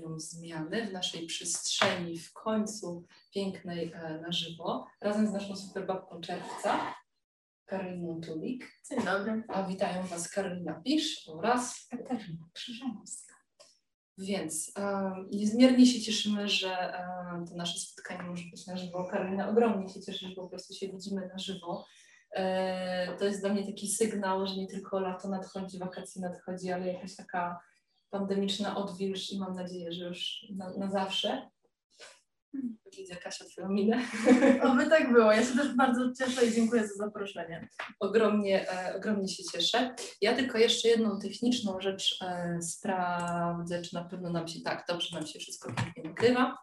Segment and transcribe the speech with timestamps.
[0.00, 6.20] następują zmiany w naszej przestrzeni, w końcu pięknej e, na żywo, razem z naszą superbabką
[6.20, 6.94] czerwca,
[7.66, 8.80] Karoliną Tulik.
[8.90, 9.42] Dzień dobry.
[9.48, 13.34] A witają Was Karolina Pisz oraz Katarzyna Krzyżanowska.
[14.18, 19.04] Więc e, niezmiernie się cieszymy, że e, to nasze spotkanie może być na żywo.
[19.04, 21.86] Karolina ogromnie się cieszy, że po prostu się widzimy na żywo.
[22.30, 26.92] E, to jest dla mnie taki sygnał, że nie tylko lato nadchodzi, wakacje nadchodzi, ale
[26.92, 27.69] jakaś taka
[28.10, 31.50] pandemiczna odwilż i mam nadzieję, że już na, na zawsze.
[32.96, 34.02] Widzę Kasia Twoją minę.
[34.70, 35.32] Oby tak było.
[35.32, 37.68] Ja się też bardzo cieszę i dziękuję za zaproszenie.
[38.00, 39.94] Ogromnie, e, ogromnie się cieszę.
[40.20, 45.16] Ja tylko jeszcze jedną techniczną rzecz e, sprawdzę, czy na pewno nam się tak, dobrze
[45.16, 46.58] nam się wszystko pięknie nagrywa.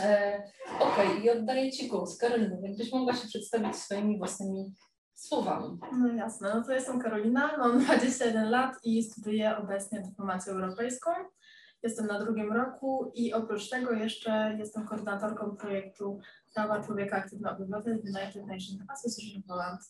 [0.00, 0.42] E,
[0.80, 1.20] Okej, okay.
[1.24, 2.18] i oddaję Ci głos.
[2.18, 4.72] Karolina, jakbyś mogła się przedstawić swoimi własnymi
[5.18, 5.78] słowami.
[5.92, 11.10] No jasne, no to jestem Karolina, mam 21 lat i studiuję obecnie dyplomację europejską.
[11.82, 16.20] Jestem na drugim roku i oprócz tego jeszcze jestem koordynatorką projektu
[16.54, 19.80] Prawa Człowieka Aktywny Obywatel United Nations Association Poland.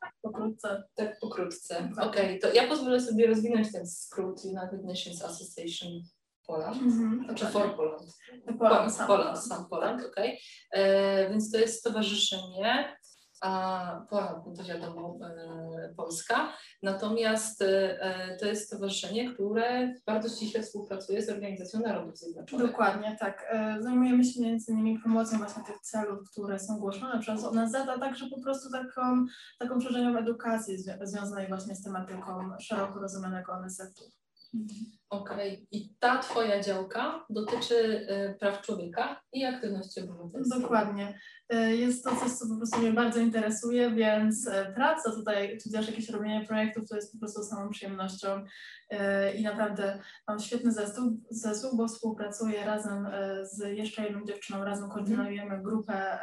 [0.00, 0.82] Tak pokrótce.
[0.94, 1.90] Tak pokrótce.
[1.92, 6.02] Okej, okay, to ja pozwolę sobie rozwinąć ten skrót United Nations Association
[6.46, 8.16] Poland, mm -hmm, czy for Poland.
[8.58, 10.40] Poland, sam Poland, sam Poland, okej.
[10.70, 10.82] Okay.
[10.82, 12.97] E, więc to jest stowarzyszenie,
[13.40, 14.06] a
[14.56, 16.52] to wiadomo, e, Polska.
[16.82, 22.66] Natomiast e, to jest stowarzyszenie, które bardzo ściśle współpracuje z Organizacją Narodów Zjednoczonych.
[22.66, 23.46] Dokładnie, tak.
[23.50, 27.98] E, zajmujemy się między innymi promocją właśnie tych celów, które są głoszone przez ONZ, a
[27.98, 29.26] także po prostu taką,
[29.58, 34.17] taką szerzeniem edukacji zwi związanej właśnie z tematyką szeroko rozumianego ONZ-u.
[35.10, 35.66] Okej, okay.
[35.70, 40.62] i ta Twoja działka dotyczy y, praw człowieka i aktywności obywatelskiej.
[40.62, 41.18] Dokładnie.
[41.54, 45.70] Y, jest to coś, co po prostu mnie bardzo interesuje, więc y, praca tutaj, czy
[45.72, 48.44] też jakieś robienie projektów, to jest po prostu samą przyjemnością
[49.38, 53.06] i naprawdę mam świetny zespół, zespół bo współpracuję razem
[53.42, 56.18] z jeszcze jedną dziewczyną, razem koordynujemy grupę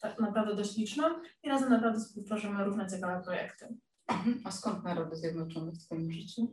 [0.00, 1.04] tak naprawdę dość liczną
[1.42, 3.68] i razem naprawdę współtworzymy różne ciekawe projekty.
[4.08, 4.40] Mhm.
[4.44, 6.52] A skąd Narody Zjednoczone w Twoim życiu?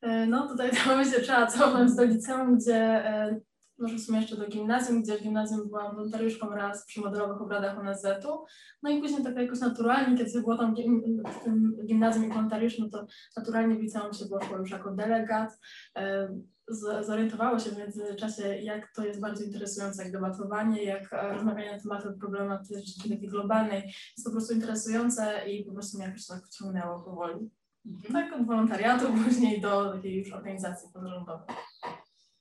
[0.00, 3.40] E, no tutaj to myślę trzeba cofnąć do liceum, gdzie e,
[3.78, 7.78] może w sumie jeszcze do gimnazjum, gdzie w gimnazjum byłam wolontariuszką raz przy modelowych obradach
[7.78, 8.44] ONZ-u.
[8.82, 10.74] No i później tak jakoś naturalnie, kiedy było tam
[11.40, 15.58] w tym gimnazjum i wolontariusz, no to naturalnie w liceum się poszło już jako delegat.
[15.96, 16.28] E,
[17.00, 22.18] zorientowało się w międzyczasie, jak to jest bardzo interesujące, jak debatowanie, jak rozmawianie na temat
[22.20, 27.50] problematyki takiej globalnej jest po prostu interesujące i po prostu mnie jakoś tak wciągnęło powoli.
[27.86, 28.12] Mhm.
[28.12, 31.56] Tak, od wolontariatu później do takiej już organizacji pozarządowej.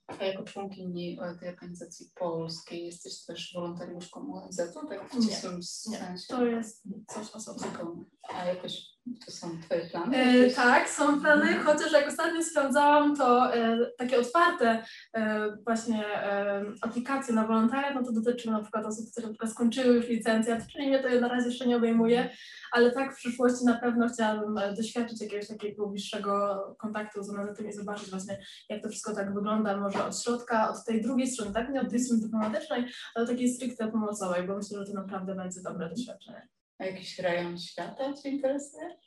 [0.08, 6.28] A jako członkini tej organizacji polskiej jesteś też wolontariuszką ONZ-u, tak w ścisłym sensie?
[6.28, 8.06] to jest coś osobnego.
[8.34, 8.95] A jakoś
[9.26, 10.18] to są Twoje plany?
[10.18, 14.84] E, tak, są plany, chociaż jak ostatnio sprawdzałam, to e, takie otwarte
[15.14, 20.08] e, właśnie e, aplikacje na wolontariat, no to dotyczy na przykład osób, które skończyły już
[20.08, 22.30] licencjat, czyli mnie to na razie jeszcze nie obejmuje,
[22.72, 27.70] ale tak w przyszłości na pewno chciałabym e, doświadczyć jakiegoś takiego bliższego kontaktu z ONZ-em
[27.70, 28.40] i zobaczyć właśnie,
[28.70, 31.90] jak to wszystko tak wygląda, może od środka, od tej drugiej strony, tak, nie od
[31.90, 32.86] tej strony dyplomatycznej,
[33.16, 36.48] ale takiej stricte pomocowej, bo myślę, że to naprawdę będzie dobre doświadczenie.
[36.78, 38.98] A jakiś rejon świata Cię interesuje?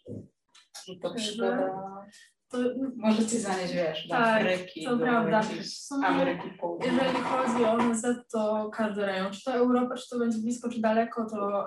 [1.03, 2.06] To przygoda...
[2.49, 2.59] To,
[2.97, 5.43] Może Cię zanieść, wiesz, do tak, Afryki, to do prawda.
[6.05, 6.99] Ameryki Południowej.
[6.99, 10.81] Jeżeli chodzi o ONZ, to każdy rejon, czy to Europa, czy to będzie blisko, czy
[10.81, 11.67] daleko, to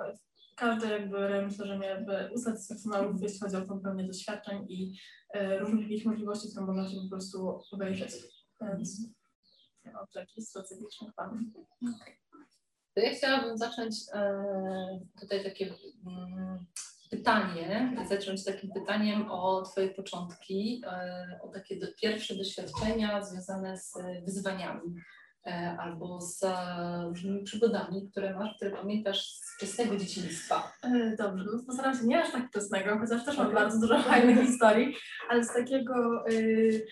[0.56, 4.97] każdy jakby rejon myślę, że miałby usatysfakcjonował, jeśli chodzi o tą pełnię doświadczeń i
[5.33, 8.12] e, różnych jakichś możliwości, które można się po prostu obejrzeć.
[8.62, 9.00] Więc
[9.85, 11.41] nie mam jakichś strategicznych planów.
[11.81, 12.20] Okay.
[12.96, 14.44] To ja chciałabym zacząć e,
[15.19, 16.66] tutaj takie mm,
[17.12, 23.94] pytanie, zacząć takim pytaniem o Twoje początki, e, o takie do, pierwsze doświadczenia związane z
[24.25, 24.96] wyzwaniami
[25.46, 26.46] e, albo z
[27.07, 30.71] różnymi przygodami, które masz, które pamiętasz z wczesnego dzieciństwa.
[31.18, 34.95] Dobrze, no postaram się nie aż tak wczesnego, chociaż też mam bardzo dużo fajnych historii,
[35.30, 36.88] ale z takiego y,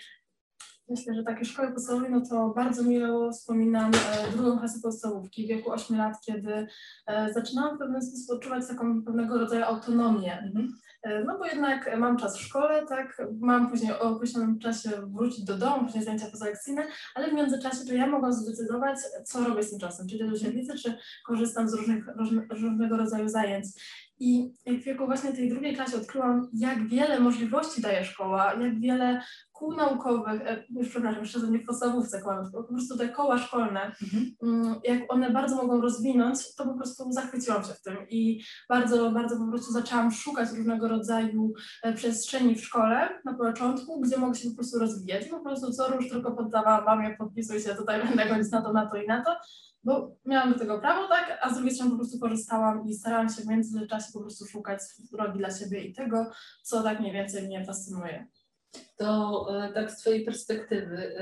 [0.89, 5.49] Myślę, że takie szkoły podstawowe, no to bardzo miło wspominam e, drugą klasę podstawówki w
[5.49, 6.67] wieku 8 lat, kiedy
[7.07, 10.39] e, zaczynałam w pewien sposób odczuwać taką pewnego rodzaju autonomię.
[10.39, 10.73] Mhm.
[11.03, 15.45] E, no bo jednak mam czas w szkole, tak, mam później o określonym czasie wrócić
[15.45, 16.83] do domu, później zajęcia pozalekcyjne,
[17.15, 20.37] ale w międzyczasie to ja mogłam zdecydować, co robię z tym czasem, czy idę do
[20.37, 22.05] świetlicy, czy korzystam z różnych,
[22.49, 23.65] różnego rodzaju zajęć.
[24.19, 28.79] I jak w wieku właśnie tej drugiej klasie odkryłam, jak wiele możliwości daje szkoła, jak
[28.79, 29.21] wiele
[29.51, 33.95] kół naukowych, e, już przepraszam, jeszcze nie w podstawówce tylko po prostu te koła szkolne,
[34.03, 34.35] mhm.
[34.43, 39.11] Mm, jak one bardzo mogą rozwinąć, to po prostu zachwyciłam się w tym i bardzo,
[39.11, 44.35] bardzo po prostu zaczęłam szukać różnego rodzaju e, przestrzeni w szkole na początku, gdzie mogę
[44.35, 48.07] się po prostu rozwijać i po prostu co róż tylko poddawałam mamie, podpisuj się, tutaj
[48.07, 49.35] będę chodzić na to, na to i na to,
[49.83, 53.29] bo miałam do tego prawo, tak, a z drugiej strony po prostu korzystałam i starałam
[53.29, 54.79] się w międzyczasie po prostu szukać
[55.11, 56.31] drogi dla siebie i tego,
[56.63, 58.27] co tak mniej więcej mnie fascynuje
[58.97, 61.15] to e, tak z Twojej perspektywy,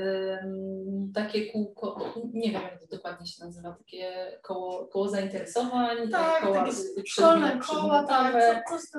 [1.14, 6.66] takie kółko, nie wiem jak to dokładnie się nazywa, takie koło, koło zainteresowań, tak, koła
[7.06, 8.36] szkolne koła, tak,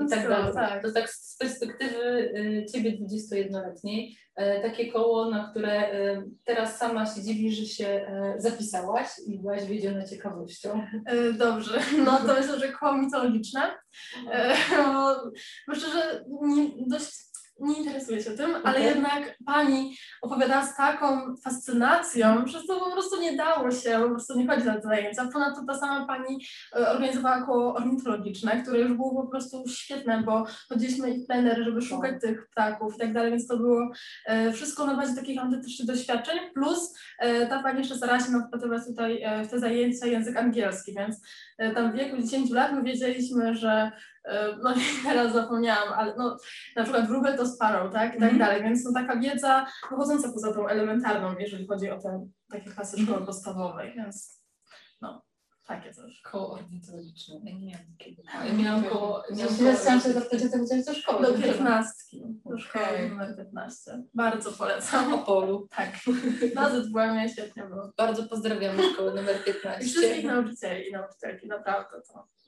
[0.07, 0.55] i tak dalej.
[0.55, 0.83] Tak.
[0.83, 5.91] To tak z perspektywy y, Ciebie 21-letniej, e, takie koło, na które
[6.45, 10.87] teraz sama się dziwi, że się e, zapisałaś i byłaś wiedziona ciekawością.
[11.39, 13.63] Dobrze, no to myślę, że koło mitologiczne.
[15.69, 16.25] Myślę, że
[16.87, 17.28] dość
[17.61, 23.21] nie interesuje się tym, ale jednak pani opowiadała z taką fascynacją, że to po prostu
[23.21, 25.29] nie dało się, po prostu nie chodzi na te zajęcia.
[25.33, 26.45] Ponadto ta sama pani
[26.77, 31.83] e, organizowała koło ornitologiczne, które już było po prostu świetne, bo chodziliśmy i plenery, żeby
[31.83, 32.21] szukać tak.
[32.21, 33.91] tych ptaków i tak dalej, więc to było
[34.27, 38.87] e, wszystko na bazie takich autentycznych doświadczeń, plus e, ta pani jeszcze starała się wpatrywać
[38.87, 41.21] tutaj w te zajęcia język angielski, więc
[41.75, 43.93] tam w wieku 10 lat my wiedzieliśmy, że
[44.63, 46.37] no teraz zapomniałam, ale no,
[46.77, 48.39] na przykład wróbel to sparrow, tak, i tak mm.
[48.39, 52.97] dalej, więc to taka wiedza wychodząca poza tą elementarną, jeżeli chodzi o te takie klasy
[53.03, 53.27] szkoły mm.
[53.27, 54.43] podstawowej, więc
[55.01, 55.23] no,
[55.69, 56.21] takie coś.
[56.21, 58.23] Koło ornitologiczne, ja nie miałam takiego.
[58.47, 59.23] Ja miałam koło...
[59.81, 61.27] Chciałam się zapytać to, do szkoły.
[61.27, 63.09] Do piętnastki, do szkoły okay.
[63.09, 64.03] numer 15.
[64.15, 65.15] Bardzo polecam.
[65.15, 65.69] O polu.
[65.77, 65.91] Tak.
[66.55, 67.93] Na ZWM świetnie było.
[67.97, 69.85] Bardzo pozdrawiamy szkołę numer 15.
[69.85, 72.29] I wszystkich nauczycieli i nauczycielki, naprawdę to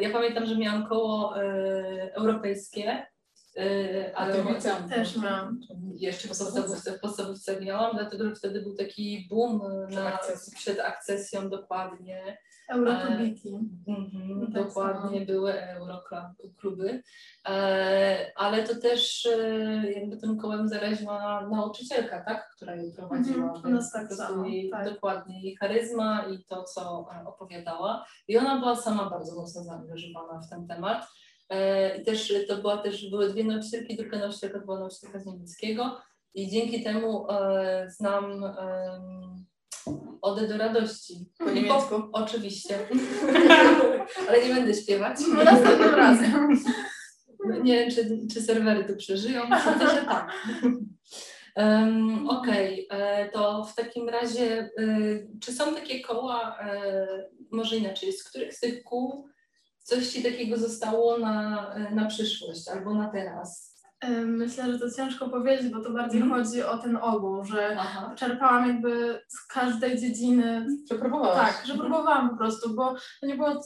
[0.00, 3.06] ja pamiętam, że miałam koło e, europejskie,
[3.56, 5.60] e, ale ja też miałam.
[5.94, 10.18] Jeszcze w podstawówce, w podstawówce miałam, dlatego że wtedy był taki boom na,
[10.54, 12.38] przed akcesją dokładnie.
[12.70, 13.58] Eurokubiki.
[13.88, 15.26] Mhm, tak dokładnie, samo.
[15.26, 17.02] były eurokluby,
[17.48, 23.54] e, ale to też e, jakby tym kołem zaraziła nauczycielka, tak, która je prowadziła.
[23.54, 24.92] Mhm, więc tak samo, jej, tak.
[24.92, 28.06] Dokładnie jej charyzma i to, co e, opowiadała.
[28.28, 31.06] I ona była sama bardzo mocno zaangażowana w ten temat.
[31.98, 36.00] I też to była też, były dwie nauczycielki, druga nauczycielka była nauczycielka z niemieckiego
[36.34, 37.26] i dzięki temu
[37.86, 38.44] znam
[40.22, 41.14] Ode do radości.
[41.38, 41.94] Po niemiecku?
[42.12, 42.78] oczywiście.
[44.28, 45.16] Ale nie będę śpiewać.
[45.28, 46.48] No następnym razem.
[47.62, 49.42] Nie wiem, czy, czy serwery to przeżyją.
[49.48, 50.32] Myślę, że tak.
[51.56, 52.98] Um, Okej, okay.
[52.98, 58.54] E, to w takim razie, y, czy są takie koła, y, może inaczej, z których
[58.54, 59.28] z tych kół
[59.82, 63.69] coś Ci takiego zostało na, na przyszłość albo na teraz?
[64.26, 66.34] Myślę, że to ciężko powiedzieć, bo to bardziej mm.
[66.34, 68.14] chodzi o ten ogół, że Aha.
[68.16, 70.66] czerpałam jakby z każdej dziedziny.
[70.90, 71.36] Że próbowałaś.
[71.36, 73.62] Tak, że próbowałam po prostu, bo to nie było,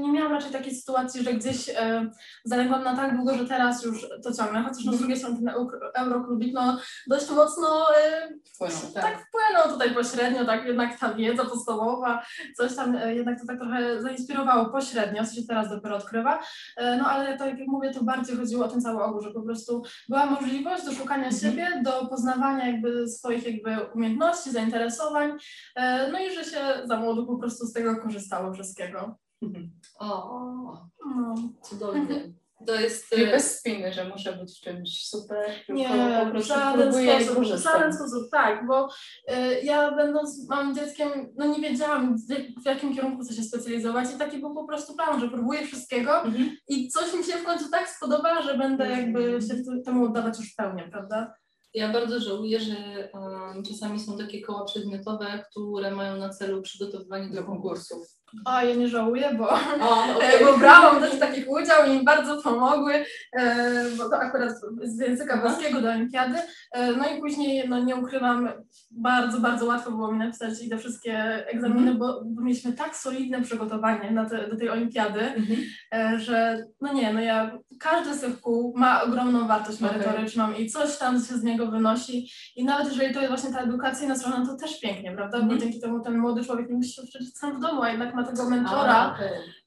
[0.00, 2.10] nie miałam raczej takiej sytuacji, że gdzieś e,
[2.44, 5.50] zaległam na tak długo, że teraz już to ciągnę, chociaż no z drugiej strony ten
[5.94, 9.04] Euroklubik no dość mocno e, wpłynął, tak.
[9.04, 12.22] tak wpłynął tutaj pośrednio, tak jednak ta wiedza podstawowa,
[12.56, 16.38] coś tam e, jednak to tak trochę zainspirowało pośrednio, co się teraz dopiero odkrywa,
[16.76, 19.42] e, no ale tak jak mówię, to bardziej chodziło o ten cały ogół, że po
[19.42, 19.73] prostu
[20.08, 21.42] była możliwość do szukania mhm.
[21.42, 25.32] siebie, do poznawania jakby swoich jakby umiejętności, zainteresowań,
[25.76, 29.18] e, no i że się za młodu po prostu z tego korzystało wszystkiego.
[29.98, 31.34] O, no.
[31.62, 32.32] cudownie.
[32.66, 33.18] To jest...
[33.18, 37.62] Nie bez spiny, że muszę być w czymś super, nie, po prostu żaden sposób, w
[37.62, 42.16] żaden sposób, tak, bo y, ja będąc małym dzieckiem, no nie wiedziałam
[42.62, 46.22] w jakim kierunku chcę się specjalizować i taki był po prostu plan, że próbuję wszystkiego
[46.22, 46.56] mhm.
[46.68, 50.52] i coś mi się w końcu tak spodoba, że będę jakby się temu oddawać już
[50.52, 51.34] w pełni, prawda?
[51.74, 57.30] Ja bardzo żałuję, że um, czasami są takie koła przedmiotowe, które mają na celu przygotowywanie
[57.30, 58.23] do konkursów.
[58.44, 60.44] O, ja nie żałuję, bo, o, okay.
[60.44, 65.40] bo brałam też takich udział i mi bardzo pomogły, e, bo to akurat z języka
[65.40, 66.38] włoskiego do olimpiady.
[66.72, 68.48] E, no i później, no nie ukrywam,
[68.90, 71.98] bardzo, bardzo łatwo było mi napisać i te wszystkie egzaminy, mm.
[71.98, 76.18] bo, bo, mieliśmy tak solidne przygotowanie na te, do tej olimpiady, mm -hmm.
[76.18, 80.58] że no nie, no ja, każdy z tych kół ma ogromną wartość merytoryczną okay.
[80.58, 84.16] i coś tam się z niego wynosi i nawet jeżeli to jest właśnie ta edukacyjna
[84.16, 85.38] strona, to też pięknie, prawda?
[85.38, 85.60] Bo Mhm.
[85.60, 88.23] dzięki temu ten młody człowiek nie musi się uczyć sam w domu, a jednak ma
[88.26, 89.18] tego mentora A,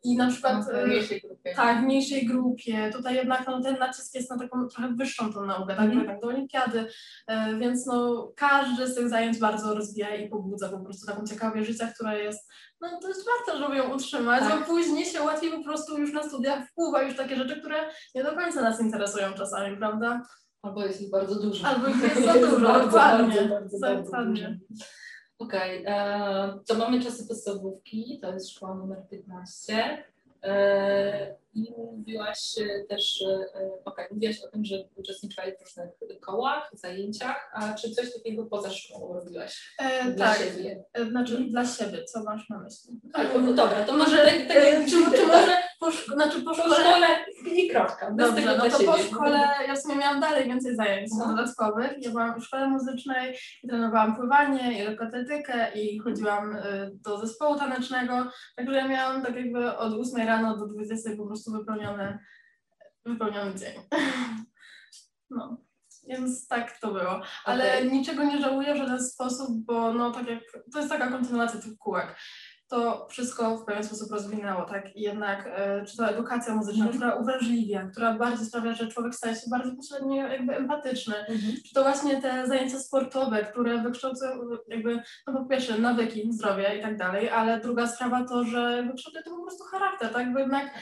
[0.04, 1.54] i na przykład W e, mniejszej grupie.
[1.56, 2.90] tak, w mniejszej grupie.
[2.94, 6.20] Tutaj jednak no, ten nacisk jest na taką trochę wyższą tą naukę, tak, że jednak
[6.20, 6.88] do olimpiady,
[7.28, 11.66] e, więc no każdy z tych zajęć bardzo rozwija i pobudza po prostu taką ciekawie
[11.66, 12.50] życia, która jest,
[12.82, 14.60] no to jest warto, żeby ją utrzymać, Tak.
[14.60, 17.78] bo później się łatwiej po prostu już na studiach wpływa już takie rzeczy, które
[18.16, 20.22] nie do końca nas interesują czasami, prawda?
[20.62, 21.68] Albo jest ich bardzo dużo.
[21.68, 23.36] Albo ich jest za dużo, bardzo, dokładnie.
[23.36, 24.60] bardzo, bardzo, bardzo Dokładnie.
[24.70, 24.86] dużo.
[25.40, 30.04] Okej, e, to mamy czasy podstawówki, to jest szkoła numer 15.
[30.44, 33.46] E, I mówiłaś e, też, e,
[33.86, 38.70] okej, mówiłaś o tym, że uczestniczyłaś w różnych kołach, zajęciach, a czy coś takiego poza
[38.72, 40.84] szkołą robiłaś E, dla tak, siebie?
[40.94, 43.00] e, znaczy dla siebie, co masz na myśli?
[43.14, 46.46] Tak, no dobra, to może tak, tak e, czy, czy może po, szko- znaczy po
[46.46, 47.08] po szkole szkole
[47.56, 49.10] i kropka, bez Dobrze, tego no to po siebie.
[49.10, 51.28] szkole ja w sumie miałam dalej więcej zajęć No.
[51.28, 51.92] dodatkowych.
[52.02, 56.58] Ja byłam w szkole muzycznej i trenowałam pływanie i lekkoatletykę i chodziłam
[57.06, 58.14] do zespołu tanecznego.
[58.56, 62.20] Także ja miałam tak jakby od 8 rano do 20 po prostu wypełniony,
[63.06, 63.74] wypełniony dzień.
[65.30, 65.58] No.
[66.08, 67.22] Więc tak to było.
[67.46, 67.92] Ale Okej.
[67.92, 70.40] niczego nie żałuję w żaden sposób, bo no tak jak
[70.74, 72.16] to jest taka kontynuacja tych kółek
[72.70, 74.96] to wszystko w pewien sposób rozwinęło, tak?
[74.96, 76.96] I jednak e, czy to edukacja muzyczna, Mhm.
[76.98, 81.54] która uwrażliwia, która bardziej sprawia, że człowiek staje się bardziej pośrednio jakby empatyczny, Mhm.
[81.68, 86.82] czy to właśnie te zajęcia sportowe, które wykształcają jakby, no po pierwsze nawyki, zdrowie i
[86.82, 90.34] tak dalej, ale druga sprawa to, że wykształcuje to po prostu charakter, tak?
[90.34, 90.74] Bo jednak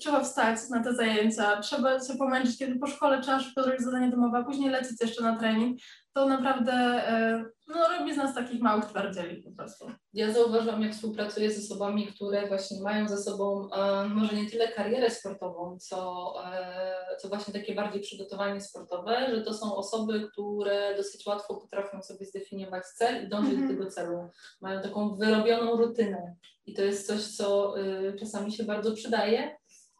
[0.00, 4.10] trzeba wstać na te zajęcia, trzeba się pomęczyć, kiedy po szkole trzeba szybko zrobić zadanie
[4.10, 5.78] domowe, a później lecieć jeszcze na trening,
[6.14, 9.90] to naprawdę e, no, robi z nas takich małych twardzieli po prostu.
[10.12, 14.68] Ja zauważyłam, jak współpracuję z osobami, które właśnie mają ze sobą e, może nie tyle
[14.68, 20.96] karierę sportową, co, e, co właśnie takie bardziej przygotowanie sportowe, że to są osoby, które
[20.96, 23.68] dosyć łatwo potrafią sobie zdefiniować cel i dążyć Mhm.
[23.68, 24.28] do tego celu.
[24.60, 29.57] Mają taką wyrobioną rutynę i to jest coś, co e, czasami się bardzo przydaje.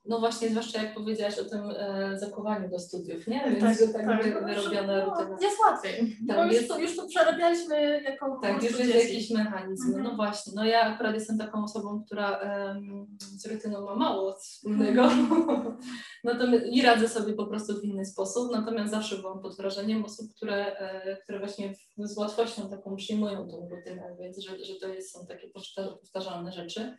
[0.08, 3.44] No właśnie, zwłaszcza jak powiedziałaś o tym e, zakowaniu do studiów, nie?
[3.60, 5.36] Więc tak, tak, wy- wyrobiona no, rutyna.
[5.40, 6.16] Jest łatwiej.
[6.28, 9.86] Tak, bo już, jest- to, już to przerabialiśmy jako Tak, już jest jakiś mechanizm.
[9.86, 10.04] Mhm.
[10.04, 15.02] No właśnie, no ja akurat jestem taką osobą, która em, z rutyną ma mało wspólnego.
[15.04, 15.76] Mhm.
[16.24, 20.34] Natomiast i radzę sobie po prostu w inny sposób, natomiast zawsze byłam pod wrażeniem osób,
[20.36, 24.88] które, e, które właśnie w, z łatwością taką przyjmują tą rutynę, więc że, że to
[24.88, 26.96] jest, są takie powtarza- powtarzalne rzeczy.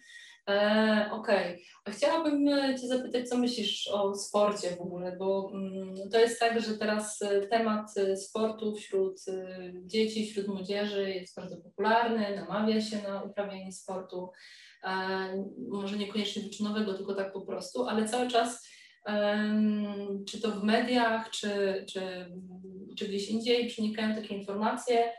[0.49, 5.95] E, Okej, a chciałabym e, Cię zapytać, co myślisz o sporcie w ogóle, bo mm,
[6.11, 9.21] to jest tak, że teraz e, temat sportu wśród
[9.85, 14.29] dzieci, wśród młodzieży jest bardzo popularny, namawia się na uprawianie sportu,
[15.69, 18.67] może niekoniecznie wyczynowego, tylko tak po prostu, ale cały czas
[20.27, 22.31] czy to w mediach, czy, czy,
[22.97, 25.13] czy gdzieś indziej przenikają takie informacje,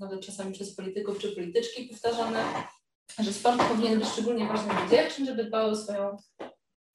[0.00, 2.44] nawet czasami przez polityków czy polityczki powtarzane,
[3.18, 6.16] że sport powinien być szczególnie ważny dla dziewczyn, żeby dbały o swoją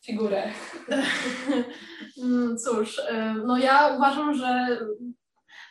[0.06, 0.52] figurę.
[2.24, 3.04] Mm, Cóż, y,
[3.46, 4.78] no ja uważam, że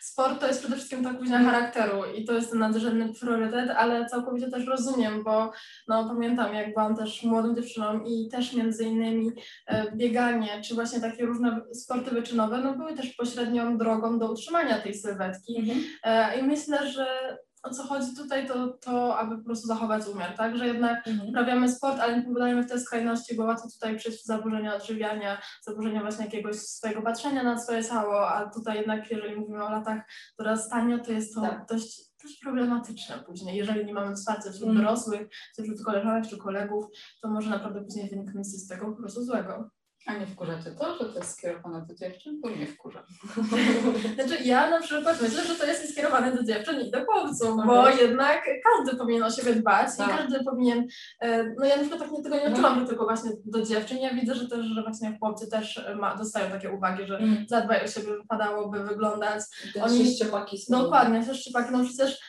[0.01, 4.07] sport to jest przede wszystkim tak później charakteru i to jest ten nadrzędny priorytet, ale
[4.07, 5.53] całkowicie też rozumiem, bo
[5.89, 9.31] no, pamiętam jak byłam też młodą dziewczyną i też między innymi
[9.67, 14.81] e, bieganie, czy właśnie takie różne sporty wyczynowe, no były też pośrednią drogą do utrzymania
[14.81, 19.67] tej sylwetki E, i myślę, że o co chodzi tutaj, to, to aby po prostu
[19.67, 21.29] zachować umiar, tak, że jednak Mhm.
[21.29, 25.39] uprawiamy sport, ale nie popadajmy w te skrajności, bo łatwo tutaj przyjść w zaburzenia odżywiania,
[25.67, 30.03] zaburzenia właśnie jakiegoś swojego patrzenia na swoje ciało, a tutaj jednak jeżeli mówimy o latach
[30.39, 31.67] dorastania, to jest to Tak.
[31.69, 32.07] dość,
[32.43, 33.57] problematyczne później.
[33.57, 34.77] Jeżeli nie mamy wsparcia wśród Mm.
[34.83, 36.85] dorosłych, czy wśród koleżanek czy kolegów,
[37.23, 39.71] to może naprawdę później wyniknąć z tego po prostu złego.
[40.07, 42.41] A nie wkurza cię to, że to jest skierowane do dziewczyn?
[42.41, 43.03] Bo mnie wkurza.
[44.15, 47.67] Znaczy ja na przykład myślę, że to jest skierowane do dziewczyn i do chłopców, Okej.
[47.67, 50.09] bo jednak każdy powinien o siebie dbać Tak.
[50.09, 50.87] i każdy powinien,
[51.21, 53.99] e, no ja na przykład tak nie, tego nie odczułam, że tylko właśnie do dziewczyn,
[53.99, 57.47] ja widzę, że też, że właśnie chłopcy też e, ma, dostają takie uwagi, że Mhm.
[57.49, 59.43] zadbaj o siebie, wypadałoby wyglądać.
[59.83, 60.83] Oni- sześciopaki są.
[60.83, 62.21] Dokładnie, też szczepaki, no przecież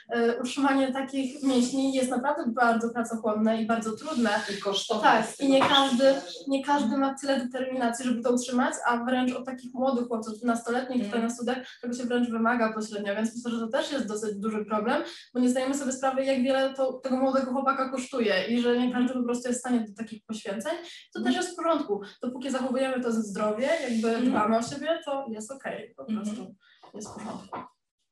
[0.42, 4.30] utrzymanie takich mięśni jest naprawdę bardzo pracochłonne i bardzo trudne.
[4.58, 5.04] I kosztowne.
[5.04, 6.16] Tak, i nie każdy-.
[6.48, 11.04] Nie każdy ma tyle determinacji, żeby to utrzymać, a wręcz od takich młodych chłopców, nastoletnich
[11.04, 11.30] tutaj Mm.
[11.30, 14.66] na studiach, tego się wręcz wymaga pośrednio, więc myślę, że to też jest dosyć duży
[14.66, 18.80] problem, bo nie zdajemy sobie sprawy, jak wiele to tego młodego chłopaka kosztuje i że
[18.80, 20.74] nie każdy po prostu jest w stanie do takich poświęceń.
[21.14, 22.02] To też jest w porządku.
[22.22, 24.30] Dopóki zachowujemy to zdrowie, jakby Mm.
[24.30, 26.22] dbamy o siebie, to jest okej, po Mhm.
[26.26, 26.56] prostu
[26.94, 27.60] jest w porządku.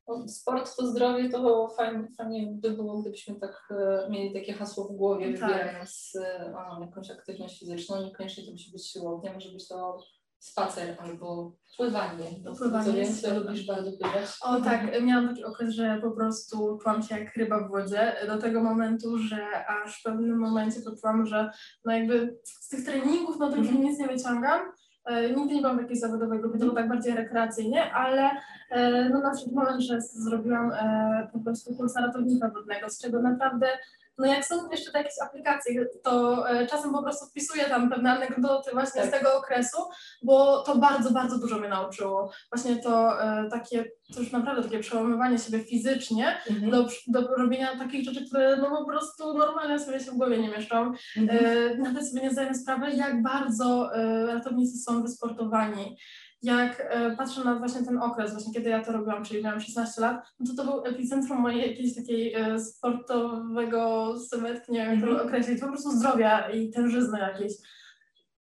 [0.08, 4.84] No, Sport to zdrowie, to fajnie, fajnie by było, gdybyśmy tak e, mieli takie hasło
[4.84, 5.50] w głowie, Tak.
[5.50, 8.04] wybierając e, a, jakąś aktywność fizyczną.
[8.04, 10.04] Niekoniecznie to musi być siłownia, może być to
[10.40, 12.26] spacer albo pływanie.
[12.58, 13.46] Pływanie Co więcej, super.
[13.46, 14.26] lubisz bardzo pływać?
[14.42, 18.38] O tak, miałam taki okres, że po prostu czułam się jak ryba w wodzie, do
[18.38, 21.52] tego momentu, że aż w pewnym momencie poczułam, że
[21.86, 24.72] no jakby z tych treningów no to już nic nie wyciągam.
[25.06, 28.30] E, Nigdy nie byłam jakiejś zawodowej grupie, to było tak bardziej rekreacyjnie, ale
[28.70, 33.22] e, no na przykład moment, że zrobiłam e, po prostu kurs ratownika wodnego, z czego
[33.22, 33.68] naprawdę
[34.18, 38.12] no jak są jeszcze te jakieś aplikacje, to e, czasem po prostu wpisuję tam pewne
[38.12, 39.20] anegdoty właśnie z Tak.
[39.20, 39.78] tego okresu,
[40.24, 42.32] bo to bardzo, bardzo dużo mnie nauczyło.
[42.52, 46.72] Właśnie to e, takie, to już naprawdę takie przełamywanie siebie fizycznie Mhm.
[46.72, 50.50] do, do robienia takich rzeczy, które no po prostu normalnie sobie się w głowie nie
[50.50, 50.94] mieszczą.
[51.18, 51.46] Mhm.
[51.46, 53.90] E, nawet sobie nie zdajemy sprawy, jak bardzo
[54.28, 55.98] ratownicy są wysportowani.
[56.46, 60.02] Jak e, patrzę na właśnie ten okres, właśnie kiedy ja to robiłam, czyli miałam 16
[60.02, 65.28] lat, no to to był epicentrum mojej jakiejś takiej e, sportowego sylwetki, nie wiem Mhm.
[65.28, 67.54] określić, po prostu zdrowia i tężyzny jakiejś.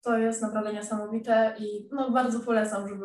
[0.02, 3.04] To jest naprawdę niesamowite i no bardzo polecam, żeby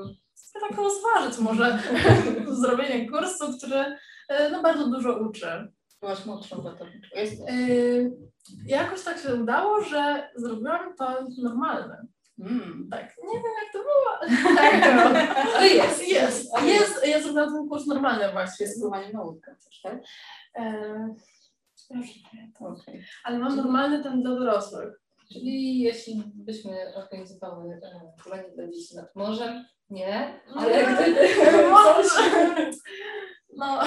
[0.53, 1.79] tak rozważyć może
[2.61, 3.97] zrobienie kursu, który
[4.29, 5.71] e, no bardzo dużo uczy.
[6.01, 7.19] Byłaś młodszą ratowniczką.
[7.19, 7.39] Jest.
[7.49, 8.11] Yy,
[8.65, 12.07] jakoś tak się udało, że zrobiłam to normalne.
[12.39, 12.87] Mm.
[12.91, 14.39] Tak, nie wiem jak to było.
[14.55, 15.53] Tak było.
[15.53, 16.07] To jest.
[16.07, 18.65] Jest, jest, ja zrobiłam ten kurs normalny właśnie.
[18.65, 19.99] Jest spływanie na łódkę też, tak?
[21.89, 22.67] Nie pamiętam.
[22.67, 23.03] Okej.
[23.23, 25.01] Ale mam normalny ten dla dorosłych.
[25.33, 32.71] Czyli jeśli byśmy organizowały e, pływanie dla dzieci nad morzem, nie, No ale gdyby może.
[33.59, 33.79] No,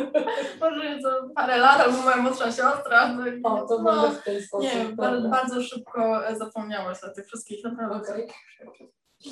[0.60, 3.08] może to parę lat, albo moja młodsza siostra.
[3.08, 4.74] No, O, to no, w ten sposób.
[4.74, 8.12] nie, bardzo, bardzo szybko e, zapomniałaś o tych wszystkich, naprawdę.
[8.12, 8.28] Okej.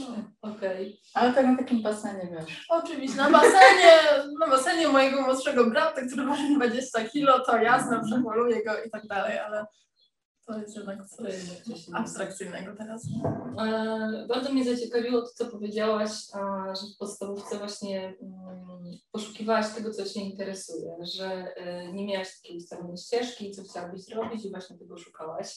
[0.01, 0.51] No.
[0.51, 1.01] Okej.
[1.15, 2.67] Ale tak na takim basenie wiesz.
[2.69, 3.93] Oczywiście, na basenie,
[4.41, 9.07] na basenie mojego młodszego brata, który waży 20 kilo, to jasne, przemaluję go i tak
[9.07, 9.67] dalej, ale
[10.52, 13.07] to jest jednak coś abstrakcyjnego teraz.
[13.59, 19.90] E, Bardzo mnie zaciekawiło to, co powiedziałaś, a, że w podstawówce właśnie mm, poszukiwałaś tego,
[19.90, 24.78] co Cię interesuje, że e, nie miałaś takiej ustalonej ścieżki, co chciałabyś zrobić i właśnie
[24.78, 25.57] tego szukałaś.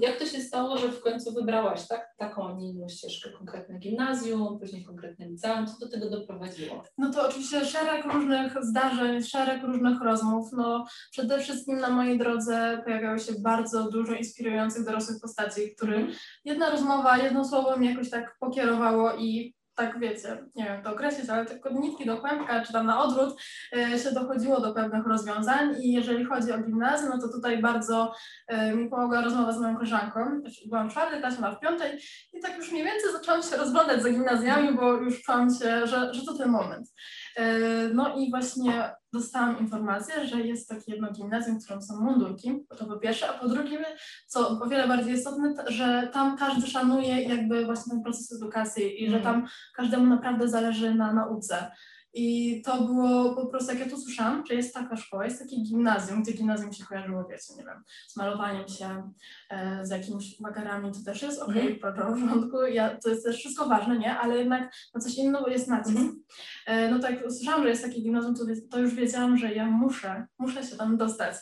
[0.00, 3.78] Jak to się stało, że w końcu wybrałaś tak, taką, a nie inną ścieżkę, konkretne
[3.78, 6.82] gimnazjum, później konkretne liceum, co do tego doprowadziło?
[6.98, 10.52] No to oczywiście szereg różnych zdarzeń, szereg różnych rozmów.
[10.52, 16.70] No przede wszystkim na mojej drodze pojawiało się bardzo dużo inspirujących dorosłych postaci, których jedna
[16.70, 21.46] rozmowa, jedno słowo mnie jakoś tak pokierowało i tak wiecie, nie wiem to określić, ale
[21.46, 23.42] tylko nitki do kłębka, czy tam na odwrót
[23.76, 28.12] e, się dochodziło do pewnych rozwiązań i jeżeli chodzi o gimnazjum, no to tutaj bardzo
[28.48, 30.20] e, mi pomogła rozmowa z moją koleżanką.
[30.66, 32.00] Byłam w czwartej klasie, ona w piątej
[32.32, 36.14] i tak już mniej więcej zaczęłam się rozglądać za gimnazjami, bo już czułam się, że,
[36.14, 36.88] że to ten moment.
[37.36, 42.66] E, No i właśnie dostałam informację, że jest takie jedno gimnazjum, w którym są mundurki,
[42.78, 43.84] to po pierwsze, a po drugie,
[44.26, 49.10] co o wiele bardziej istotne, że tam każdy szanuje jakby właśnie ten proces edukacji i
[49.10, 51.70] że tam każdemu naprawdę zależy na nauce.
[52.16, 55.56] I to było po prostu, jak ja to słyszałam, że jest taka szkoła, jest takie
[55.62, 59.10] gimnazjum, gdzie gimnazjum się kojarzyło, wiecie, nie wiem, z malowaniem się,
[59.50, 63.36] e, z jakimiś wagarami, to też jest okej, okay, w porządku, ja, to jest też
[63.36, 64.18] wszystko ważne, nie?
[64.18, 65.96] Ale jednak na coś innego jest nacisk.
[65.96, 66.22] Mhm.
[66.66, 69.66] E, no to jak słyszałam, że jest takie gimnazjum, to, to już wiedziałam, że ja
[69.66, 71.34] muszę, muszę się tam dostać.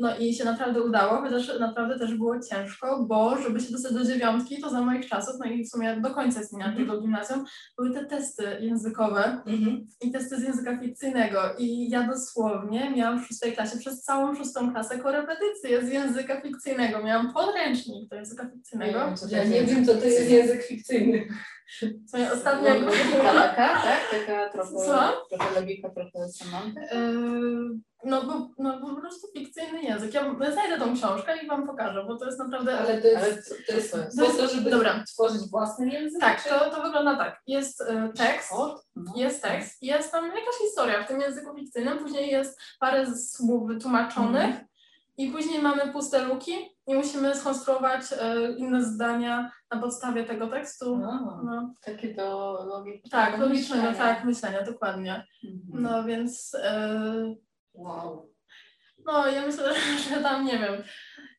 [0.00, 4.04] No i się naprawdę udało, chociaż naprawdę też było ciężko, bo żeby się dostać do
[4.04, 6.86] dziewiątki, to za moich czasów, no i w sumie do końca istnienia Mhm.
[6.86, 7.44] tego gimnazjum,
[7.78, 9.86] były te testy językowe Mhm.
[10.02, 11.38] i testy z języka fikcyjnego.
[11.58, 17.04] I ja dosłownie miałam w szóstej klasie przez całą szóstą klasę korepetycje z języka fikcyjnego.
[17.04, 18.98] Miałam podręcznik do języka fikcyjnego.
[19.30, 21.28] Ja nie wiem, co to jest język fikcyjny.
[22.06, 22.74] Co ja ostatnio...
[22.74, 24.00] No, logika taka, tak?
[24.10, 25.26] Taka trochę, Co?
[25.30, 26.94] trochę logika, trochę semantyka.
[26.94, 30.14] Yy, no, bo, no po prostu fikcyjny język.
[30.14, 32.78] Ja znajdę tą książkę i wam pokażę, bo to jest naprawdę...
[32.78, 34.38] Ale to Ale jest, to jest to jest?
[34.38, 35.04] to, żeby Dobra.
[35.14, 36.20] tworzyć własny język?
[36.20, 37.40] Tak, czy- to, to wygląda tak.
[37.46, 38.52] Jest e, tekst?
[38.96, 39.12] No.
[39.16, 44.44] jest tekst, jest tam jakaś historia w tym języku fikcyjnym, później jest parę słów wytłumaczonych
[44.44, 44.66] Mhm.
[45.16, 46.52] i później mamy puste luki
[46.88, 50.94] i musimy skonstruować e, inne zdania na podstawie tego tekstu.
[50.94, 51.40] A.
[51.44, 53.10] No, Takie do logiki.
[53.10, 54.14] tak, logicznego, myślenia.
[54.14, 55.26] tak, myślenia, dokładnie.
[55.44, 55.82] Mhm.
[55.82, 57.34] No więc e,
[57.74, 58.32] Wow.
[59.06, 59.74] no ja myślę,
[60.10, 60.82] że tam nie wiem,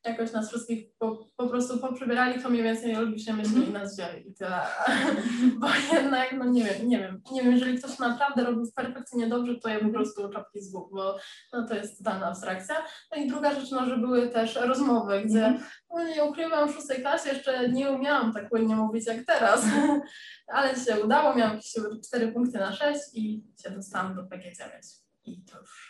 [0.06, 4.30] jakoś nas wszystkich po, po prostu poprzebierali, to mniej więcej logicznie myśli i nas wzięli
[4.30, 4.62] i tyle.
[5.60, 9.56] Bo jednak, no nie wiem, nie wiem, nie wiem, jeżeli ktoś naprawdę robił perfekcyjnie dobrze,
[9.56, 11.18] to ja po prostu czapki z głów, bo
[11.54, 12.76] no, to jest totalna abstrakcja.
[13.12, 15.70] No i druga rzecz, no, że były też rozmowy, gdzie Mhm.
[15.90, 19.66] no, nie ukrywam, w szóstej klasie jeszcze nie umiałam tak płynnie mówić jak teraz,
[20.48, 21.74] ale się udało, miałam jakieś
[22.08, 25.89] 4 punkty na 6 i się dostałam do PG9 i to już.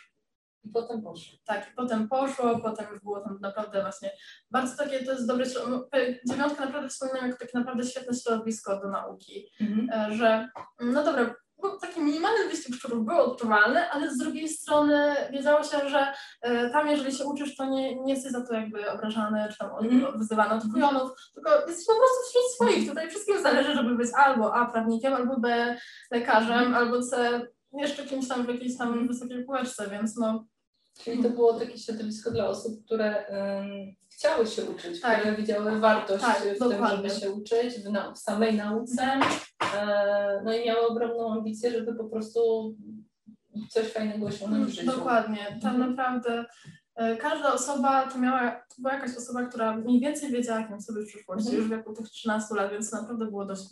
[0.64, 1.38] I potem poszło.
[1.44, 4.10] Tak, i potem poszło, potem już było tam naprawdę właśnie
[4.50, 5.86] bardzo takie, to jest dobre, no,
[6.28, 9.46] dziewiątkę naprawdę wspominam jako takie naprawdę świetne środowisko do nauki,
[9.92, 10.48] e, że
[10.80, 15.88] no dobra, był taki minimalny wyścig szczurów był odczuwalny, ale z drugiej strony wiedziało się,
[15.88, 19.58] że e, tam jeżeli się uczysz, to nie, nie jesteś za to jakby obrażany, czy
[19.58, 20.18] tam Mhm.
[20.18, 22.88] wyzywany od kujonów, tylko jesteś po prostu wśród swoich.
[22.88, 25.76] Tutaj wszystkim zależy, żeby być albo A prawnikiem, albo B
[26.10, 27.40] lekarzem, albo C
[27.72, 30.44] jeszcze kimś tam w jakiejś tam wysokiej półeczce, więc no
[31.04, 33.24] Czyli to było takie środowisko dla osób, które
[33.60, 35.18] ym, chciały się uczyć, Tak.
[35.20, 36.96] które widziały wartość Tak, w tym, dokładnie.
[37.10, 39.20] żeby się uczyć, w, nau- w samej nauce.
[39.76, 42.74] E, no i miały ogromną ambicję, żeby po prostu
[43.70, 44.86] coś fajnego osiągnąć w życiu.
[44.86, 45.58] Dokładnie.
[45.62, 45.90] Tam Mhm.
[45.90, 46.44] naprawdę
[46.94, 51.02] e, każda osoba to miała, to była jakaś osoba, która mniej więcej wiedziała, kim sobie
[51.02, 51.56] w przyszłości, Mhm.
[51.58, 53.62] już w wieku tych 13 lat, więc naprawdę było dość,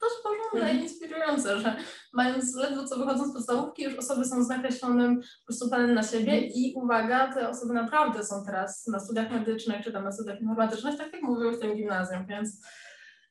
[0.00, 0.78] dość porządne Mhm.
[0.78, 1.76] i inspirujące, że
[2.12, 6.02] mając ledwo co wychodząc z podstawówki, już osoby są z nakreślonym po prostu planem na
[6.02, 6.52] siebie Mhm.
[6.54, 10.98] i uwaga, te osoby naprawdę są teraz na studiach medycznych, czy tam na studiach informatycznych,
[10.98, 12.66] tak jak mówiły w tym gimnazjum, więc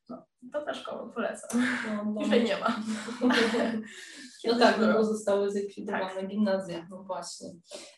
[0.09, 1.49] no, to też szkołę polecam.
[1.87, 2.23] No, no.
[2.23, 2.75] Dzisiaj nie ma.
[4.45, 7.49] No tak, no bo zostały zlikwidowane gimnazja, no właśnie.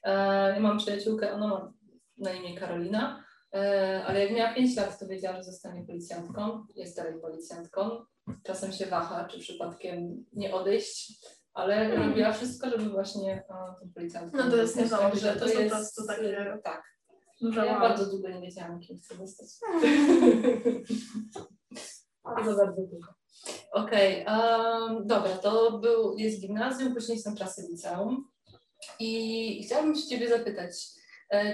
[0.04, 0.14] E,
[0.54, 1.74] ja mam przyjaciółkę, ona ma
[2.18, 6.98] na imię Karolina, e, ale jak miała 5 lat, to wiedziała, że zostanie policjantką, jest
[6.98, 8.06] dalej policjantką.
[8.44, 11.14] Czasem się waha, czy przypadkiem nie odejść,
[11.54, 12.10] ale Mhm.
[12.10, 13.44] robiła wszystko, żeby właśnie
[13.96, 16.84] policjantką No to jest niesamowite, Także to jest po prostu takie- e, Tak,
[17.42, 19.48] Duże ja bardzo długo nie wiedziałam, kim chcę zostać.
[22.24, 23.08] bardzo, bardzo długo.
[23.72, 28.28] Okej, em, dobra, to był, jest gimnazjum, później są czasy liceum
[29.00, 30.72] i chciałabym się Ciebie zapytać,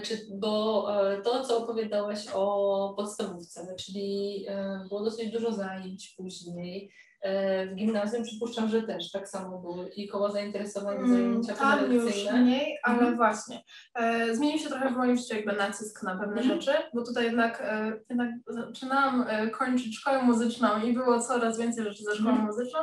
[0.04, 6.86] czy, bo e, to, co opowiadałaś o podstawówce, czyli e, było dosyć dużo zajęć później,
[6.86, 11.92] e, w gimnazjum przypuszczam, że też tak samo były i koło zainteresowań, Mm, zajęcia Tam
[11.94, 13.16] już mniej, ale Mhm.
[13.16, 13.64] właśnie.
[13.96, 16.62] E, zmienił się trochę w moim życiu jakby nacisk na pewne Mhm.
[16.62, 21.84] rzeczy, bo tutaj jednak, e, jednak zaczynałam e, kończyć szkołę muzyczną i było coraz więcej
[21.84, 22.48] rzeczy ze szkołą Mhm.
[22.48, 22.80] muzyczną,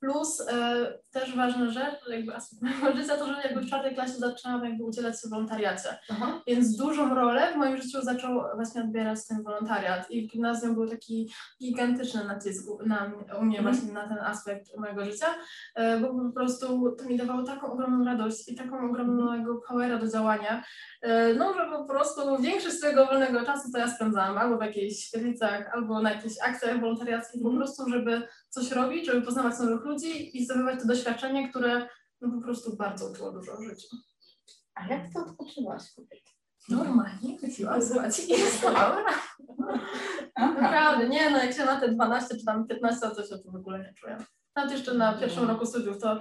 [0.00, 4.12] plus e, też ważna rzecz, jakby aspekt mojego życia, to, że jakby w czwartej klasie
[4.12, 5.88] zaczęłam jakby udzielać się w wolontariacie.
[6.10, 6.42] Aha.
[6.46, 10.88] Więc dużą rolę w moim życiu zaczął właśnie odbierać ten wolontariat i w gimnazjum był
[10.88, 13.75] taki gigantyczny nacisk na, u mnie Mhm.
[13.76, 15.26] Właśnie na ten aspekt mojego życia,
[15.74, 20.08] e, bo po prostu to mi dawało taką ogromną radość i taką ogromnego powera do
[20.08, 20.64] działania,
[21.02, 25.06] e, no że po prostu większość swojego wolnego czasu to ja spędzałam albo w jakichś
[25.06, 30.38] świetlicach, albo na jakichś akcjach wolontariackich, po prostu żeby coś robić, żeby poznawać nowych ludzi
[30.38, 31.88] i zdobywać to doświadczenie, które
[32.20, 33.96] no, po prostu bardzo uczyło dużo o życiu.
[34.74, 36.35] A jak ty odpoczywałaś kobieta?
[36.68, 39.04] Normalnie chodziłam spać i wstawałam.
[40.34, 40.60] Aha.
[40.60, 43.52] Naprawdę, nie no, jak się na te 12 czy tam 15 lat, to się tu
[43.52, 44.16] w ogóle nie czuję.
[44.56, 46.20] Nawet jeszcze na pierwszym roku studiów, to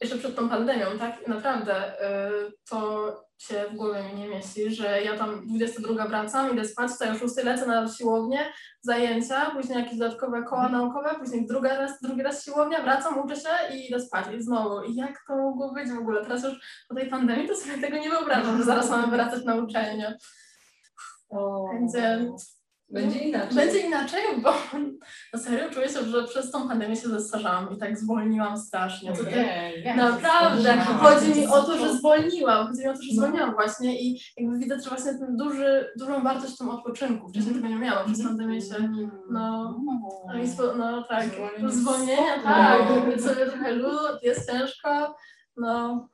[0.00, 1.26] jeszcze przed tą pandemią, tak?
[1.26, 6.52] I naprawdę y, to się w głowie mi nie mieści, że ja tam 22 wracam,
[6.52, 8.40] idę spać, to już 6 lecę na siłownię,
[8.80, 13.48] zajęcia, później jakieś dodatkowe koła naukowe, później drugi raz, drugi raz siłownia, wracam, uczę się
[13.74, 14.82] i idę spać i znowu.
[14.82, 16.22] I jak to mogło być w ogóle?
[16.22, 19.54] Teraz już po tej pandemii to sobie tego nie wyobrażam, że zaraz mamy wracać na
[19.54, 20.16] uczelnię.
[21.72, 22.30] Będzie-
[22.90, 23.56] będzie inaczej.
[23.56, 24.52] Będzie inaczej, bo
[25.32, 29.12] na serio czuję się, że przez tą pandemię się zestarzałam i tak zwolniłam strasznie.
[29.12, 29.34] To tak,
[29.84, 33.22] jak naprawdę, chodzi mi o to, że zwolniłam, chodzi mi o to, że No.
[33.22, 37.28] zwolniłam właśnie i jakby widać, że właśnie ten duży, dużą wartość w tym odpoczynku.
[37.28, 37.62] Wcześniej Mhm.
[37.72, 38.36] tego nie miałam, przez Mhm.
[38.38, 38.74] pandemię się,
[39.30, 41.24] no, no, no tak,
[41.68, 42.80] zwolnienia, tak,
[43.20, 45.16] sobie trochę lód, jest ciężko,
[45.56, 46.08] no,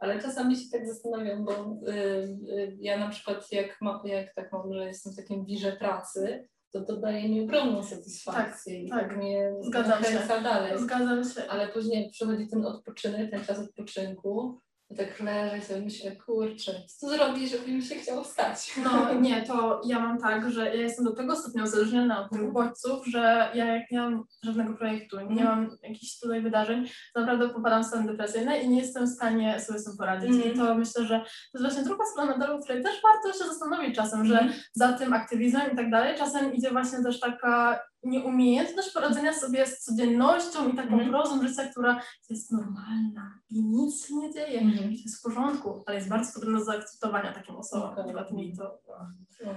[0.00, 4.52] Ale czasami się tak zastanawiam, bo y, y, ja na przykład jak, ma, jak tak
[4.52, 9.00] mam, że jestem w takim wirze pracy, to to daje mi ogromną satysfakcję i tak.
[9.00, 10.42] tak mnie Zgadzam się.
[10.42, 10.78] dalej.
[10.78, 11.46] zgadzam się.
[11.48, 14.58] Ale później przychodzi ten odpoczynek, ten czas odpoczynku,
[14.90, 18.72] to tak leżę i sobie myślę, kurczę, co zrobić, żeby mi się chciało wstać?
[18.84, 22.52] No nie, to ja mam tak, że ja jestem do tego stopnia uzależniona od tych
[22.52, 25.46] bodźców, że ja jak nie mam żadnego projektu, nie Mhm.
[25.48, 29.60] mam jakichś tutaj wydarzeń, to naprawdę popadam w stan depresyjny i nie jestem w stanie
[29.60, 30.30] sobie z tym poradzić.
[30.30, 30.54] Mhm.
[30.54, 33.96] I to myślę, że to jest właśnie druga strona medalu, której też warto się zastanowić
[33.96, 39.32] czasem, że za tym aktywizmem i tak dalej, czasem idzie właśnie też taka nieumiejętność poradzenia
[39.32, 41.10] sobie z codziennością i taką Mhm.
[41.10, 44.60] prozą życia, która jest normalna i nic się nie dzieje.
[44.60, 47.90] I to jest w porządku, ale jest bardzo trudno do zaakceptowania takim osobom.
[47.98, 48.78] Akurat mi to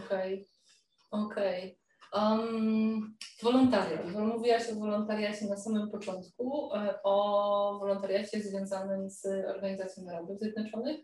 [0.06, 0.46] Okej,
[1.12, 1.78] okej.
[2.14, 4.12] Um, wolontariat.
[4.14, 9.26] Bo Mówiłaś o wolontariacie na samym początku, e, o wolontariacie związanym z
[9.56, 11.00] Organizacją Narodów Zjednoczonych,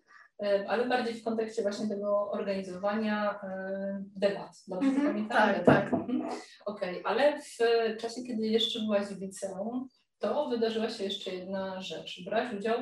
[0.67, 4.51] ale bardziej w kontekście właśnie tego organizowania e, debat.
[4.67, 5.37] Dobrze Mhm, pamiętam?
[5.37, 5.93] tak, tak.
[5.93, 6.29] Mhm.
[6.65, 7.57] Okej, ale w
[8.01, 9.87] czasie, kiedy jeszcze byłaś w liceum,
[10.19, 12.21] to wydarzyła się jeszcze jedna rzecz.
[12.25, 12.77] Brałaś udział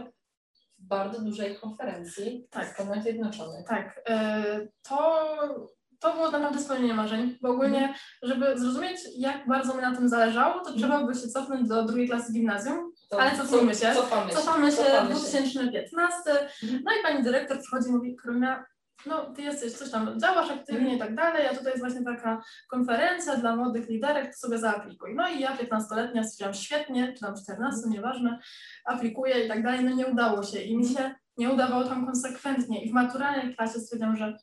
[0.79, 2.65] w bardzo dużej konferencji Tak.
[2.69, 3.67] w Stanach Zjednoczonych.
[3.67, 5.27] Tak, e, to,
[5.99, 10.65] to było naprawdę spełnienie marzeń, bo ogólnie, żeby zrozumieć, jak bardzo mi na tym zależało,
[10.65, 13.93] to trzeba by się cofnąć do drugiej klasy gimnazjum, To Ale cofnijmy się.
[13.93, 14.37] Cofamy się.
[14.37, 16.19] Cofamy się Cofamy w 2015,
[16.63, 16.83] Mhm.
[16.85, 18.65] no i pani dyrektor przychodzi i mówi, Karolina,
[19.05, 22.41] no ty jesteś, coś tam działasz aktywnie i tak dalej, a tutaj jest właśnie taka
[22.69, 25.15] konferencja dla młodych liderek, to sobie zaaplikuj.
[25.15, 28.39] No i ja 15-letnia stwierdziłam, świetnie, czy tam 14, nieważne,
[28.85, 32.83] aplikuję i tak dalej, no nie udało się i mi się nie udawało tam konsekwentnie
[32.85, 34.37] i w maturalnej klasie stwierdziłam, że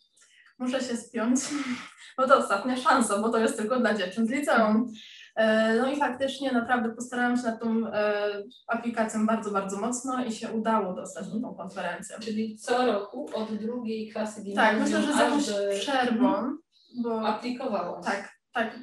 [0.58, 1.40] muszę się spiąć,
[2.18, 4.92] bo to ostatnia szansa, bo to jest tylko dla dziewczyn z liceum.
[5.34, 10.32] E, No i faktycznie naprawdę postarałam się nad tą e, aplikacją bardzo, bardzo mocno i
[10.32, 12.16] się udało dostać na tą konferencję.
[12.20, 16.56] Czyli co roku od drugiej klasy Tak, gimnazjum myślę, że z jakąś przerwą,
[17.02, 18.04] bo aplikowałaś.
[18.04, 18.14] tak,
[18.52, 18.80] tak, tak,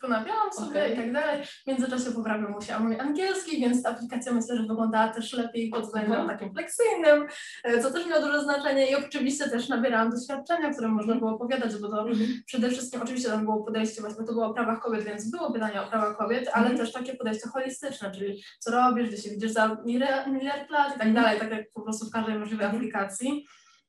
[0.00, 0.92] ponawiałam sobie Okej.
[0.92, 1.44] i tak dalej.
[1.44, 5.70] W międzyczasie poprawił mu się mój angielski, więc ta aplikacja myślę, że wyglądała też lepiej
[5.70, 6.38] pod względem Mhm.
[6.38, 7.26] takim fleksyjnym,
[7.64, 11.76] e, co też miało duże znaczenie i oczywiście też nabierałam doświadczenia, które można było opowiadać,
[11.80, 12.28] bo to Mhm.
[12.46, 15.82] przede wszystkim oczywiście tam było podejście, właśnie to było o prawach kobiet, więc było pytanie
[15.82, 16.78] o prawa kobiet, ale Mhm.
[16.78, 21.06] też takie podejście holistyczne, czyli co robisz, gdzie się widzisz za miliard lat i tak
[21.08, 21.14] Mhm.
[21.14, 22.76] dalej, tak jak po prostu w każdej możliwej Mhm.
[22.82, 23.46] aplikacji.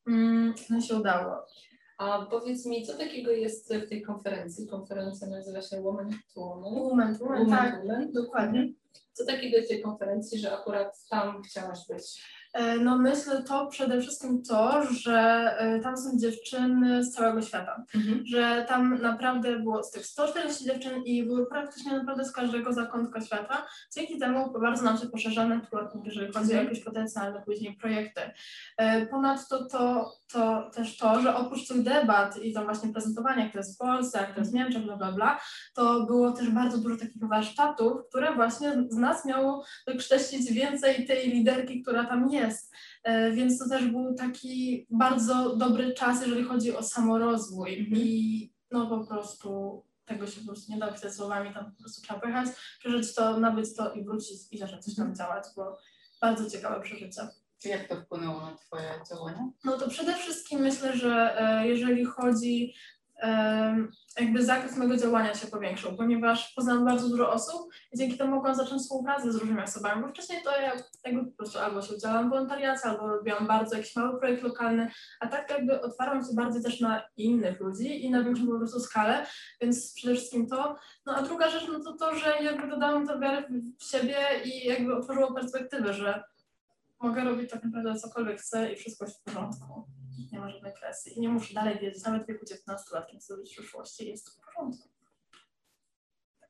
[0.07, 1.45] Mm, No się udało.
[1.97, 4.67] A powiedz mi, co takiego jest w tej konferencji?
[4.67, 7.17] Konferencja nazywa się Woman to Woman.
[7.21, 8.11] Woman tak, to Woman.
[8.11, 8.73] dokładnie.
[9.13, 12.23] Co takiego jest w tej konferencji, że akurat tam chciałaś być?
[12.53, 15.19] E, No myślę to przede wszystkim to, że
[15.59, 17.83] e, tam są dziewczyny z całego świata,
[18.25, 23.21] że tam naprawdę było z tych 140 dziewczyn i były praktycznie naprawdę z każdego zakątka
[23.21, 23.67] świata.
[23.95, 28.21] Dzięki temu bardzo nam się poszerza networking, jeżeli chodzi o jakieś potencjalne później projekty.
[28.77, 33.51] E, Ponadto to, to też to, że oprócz tych debat i tam właśnie prezentowania, jak
[33.53, 35.39] to jest w Polsce, jak to jest w Niemczech, bla, bla, bla,
[35.73, 41.29] to było też bardzo dużo takich warsztatów, które właśnie z nas miało wykształcić więcej tej
[41.31, 42.36] liderki, która tam jest.
[43.03, 47.97] E, Więc to też był taki bardzo dobry czas, jeżeli chodzi o samorozwój Mhm.
[48.01, 52.01] i no po prostu tego się po prostu nie da opisać słowami, tam po prostu
[52.01, 52.47] trzeba pojechać,
[52.79, 55.77] przeżyć to, nabyć to i wrócić i zacząć coś tam działać, bo
[56.21, 57.27] bardzo ciekawe przeżycie.
[57.65, 59.49] Jak to wpłynęło na Twoje działania?
[59.63, 62.73] No to przede wszystkim myślę, że e, jeżeli chodzi
[64.19, 68.55] jakby zakres mojego działania się powiększył, ponieważ poznałam bardzo dużo osób i dzięki temu mogłam
[68.55, 70.71] zacząć współpracę z różnymi osobami, bo wcześniej to ja
[71.05, 74.91] jakby po prostu albo się udzielałam w wolontariacie, albo robiłam bardzo jakiś mały projekt lokalny,
[75.19, 78.79] a tak jakby otwarłam się bardziej też na innych ludzi i na większą po prostu
[78.79, 79.25] skalę,
[79.61, 80.75] więc przede wszystkim to.
[81.05, 83.43] No a druga rzecz, no to to, że jakby dodało mi to wiarę
[83.79, 86.23] w siebie i jakby otworzyło perspektywę, że
[86.99, 89.96] mogę robić tak naprawdę cokolwiek chcę i wszystko jest w porządku.
[90.31, 93.37] Nie ma żadnej presji i nie muszę dalej wiedzieć, nawet w wieku 19 lat, chcę
[93.37, 94.89] być w przyszłości, jest to w porządku.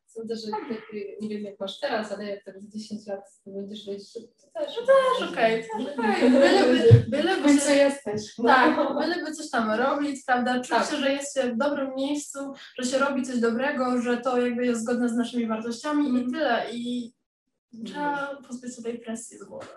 [0.05, 3.85] Sądzę, że tak, nie wiem jak masz teraz, ale jak tak z 10 lat będziesz
[3.85, 4.19] wiedzieć, to
[4.59, 4.73] też.
[4.81, 6.29] No też okej, też okej.
[6.31, 8.35] Byleby, byleby, się, jesteś.
[8.45, 10.89] tak, byleby coś tam robić, prawda, czuć Tak.
[10.89, 12.39] się, że jest się w dobrym miejscu,
[12.79, 16.65] że się robi coś dobrego, że to jakby jest zgodne z naszymi wartościami i tyle
[16.71, 17.13] i
[17.85, 19.67] trzeba pozbyć się tej presji z głowy.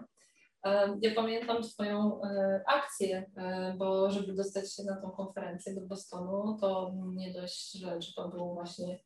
[0.65, 5.81] E, Ja pamiętam Twoją e, akcję, e, bo żeby dostać się na tą konferencję do
[5.87, 8.99] Bostonu, to nie dość, że trzeba było właśnie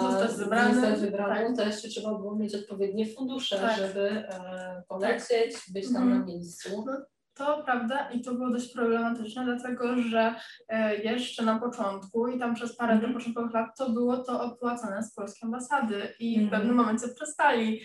[0.00, 1.56] Zostać wybranym, zostać tak.
[1.56, 3.76] to jeszcze trzeba było mieć odpowiednie fundusze, Tak.
[3.76, 6.18] żeby e, polecieć, być tam Mhm.
[6.20, 6.84] na miejscu.
[7.36, 10.34] To prawda i to było dość problematyczne, dlatego że
[11.04, 13.12] jeszcze na początku i tam przez parę Mhm.
[13.12, 16.50] do początkowych lat to było to opłacane z polskiej ambasady i w Mhm.
[16.60, 17.80] pewnym momencie przestali.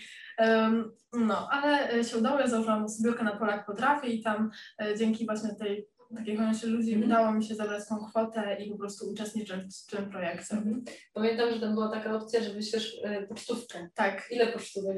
[1.12, 4.50] No, ale e, się udało, ja założyłam zbiórkę na Polak Potrafię i tam
[4.82, 7.10] e, dzięki właśnie tej takiej hojności ludzi Mhm.
[7.12, 10.54] udało mi się zebrać tą kwotę i po prostu uczestniczyć w tym projekcie.
[10.54, 10.84] Mhm.
[11.12, 13.88] Pamiętam, że tam była taka opcja, że wyślesz e, pocztówkę.
[13.94, 14.28] Tak.
[14.30, 14.96] Ile pocztówek?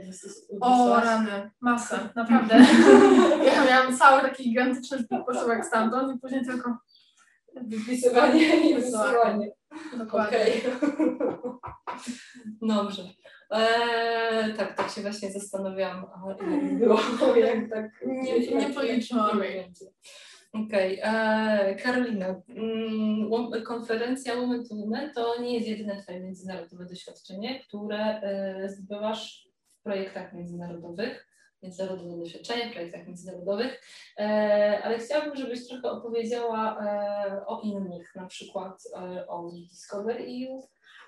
[0.61, 2.55] O rany, masę, naprawdę.
[3.47, 6.79] ja miałam cały taki gigantyczny poszówek stamtąd i później tylko
[7.63, 9.51] Wypisywanie i Wysyłanie.
[9.99, 10.39] dokładnie.
[10.39, 10.63] Okej.
[12.69, 13.03] Dobrze.
[13.53, 16.07] Eee, tak, tak się właśnie zastanawiałam,
[16.63, 16.99] mi było,
[17.37, 18.05] jak tak...
[18.07, 19.41] Nie- nie policzyłam.
[19.41, 19.69] Nie.
[20.53, 23.31] Okej, eee, Karolina, mm,
[23.67, 29.49] konferencja Women to Women to nie jest jedyne Twoje międzynarodowe doświadczenie, które e, zdobywasz
[29.81, 31.27] w projektach międzynarodowych,
[31.63, 33.81] międzynarodowe doświadczenie w projektach międzynarodowych,
[34.85, 36.79] ale chciałabym, żebyś trochę opowiedziała
[37.47, 38.83] o innych, na przykład
[39.29, 40.63] o Discover EU,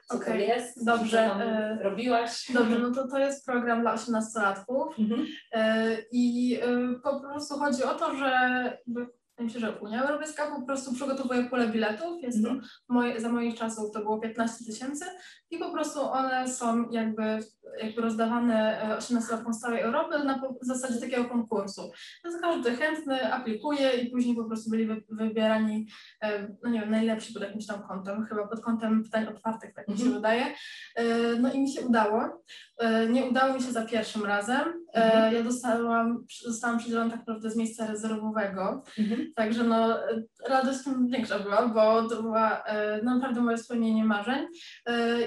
[0.05, 2.51] co to Okej, jest, dobrze, co tam e, robiłaś.
[2.53, 5.27] Dobrze, no to to jest program dla 18-latków Mhm.
[5.53, 8.31] e, i e, po prostu chodzi o to, że
[9.38, 12.69] myślę, że Unia Europejska po prostu przygotowuje pulę biletów, jest to Mhm.
[12.88, 15.05] moje, za moich czasów to było 15 tysięcy
[15.51, 17.38] i po prostu one są jakby
[17.82, 21.90] jakby rozdawane 18-latkom z całej Europy na zasadzie takiego konkursu.
[22.24, 25.87] Więc każdy chętny aplikuje i później po prostu byli wy, wybierani,
[26.22, 29.88] e, no nie wiem, najlepsi pod jakimś tam kątem, chyba pod kątem pytań otwartych, tak
[29.88, 30.22] mi się Mhm.
[30.22, 30.44] wydaje.
[30.96, 31.04] E,
[31.40, 32.44] No i mi się udało.
[32.78, 34.84] E, Nie udało mi się za pierwszym razem.
[34.94, 35.34] Mhm.
[35.34, 38.82] Ja dostałam, zostałam przydzielona tak naprawdę z miejsca rezerwowego.
[38.98, 39.32] Mhm.
[39.37, 39.96] Także no,
[40.48, 42.64] radość tym większa była, bo to była
[43.02, 44.46] naprawdę moje spełnienie marzeń.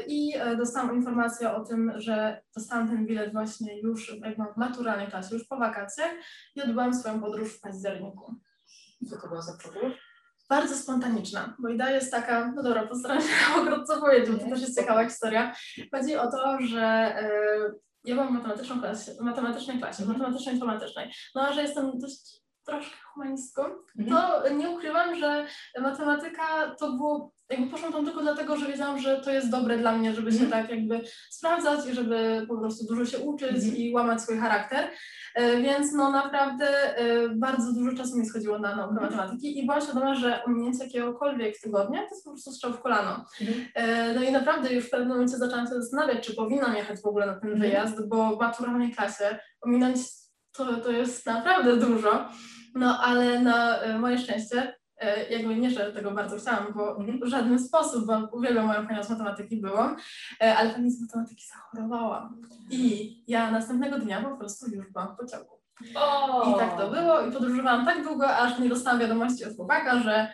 [0.08, 5.08] I dostałam informację o tym, że dostałam ten bilet właśnie już jak mam w maturalnej
[5.08, 6.12] klasie, już po wakacjach
[6.56, 8.36] i odbyłam swoją podróż w październiku.
[9.10, 9.94] Co to była za podróż?
[10.50, 14.62] Bardzo spontaniczna, bo idea jest taka, no dobra, postaram się pokrótce powiedzieć, bo to też
[14.62, 15.56] jest ciekawa historia.
[15.96, 17.30] Chodzi o to, że e,
[18.06, 20.20] ja byłam w matematycznej klasie, matematycznej klasie, Mhm.
[20.20, 23.64] matematyczno-informatycznej, no a że jestem dość troszkę humanistką,
[24.00, 24.10] Mhm.
[24.10, 25.48] to nie ukrywam, że
[25.82, 29.98] matematyka to było, jakby poszłam tam tylko dlatego, że wiedziałam, że to jest dobre dla
[29.98, 30.62] mnie, żeby się Mhm.
[30.62, 33.76] tak jakby sprawdzać i żeby po prostu dużo się uczyć Mhm.
[33.78, 34.90] i łamać swój charakter.
[35.36, 39.12] E, Więc no naprawdę e, bardzo dużo czasu mi schodziło na naukę Mhm.
[39.12, 43.26] matematyki i byłam świadoma, że ominięcie jakiegokolwiek tygodnia to jest po prostu strzał w kolano.
[43.76, 47.06] E, No i naprawdę już w pewnym momencie zaczęłam się zastanawiać, czy powinnam jechać w
[47.06, 47.60] ogóle na ten Mhm.
[47.60, 49.98] wyjazd, bo w maturalnej klasie ominąć
[50.52, 52.30] to, to jest naprawdę dużo.
[52.76, 54.76] No ale na moje szczęście,
[55.30, 57.20] jakby nie, że tego bardzo chciałam, bo Mhm.
[57.22, 59.96] w żaden sposób, bo uwielbiam moją panią z matematyki byłam,
[60.42, 62.30] e, ale pani z matematyki zachorowała.
[62.70, 65.58] I ja następnego dnia po prostu już byłam w pociągu.
[65.96, 66.52] O!
[66.52, 70.34] I tak to było i podróżowałam tak długo, aż nie dostałam wiadomości od chłopaka, że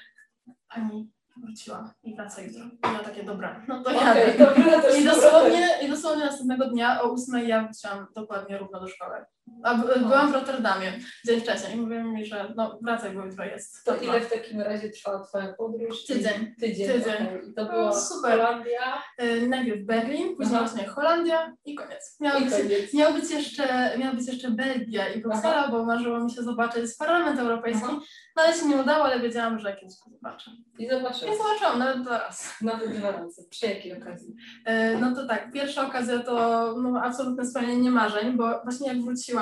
[0.75, 2.63] pani wróciła i wraca jutro.
[2.65, 7.13] I ja takie, dobra, no to dobra, to I dosłownie, I dosłownie następnego dnia o
[7.13, 9.25] 8 ja wróciłam dokładnie równo do szkoły.
[9.63, 10.93] A b- byłam w Rotterdamie
[11.25, 13.85] dzień wcześniej i mówią mi, że no wracaj, bo jutro jest.
[13.85, 16.05] To ile w takim razie trwała Twoja podróż?
[16.05, 16.55] Tydzień.
[16.59, 16.87] Tydzień.
[16.87, 17.13] Tydzień.
[17.27, 17.49] okej.
[17.49, 18.31] I to No, była super.
[18.31, 20.67] Holandia Y, Najpierw Berlin, później Aha.
[20.69, 22.17] właśnie Holandia i koniec.
[22.19, 22.93] Miała i być, koniec.
[22.93, 27.39] miał być jeszcze, miała być jeszcze Belgia i Bruksela, bo marzyło mi się zobaczyć Parlament
[27.39, 27.83] Europejski.
[27.87, 27.99] Aha.
[28.35, 30.51] No ale się nie udało, ale wiedziałam, że kiedyś go zobaczę.
[30.79, 31.35] I zobaczyłam.
[31.35, 32.43] I zobaczyłam nawet dwa razy.
[32.61, 33.43] Nawet dwa razy.
[33.49, 34.35] Przy jakiej okazji?
[34.65, 36.33] E, No to tak, pierwsza okazja to
[36.81, 39.32] no, absolutne spełnienie marzeń, bo właśnie jak wróciłam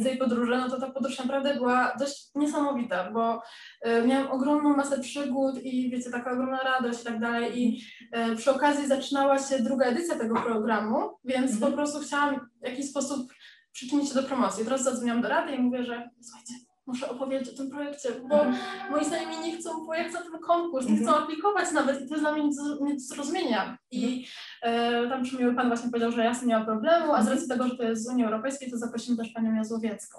[0.00, 3.42] z tej podróży, no to ta podróż naprawdę była dość niesamowita, bo
[3.82, 7.80] e, miałam ogromną masę przygód i wiecie, taka ogromna radość i tak dalej i
[8.12, 11.70] e, przy okazji zaczynała się druga edycja tego programu, więc Mhm.
[11.72, 13.32] po prostu chciałam w jakiś sposób
[13.72, 14.64] przyczynić się do promocji.
[14.64, 16.52] Teraz zadzwoniłam do rady i mówię, że słuchajcie,
[16.86, 18.56] muszę opowiedzieć o tym projekcie, bo Mhm.
[18.90, 21.08] moi znajomi nie chcą pojechać na ten konkurs, nie Mhm.
[21.14, 23.78] chcą aplikować nawet i to jest dla mnie nic, nic do zrozumienia.
[23.90, 24.26] I
[24.62, 27.34] e, tam przymiły pan właśnie powiedział, że jasne nie ma problemu, a z Mhm.
[27.34, 30.18] racji tego, że to jest z Unii Europejskiej, to zaprosimy też panią Jazłowiecką.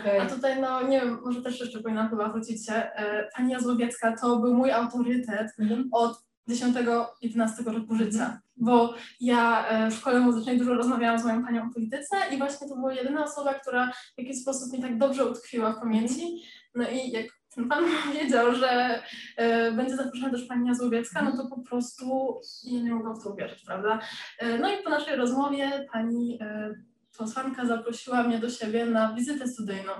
[0.00, 0.20] Okej.
[0.20, 2.72] A tutaj, no nie wiem, może też jeszcze powinnam chyba wrócić się.
[2.74, 5.88] E, pani Jazłowiecka to był mój autorytet Mhm.
[5.92, 11.62] od 10-11 roku życia, bo ja e, w szkole muzycznej dużo rozmawiałam z moją panią
[11.70, 15.26] o polityce i właśnie to była jedyna osoba, która w jakiś sposób mi tak dobrze
[15.26, 16.42] utkwiła w pamięci.
[16.74, 17.84] No i jak ten pan
[18.14, 19.02] wiedział, że
[19.36, 23.30] e, będzie zaproszona też pani Jazłowiecka, no to po prostu ja nie mogłam w to
[23.30, 23.98] uwierzyć, prawda?
[24.38, 26.74] E, no i po naszej rozmowie pani e,
[27.18, 29.92] posłanka zaprosiła mnie do siebie na wizytę studyjną,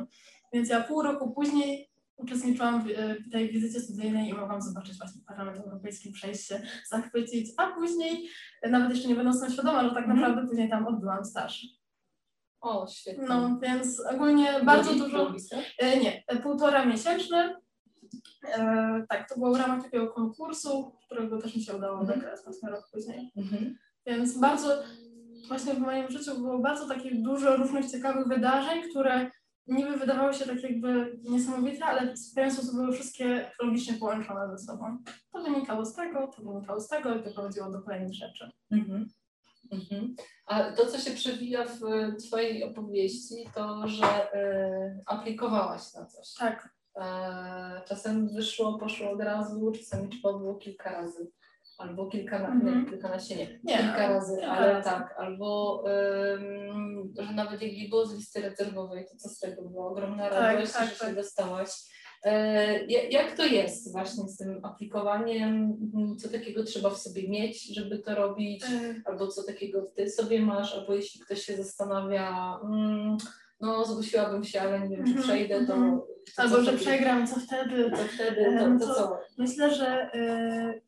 [0.52, 1.87] więc ja pół roku później
[2.18, 6.60] uczestniczyłam w, e, w tej wizycie studyjnej i mogłam zobaczyć właśnie Parlament Europejski, przejść się,
[6.90, 8.28] zachwycić, a później,
[8.62, 10.20] e, nawet jeszcze nie będąc tym świadoma, że tak Mhm.
[10.20, 11.66] naprawdę później tam odbyłam staż.
[12.60, 13.24] O, świetnie.
[13.28, 15.32] No, więc ogólnie bardzo dużo,
[15.78, 17.54] e, nie, e, półtora miesięczny,
[18.48, 22.18] e, tak, to było w ramach takiego konkursu, którego też mi się udało Mhm.
[22.20, 23.32] wygrać właśnie rok później.
[23.36, 23.78] Mhm.
[24.06, 24.82] Więc bardzo,
[25.48, 29.30] właśnie w moim życiu było bardzo takich dużo różnych ciekawych wydarzeń, które
[29.68, 34.66] niby wydawały się tak jakby niesamowite, ale w pewien sposób były wszystkie logicznie połączone ze
[34.66, 34.98] sobą.
[35.32, 38.50] To wynikało z tego, to wynikało z tego i to prowadziło do kolejnych rzeczy.
[38.70, 39.08] Mhm.
[39.72, 40.14] Mhm.
[40.46, 41.80] A to, co się przewija w
[42.26, 46.34] Twojej opowieści, to, że e, aplikowałaś na coś.
[46.38, 51.30] Tak, E, czasem wyszło, poszło od razu, czasami trzeba było kilka razy.
[51.78, 52.84] Albo kilkana, Mhm.
[52.84, 55.82] nie, kilkanaście, nie, Nie, kilka ale razy, kilka ale tak, albo
[56.34, 60.28] ym, że nawet jak nie było z listy rezerwowej, to co z tego była ogromna
[60.30, 61.14] Tak, radość, tak, że się tak.
[61.14, 61.70] dostałaś.
[62.24, 65.78] E, ja- jak to jest właśnie z tym aplikowaniem?
[65.82, 68.64] Mhm, Co takiego trzeba w sobie mieć, żeby to robić?
[68.64, 73.16] e, albo co takiego ty sobie masz, albo jeśli ktoś się zastanawia, mm,
[73.60, 76.00] no zgłosiłabym się, ale nie wiem, czy Mhm, przejdę, to, mhm.
[76.36, 77.90] to albo co że przegram, co wtedy.
[77.90, 79.18] To wtedy, to, Em, to to- co?
[79.38, 80.82] Myślę, że y,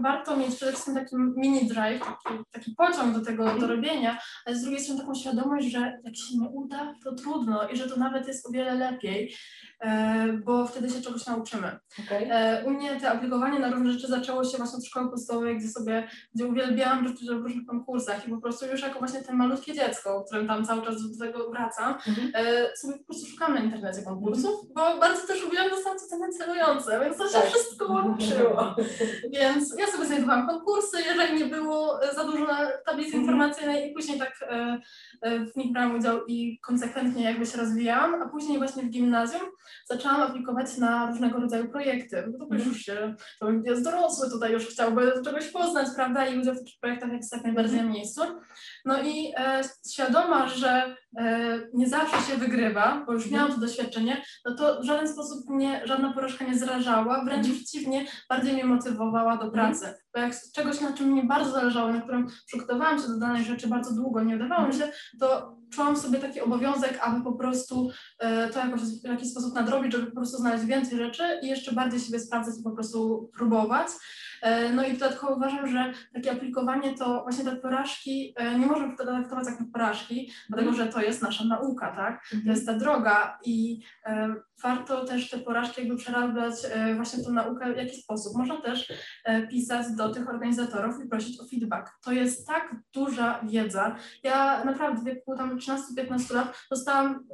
[0.00, 4.56] warto mieć przede wszystkim taki mini drive, taki, taki pociąg do tego do robienia, ale
[4.56, 7.96] z drugiej strony taką świadomość, że jak się nie uda, to trudno i że to
[7.96, 9.34] nawet jest o wiele lepiej.
[9.80, 11.78] E, bo wtedy się czegoś nauczymy.
[12.06, 12.28] Okej.
[12.30, 15.68] E, U mnie te aplikowanie na różne rzeczy zaczęło się właśnie od szkoły podstawowej, gdzie
[15.68, 19.74] sobie, gdzie uwielbiałam uczestniczyć w różnych konkursach i po prostu już jako właśnie ten malutkie
[19.74, 22.32] dziecko, którym tam cały czas do tego wracam, Mhm.
[22.34, 27.00] e, sobie po prostu szukam na internecie konkursów, bo bardzo też lubiłam dostać oceny celujące,
[27.00, 27.44] więc to się Tak.
[27.46, 28.74] wszystko łączyło.
[29.32, 33.22] Więc ja sobie znajdowałam konkursy, jeżeli nie było za dużo na tablicy Mhm.
[33.22, 34.32] informacyjnej i później tak
[35.52, 39.42] w nich brałam udział i konsekwentnie jakby się rozwijałam, a później właśnie w gimnazjum
[39.90, 42.24] zaczęłam aplikować na różnego rodzaju projekty.
[42.32, 42.68] No to Mhm.
[42.68, 46.74] już się, to jest dorosły tutaj już chciałby czegoś poznać, prawda, i udział w tych
[46.80, 48.22] projektach jest jak najbardziej na miejscu.
[48.84, 49.60] No i e,
[49.92, 54.84] świadoma, że e, nie zawsze się wygrywa, bo już miałam to doświadczenie, no to w
[54.84, 59.94] żaden sposób mnie żadna porażka nie zrażała, wręcz przeciwnie, bardziej mnie motywowała do pracy.
[60.14, 63.68] Bo jak czegoś, na czym mi bardzo zależało, na którym przygotowałam się do danej rzeczy
[63.68, 68.48] bardzo długo, nie udawało mi się, to czułam sobie taki obowiązek, aby po prostu e,
[68.48, 72.00] to jakoś, w jakiś sposób nadrobić, żeby po prostu znaleźć więcej rzeczy i jeszcze bardziej
[72.00, 73.88] siebie sprawdzać i po prostu próbować.
[74.42, 78.96] E, No i dodatkowo uważam, że takie aplikowanie to właśnie te porażki, e, nie możemy
[78.96, 82.24] traktować jak porażki, dlatego że to jest nasza nauka, tak?
[82.44, 86.54] To jest ta droga i e, warto też te porażki jakby przerabiać
[86.96, 88.36] właśnie tą naukę w jaki sposób.
[88.36, 88.92] Można też
[89.50, 91.90] pisać do tych organizatorów i prosić o feedback.
[92.04, 93.96] To jest tak duża wiedza.
[94.22, 97.24] Ja naprawdę w wieku tam 13-15 lat dostałam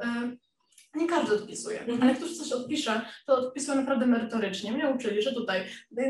[0.94, 2.02] nie każdy odpisuje, Mhm.
[2.02, 4.72] ale ktoś coś odpisze, to odpisują naprawdę merytorycznie.
[4.72, 5.60] Mnie uczyli, że tutaj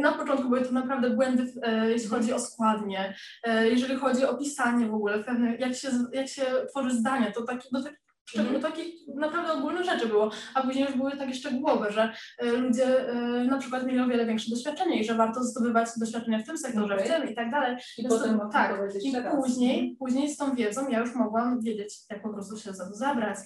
[0.01, 3.14] na początku były to naprawdę błędy, e, jeśli chodzi o składnie,
[3.45, 7.43] e, jeżeli chodzi o pisanie w ogóle, pewne, jak, się, jak się tworzy zdania, to
[7.43, 8.03] taki, do, tak,
[8.39, 8.55] Mhm.
[8.61, 13.09] do takich naprawdę ogólnych rzeczy było, a później już były takie szczegółowe, że e, ludzie
[13.09, 13.14] e,
[13.45, 16.95] na przykład mieli o wiele większe doświadczenie i że warto zdobywać doświadczenie w tym sektorze,
[16.95, 17.07] Okej.
[17.07, 17.76] w tym i tak dalej.
[17.99, 21.95] I Więc potem to- tak, I później, później z tą wiedzą ja już mogłam wiedzieć,
[22.11, 23.39] jak po prostu się za to zabrać.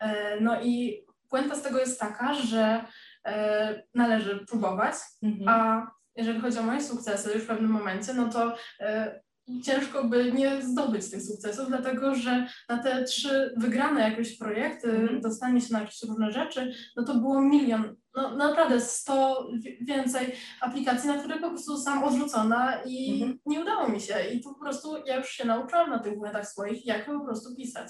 [0.00, 2.84] E, No i puenta z tego jest taka, że
[3.26, 5.48] e, należy próbować, Mhm.
[5.48, 9.20] a jeżeli chodzi o moje sukcesy już w pewnym momencie, no to e,
[9.64, 15.20] ciężko by nie zdobyć tych sukcesów, dlatego że na te trzy wygrane jakieś projekty, Mhm.
[15.20, 20.32] dostanie się na jakieś różne rzeczy, no to było milion, no naprawdę sto wi- więcej
[20.60, 23.38] aplikacji, na które po prostu sam odrzucona i Mhm.
[23.46, 24.14] nie udało mi się.
[24.32, 27.56] I to po prostu ja już się nauczyłam na tych błędach swoich, jak po prostu
[27.56, 27.88] pisać.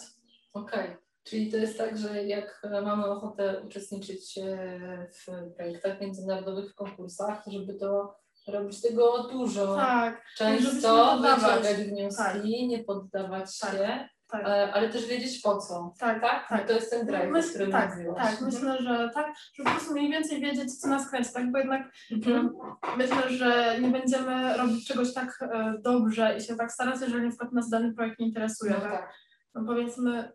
[0.53, 0.97] Okej.
[1.25, 6.75] Czyli to jest tak, że jak e, mamy ochotę uczestniczyć e, w projektach międzynarodowych, w
[6.75, 8.15] konkursach, żeby to
[8.49, 12.45] robić tego dużo, Tak, często wyciągać wnioski, Tak.
[12.45, 13.71] nie poddawać Tak.
[13.73, 14.45] się, tak.
[14.47, 15.95] e, ale też wiedzieć po co.
[15.99, 16.49] Tak, Tak?
[16.49, 16.67] tak.
[16.69, 18.23] To jest ten drive, o Myśl, którym tak, mówiłaś.
[18.23, 21.59] tak, myślę, że tak, żeby po prostu mniej więcej wiedzieć, co nas kręci, tak, bo
[21.59, 22.51] jednak Mhm.
[22.97, 25.39] myślę, że nie będziemy robić czegoś tak
[25.81, 28.93] dobrze i się tak starać, jeżeli na przykład nas dany projekt nie interesuje, No tak?
[28.93, 29.15] tak.
[29.55, 30.33] No powiedzmy,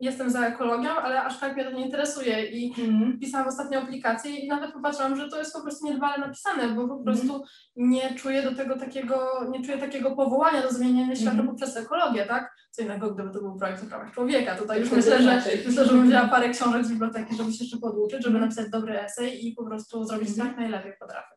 [0.00, 3.18] jestem za ekologią, ale aż tak mnie to nie interesuje i Mhm.
[3.20, 6.94] pisałam ostatnio aplikację i nawet popatrzyłam, że to jest po prostu niedbale napisane, bo po
[6.94, 7.04] Mhm.
[7.04, 7.44] prostu
[7.76, 11.48] nie czuję do tego takiego, nie czuję takiego powołania do zmieniania świata Mhm.
[11.48, 12.54] poprzez ekologię, tak?
[12.70, 14.56] Co innego, gdyby to był projekt o prawach człowieka.
[14.56, 17.64] Tutaj już To myślę, że myślę, że bym wzięła parę książek z biblioteki, żeby się
[17.64, 18.44] jeszcze poduczyć, żeby Mhm.
[18.44, 20.48] napisać dobry esej i po prostu zrobić Mhm.
[20.48, 21.34] tak najlepiej potrafię.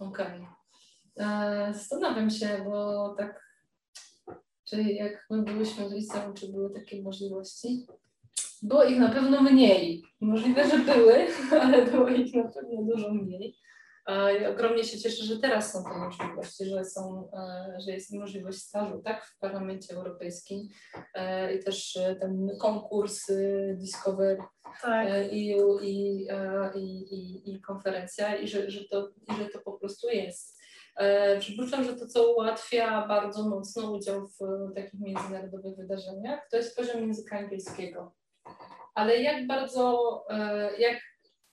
[0.00, 0.46] Okej.
[1.20, 3.45] E, Zastanawiam się, bo tak,
[4.68, 7.86] czy jak my byłyśmy w liceum, czy były takie możliwości?
[8.62, 10.02] Było ich na pewno mniej.
[10.20, 11.26] Możliwe, że były,
[11.62, 13.56] ale było ich na pewno dużo mniej.
[14.40, 18.58] I ogromnie się cieszę, że teraz są te możliwości, że, są, e, że jest możliwość
[18.58, 20.68] stażu tak, w Parlamencie Europejskim
[21.14, 23.26] e, i też e, ten konkurs
[23.74, 24.38] Discover
[24.82, 25.32] Tak.
[25.32, 26.26] i, i,
[26.74, 30.55] i, i, i konferencja i że, że, to, i że to po prostu jest.
[30.96, 36.76] E, Przypuszczam, że to, co ułatwia bardzo mocno udział w takich międzynarodowych wydarzeniach, to jest
[36.76, 38.14] poziom języka angielskiego.
[38.94, 40.98] Ale jak bardzo, e, jak,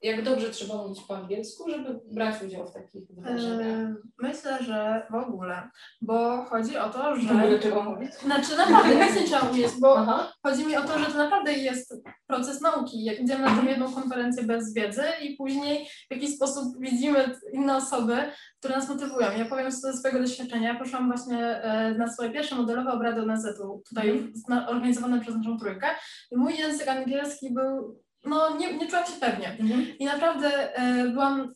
[0.04, 3.88] jak dobrze trzeba mówić po angielsku, żeby brać udział w takich wydarzeniach?
[4.18, 5.68] Myślę, że w ogóle,
[6.02, 7.58] bo chodzi o to, W ogóle że...
[7.58, 8.14] trzeba mówić?
[8.14, 10.32] Znaczy naprawdę nie trzeba umieć, bo Aha.
[10.46, 11.94] Chodzi mi o to, że to naprawdę jest
[12.26, 13.04] proces nauki.
[13.04, 17.76] Jak idziemy na tą jedną konferencję bez wiedzy i później w jakiś sposób widzimy inne
[17.76, 18.16] osoby,
[18.58, 19.26] które nas motywują.
[19.38, 20.72] Ja powiem ze swojego doświadczenia.
[20.72, 25.58] Ja poszłam właśnie e, na swoje pierwsze modelowe obrady ONZ-u, tutaj zna- organizowane przez naszą
[25.58, 25.86] trójkę.
[26.30, 29.48] I mój język angielski był, no nie, nie czułam się pewnie.
[29.60, 29.98] Mhm.
[29.98, 31.48] I naprawdę e, byłam,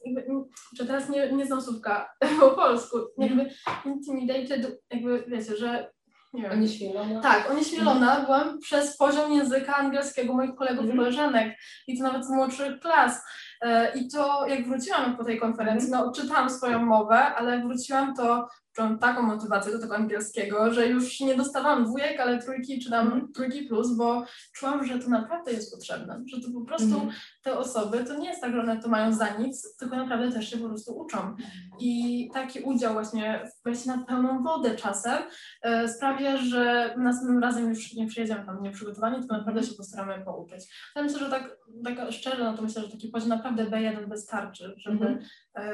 [0.79, 2.11] teraz nie, nie znam słówka
[2.41, 3.51] po polsku, jakby
[3.85, 5.91] intimidated, jakby wiecie, że
[6.33, 6.53] nie wiem.
[6.53, 7.21] Onieśmielona.
[7.21, 10.99] Tak, onieśmielona byłam przez poziom języka angielskiego moich kolegów i Mhm.
[10.99, 11.57] koleżanek
[11.87, 13.23] i to nawet z młodszych klas.
[13.61, 18.49] E, I to jak wróciłam po tej konferencji, no czytałam swoją mowę, ale wróciłam, to
[18.73, 23.07] czułam taką motywację do tego angielskiego, że już nie dostawałam dwójek, ale trójki czy tam
[23.07, 23.33] Mhm.
[23.33, 27.13] trójki plus, bo czułam, że to naprawdę jest potrzebne, że to po prostu Mhm.
[27.43, 30.51] te osoby, to nie jest tak, że one to mają za nic, tylko naprawdę też
[30.51, 31.37] się po prostu uczą.
[31.81, 35.19] I taki udział właśnie w wejściu na pełną wodę czasem
[35.63, 40.93] e, sprawia, że następnym razem już nie przyjedziemy tam nieprzygotowani, tylko naprawdę się postaramy pouczyć.
[40.97, 44.75] Ja myślę, że tak, tak szczerze, no to myślę, że taki poziom naprawdę B1 wystarczy,
[44.77, 45.25] żeby Mhm.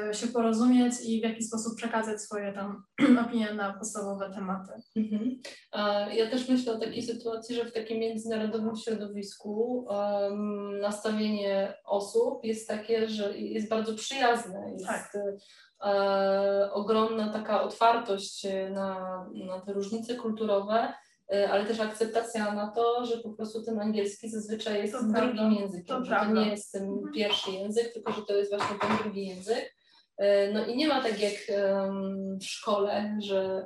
[0.09, 2.83] e, się porozumieć i w jakiś sposób przekazać swoje tam
[3.27, 4.71] opinie na podstawowe tematy.
[4.95, 5.39] Mhm.
[6.15, 12.67] Ja też myślę o takiej sytuacji, że w takim międzynarodowym środowisku em, nastawienie osób jest
[12.67, 14.71] takie, że jest bardzo przyjazne.
[14.71, 15.11] Jest Tak.
[15.85, 20.93] e, ogromna taka otwartość na, na te różnice kulturowe,
[21.49, 25.33] ale też akceptacja na to, że po prostu ten angielski zazwyczaj jest To tym prawda.
[25.33, 27.13] drugim językiem, To że to nie jest ten Mhm.
[27.13, 29.75] pierwszy język, tylko że to jest właśnie ten drugi język.
[30.17, 33.65] E, No i nie ma tak jak em, w szkole, że,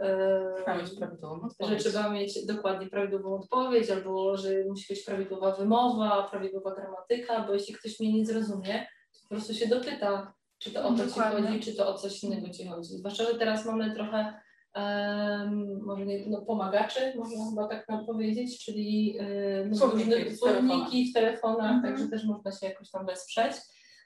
[0.57, 6.27] Trzeba mieć prawidłową że trzeba mieć dokładnie prawidłową odpowiedź, albo że musi być prawidłowa wymowa,
[6.31, 10.87] prawidłowa gramatyka, bo jeśli ktoś mnie nie zrozumie, to po prostu się dopyta, czy to
[10.87, 11.47] o to ci Dokładnie.
[11.47, 12.89] chodzi, czy to o coś innego ci chodzi.
[12.97, 14.33] Zwłaszcza, że teraz mamy trochę
[14.73, 19.17] em, może nie, no, pomagaczy, można chyba tak nam powiedzieć, czyli
[19.69, 21.83] no, Słowniki różne w słowniki w telefonach, Mhm.
[21.93, 23.53] także też można się jakoś tam wesprzeć.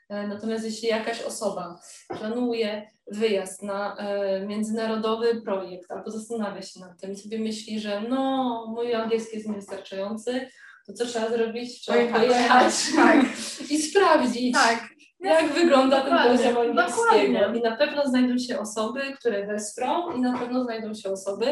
[0.10, 1.80] E, Natomiast jeśli jakaś osoba
[2.20, 8.02] planuje wyjazd na e, międzynarodowy projekt albo zastanawia się nad tym i sobie myśli, że
[8.10, 10.48] no, mój angielski jest niewystarczający,
[10.88, 11.82] to co trzeba zrobić?
[11.82, 12.22] Trzeba Pojechać.
[12.28, 13.26] pojechać Tak,
[13.72, 14.88] i sprawdzić, tak.
[15.24, 17.52] Jak wygląda ten poziom dokładnie.
[17.56, 21.46] I na pewno znajdą się osoby, które wesprą i na pewno znajdą się osoby,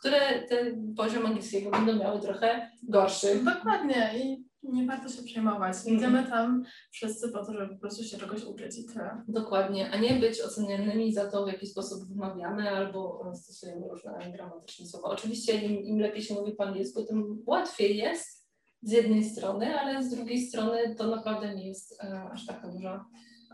[0.00, 3.40] które ten poziom angielskiego będą miały trochę gorszy.
[3.44, 5.76] Dokładnie i nie warto się przejmować.
[5.76, 5.96] Mhm.
[5.96, 9.22] Idziemy tam wszyscy po to, żeby po prostu się czegoś uczyć i tyle.
[9.28, 14.86] Dokładnie, a nie być ocenianymi za to, w jaki sposób wymawiamy albo stosujemy różne gramatyczne
[14.86, 15.08] słowa.
[15.08, 18.39] Oczywiście im, im lepiej się mówi po angielsku, tym łatwiej jest
[18.82, 23.04] z jednej strony, ale z drugiej strony to naprawdę nie jest e, aż taka duża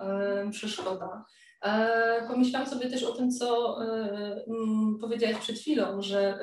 [0.00, 1.24] e, przeszkoda.
[1.62, 6.38] E, pomyślałam sobie też o tym, co mm, powiedziałaś przed chwilą, że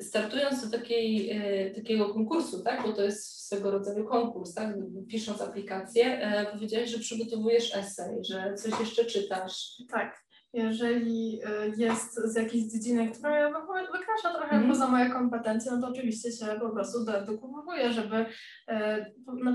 [0.00, 1.40] startując do takiej,
[1.74, 4.76] takiego konkursu, tak, bo to jest swego rodzaju konkurs, tak,
[5.08, 9.82] pisząc aplikację, powiedziałaś, że przygotowujesz esej, że coś jeszcze czytasz.
[9.90, 10.25] Tak.
[10.56, 14.68] Jeżeli y, jest z jakiejś dziedziny, która wy- wykracza trochę Mhm.
[14.68, 18.26] poza moje kompetencje, no to oczywiście się po prostu doedukowuję, żeby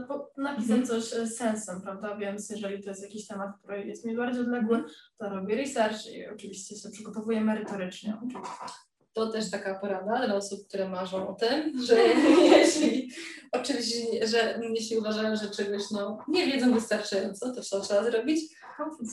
[0.07, 0.85] po, napisać Mhm.
[0.85, 2.15] coś z sensem, prawda?
[2.17, 4.83] Więc jeżeli to jest jakiś temat, który jest mi bardziej odległy,
[5.17, 8.17] to robię research i oczywiście się przygotowuję merytorycznie.
[8.17, 8.90] Oczywiście.
[9.13, 11.95] To też taka porada dla osób, które marzą o tym, że
[12.43, 13.11] jeśli
[13.51, 18.41] oczywiście, że jeśli uważają, że czegoś no, nie wiedzą wystarczająco, to co trzeba zrobić?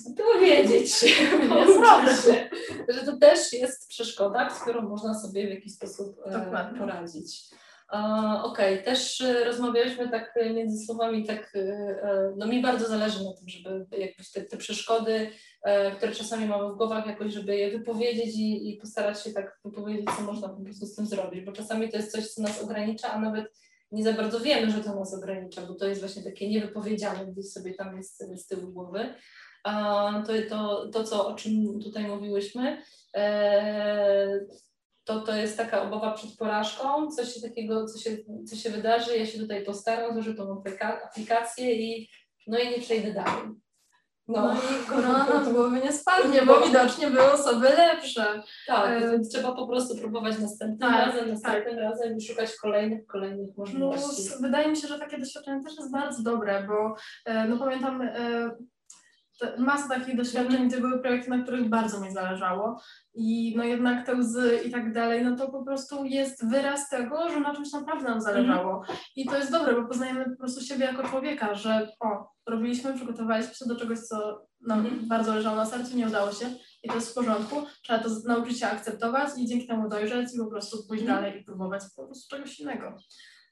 [0.06, 1.06] Dowiedzieć się,
[1.48, 2.50] pouczyć się,
[2.88, 7.48] że to też jest przeszkoda, z którą można sobie w jakiś sposób e, poradzić.
[8.42, 13.24] Okej, też e, rozmawialiśmy tak e, między słowami, tak, e, e, no mi bardzo zależy
[13.24, 15.30] na tym, żeby jakbyś te, te przeszkody,
[15.62, 19.60] e, które czasami mamy w głowach, jakoś, żeby je wypowiedzieć i, i postarać się tak
[19.64, 22.62] wypowiedzieć, co można po prostu z tym zrobić, bo czasami to jest coś, co nas
[22.62, 23.52] ogranicza, a nawet
[23.92, 27.52] nie za bardzo wiemy, że to nas ogranicza, bo to jest właśnie takie niewypowiedziane, gdzieś
[27.52, 29.14] sobie tam jest z tyłu głowy.
[30.26, 32.82] To, to, to co, o czym tutaj mówiłyśmy,
[33.14, 34.40] e,
[35.08, 38.16] to, to jest taka obawa przed porażką, coś się takiego, co się,
[38.50, 42.08] co się wydarzy, ja się tutaj postaram, złożę tą aplika- aplikację i
[42.46, 43.48] no i nie przejdę dalej.
[44.28, 48.42] No, i korona z głowy nie spadnie, bo widocznie były osoby lepsze.
[48.66, 53.06] Tak, e, więc trzeba po prostu próbować następnym tak, razem, następnym razem i szukać kolejnych,
[53.06, 54.04] kolejnych możliwości.
[54.04, 56.94] Plus wydaje mi się, że takie doświadczenie też jest bardzo dobre, bo
[57.24, 58.02] e, no pamiętam
[59.58, 62.80] masę takich doświadczeń, gdzie były projekty, na których bardzo mi zależało
[63.14, 67.30] i no jednak te łzy i tak dalej, no to po prostu jest wyraz tego,
[67.30, 68.82] że na czymś naprawdę nam zależało.
[69.16, 73.54] I to jest dobre, bo poznajemy po prostu siebie jako człowieka, że o, robiliśmy, przygotowaliśmy
[73.54, 75.08] się do czegoś, co nam Mhm.
[75.08, 76.46] bardzo leżało na sercu, nie udało się
[76.82, 80.38] i to jest w porządku, trzeba to nauczyć się akceptować i dzięki temu dojrzeć i
[80.38, 81.22] po prostu pójść Mhm.
[81.22, 82.96] dalej i próbować po prostu czegoś innego.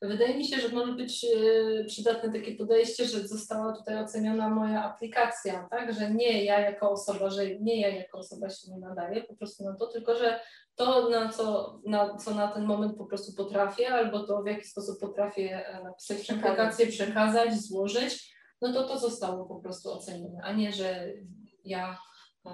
[0.03, 4.85] Wydaje mi się, że może być e, przydatne takie podejście, że została tutaj oceniona moja
[4.85, 5.93] aplikacja, tak?
[5.93, 9.65] Że nie ja jako osoba, że nie ja jako osoba się nie nadaję po prostu
[9.65, 10.41] na to, tylko że
[10.75, 14.65] to, na co na, co na ten moment po prostu potrafię, albo to w jaki
[14.65, 16.45] sposób potrafię e, napisać Przekazać.
[16.45, 21.13] aplikację, przekazać, złożyć, no to to zostało po prostu ocenione, a nie, że
[21.65, 21.99] ja
[22.47, 22.51] e,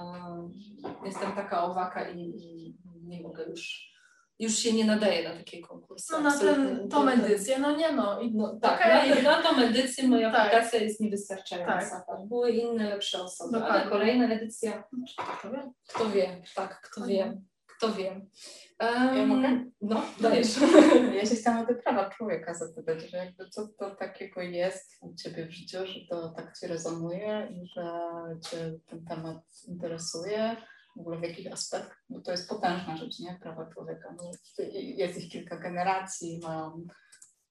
[1.04, 3.91] jestem taka owaka i, i nie mogę już
[4.38, 6.12] już się nie nadaje na takie konkursy.
[6.12, 8.20] No na ten, tą edycję, no nie no.
[8.20, 9.22] I, No, tak, Okej.
[9.22, 10.40] na, na tą edycję moja Tak.
[10.40, 11.90] aplikacja jest niewystarczająca.
[11.90, 12.06] Tak.
[12.06, 12.28] Tak.
[12.28, 13.90] Były inne lepsze osoby, ale Dokładnie.
[13.90, 14.84] kolejna edycja,
[15.38, 15.72] kto wie?
[15.88, 17.16] kto wie, tak, kto Dokładnie.
[17.24, 18.20] wie, kto wie.
[19.16, 19.64] Ja mogę?
[19.80, 20.48] No, dajesz.
[21.16, 25.14] Ja się chciałam o te prawa człowieka zapytać, że jakby co to takiego jest u
[25.14, 27.90] Ciebie w życiu, że to tak Ci rezonuje i że
[28.50, 30.56] Cię ten temat interesuje,
[30.96, 33.38] w ogóle w jakich aspektach, bo to jest potężna rzecz, nie?
[33.42, 34.14] Prawa człowieka.
[34.18, 34.30] No,
[34.74, 36.86] jest ich kilka generacji, mają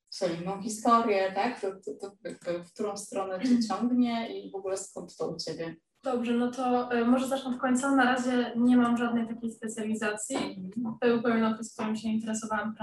[0.09, 1.61] solidną historię, tak?
[1.61, 5.37] To, to, to jakby w którą stronę Cię ciągnie i w ogóle skąd to u
[5.37, 5.75] Ciebie?
[6.03, 7.95] Dobrze, no to y, może zacznę od końca.
[7.95, 10.37] Na razie nie mam żadnej takiej specjalizacji.
[11.01, 12.75] Był pewien okres, w którym się interesowałam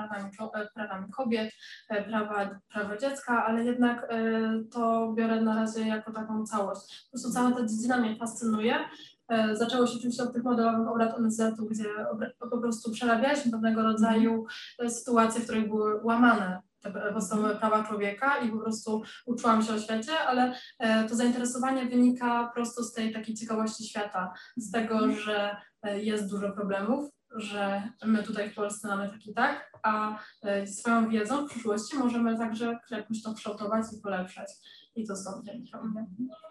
[0.55, 1.51] e, prawami kobiet,
[1.89, 4.41] e, prawa, prawa dziecka, ale jednak e,
[4.73, 7.05] to biorę na razie jako taką całość.
[7.05, 8.75] Po prostu cała ta dziedzina mnie fascynuje.
[9.29, 11.89] E, Zaczęło się oczywiście od tych modelowych obrad ONZ-u, gdzie
[12.51, 14.47] po prostu przerabialiśmy pewnego rodzaju
[14.79, 19.73] e, sytuacje, w których były łamane te podstawowe prawa człowieka i po prostu uczyłam się
[19.73, 25.13] o świecie, ale e, to zainteresowanie wynika prosto z tej takiej ciekawości świata, z tego,
[25.13, 30.19] że e, jest dużo problemów, że my tutaj w Polsce mamy tak i tak, a
[30.43, 34.51] e, swoją wiedzą w przyszłości możemy także jakoś to kształtować i polepszać.
[34.99, 35.83] I to stąd wynika.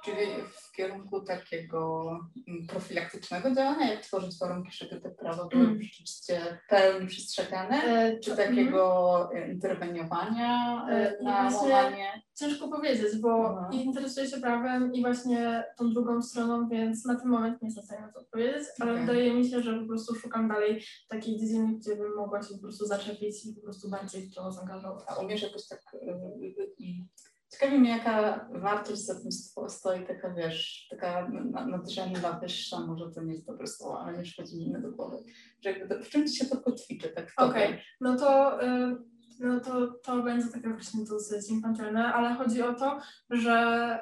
[0.05, 2.09] Czyli w kierunku takiego
[2.47, 5.81] mm, profilaktycznego działania, jak tworzyć warunki, żeby te prawa były Mm.
[5.83, 12.21] rzeczywiście pełni przestrzegane, E, czy takiego e, interweniowania e, E, na łamanie?
[12.35, 17.29] Ciężko powiedzieć, bo i interesuję się prawem i właśnie tą drugą stroną, więc na ten
[17.29, 19.05] moment nie jestem w stanie na to odpowiedzieć, ale Okej.
[19.05, 22.61] wydaje mi się, że po prostu szukam dalej takiej dziedziny, gdzie bym mogła się po
[22.61, 25.03] prostu zaczepić i po prostu bardziej w to zaangażować.
[25.07, 25.81] A umiesz jakoś tak...
[25.93, 27.07] e, e, e,
[27.49, 33.11] Ciekawi mnie, jaka wartość za tym sto- stoi, taka wiesz, taka na- nadrzędna, wyższa, może
[33.11, 35.17] to nie jest dobre słowo, ale nie przychodzi mi do głowy.
[35.63, 37.33] Że jakby w czym ci się to kotwiczy, tak?
[37.37, 38.95] Okej, no to, y,
[39.39, 43.99] no to, to będzie takie określenie dosyć infantylne, ale chodzi o to, że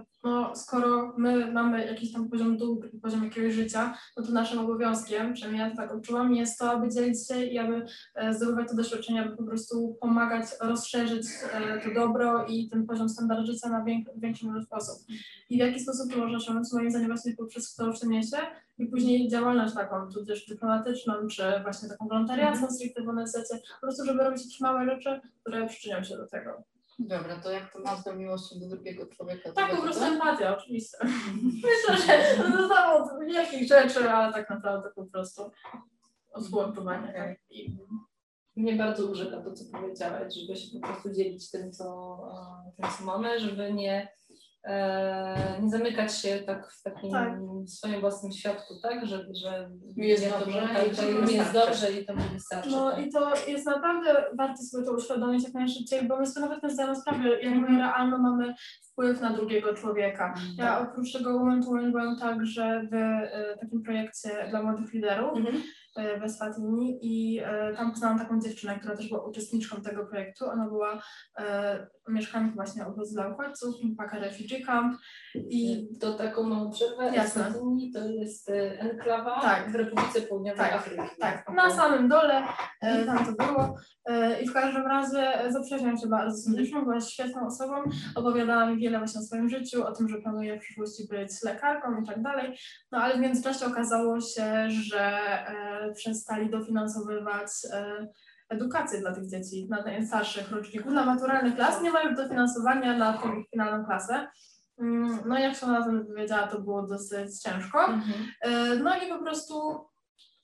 [0.00, 4.32] y, no, skoro my mamy jakiś tam poziom dóbr i poziom jakiegoś życia, no to
[4.32, 8.34] naszym obowiązkiem, przynajmniej ja to tak odczułam, jest to, aby dzielić się i aby e,
[8.34, 13.46] zdobywać to doświadczenie, aby po prostu pomagać rozszerzyć e, to dobro i ten poziom standardu
[13.46, 13.84] życia na
[14.16, 14.98] większą ilość osób.
[15.50, 16.72] I w jaki sposób to można osiągnąć?
[16.72, 18.36] Moim zdaniem właśnie poprzez kształcenie się
[18.78, 23.32] i później działalność taką, tudzież dyplomatyczną, czy właśnie taką wolontariacką stricte w ONZ,
[23.80, 26.71] po prostu, żeby robić jakieś małe rzeczy, które przyczynią się do tego.
[27.08, 29.48] Dobra, to jak to nazwę miłością do drugiego człowieka?
[29.48, 30.08] to Tak, po będzie prostu to?
[30.12, 30.96] empatia, oczywiście.
[31.88, 31.96] Myślę,
[32.36, 35.50] że to zostało od wielkich rzeczy, ale tak naprawdę po prostu.
[36.32, 37.14] Okej.
[37.14, 37.36] Tak.
[37.50, 37.76] I
[38.56, 41.84] Mnie bardzo urzeka to, co powiedziałaś, żeby się po prostu dzielić tym, co,
[42.68, 44.08] e, tym, co mamy, żeby nie,
[45.62, 47.32] nie zamykać się tak w takim Tak.
[47.66, 49.06] swoim własnym świadku, tak?
[49.06, 51.66] Że, że Mi jest dobrze tak, i to mi jest wystarczy.
[51.70, 52.70] dobrze i to mi wystarczy.
[52.70, 53.06] No tak.
[53.06, 56.70] i to jest naprawdę warto sobie to uświadomić jak najszybciej, bo my sobie nawet nie
[56.70, 58.54] zdajemy sprawy, jak my realno mamy
[58.92, 60.34] wpływ na drugiego człowieka.
[60.56, 65.62] Ja oprócz tego momentu byłam także w e, takim projekcie dla młodych liderów Mhm.
[65.96, 70.44] E, w Eswatini i e, tam poznałam taką dziewczynę, która też była uczestniczką tego projektu.
[70.46, 71.02] Ona była
[71.38, 74.98] e, mieszkanką właśnie obozu dla uchodźców, Mpaka Refugee Camp
[75.34, 77.04] i to taką małą przerwę.
[77.04, 77.46] Jasne.
[77.46, 79.72] Eswatini to jest enklawa Tak.
[79.72, 81.02] w Republice Południowej Tak, Afryki.
[81.20, 82.42] tak, na samym dole
[82.80, 83.76] e, tam to było
[84.42, 87.74] i w każdym razie zaprzyjaźniłam się bardzo z była świetną osobą,
[88.14, 92.00] opowiadała mi wiele właśnie o swoim życiu, o tym, że planuje w przyszłości być lekarką
[92.02, 92.58] i tak dalej,
[92.92, 95.18] no ale w międzyczasie okazało się, że
[95.94, 98.06] przestali dofinansowywać e,
[98.48, 103.12] edukację dla tych dzieci, na najstarszych roczników, na maturalnych klas, nie ma już dofinansowania na
[103.18, 104.28] tą finalną klasę.
[104.78, 107.84] Mm, No jak się na tym wypowiedziała, to było dosyć ciężko.
[107.84, 108.24] Mhm.
[108.40, 109.84] E, No i po prostu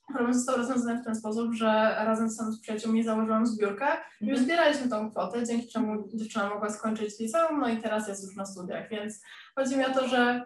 [0.08, 1.66] problem został rozwiązany w ten sposób, że
[1.98, 3.86] razem z przyjaciółmi założyłam zbiórkę
[4.20, 4.44] i już Mhm.
[4.44, 8.46] zbieraliśmy tą kwotę, dzięki czemu dziewczyna mogła skończyć liceum, no i teraz jest już na
[8.46, 9.22] studiach, więc
[9.58, 10.44] chodzi mi o to, że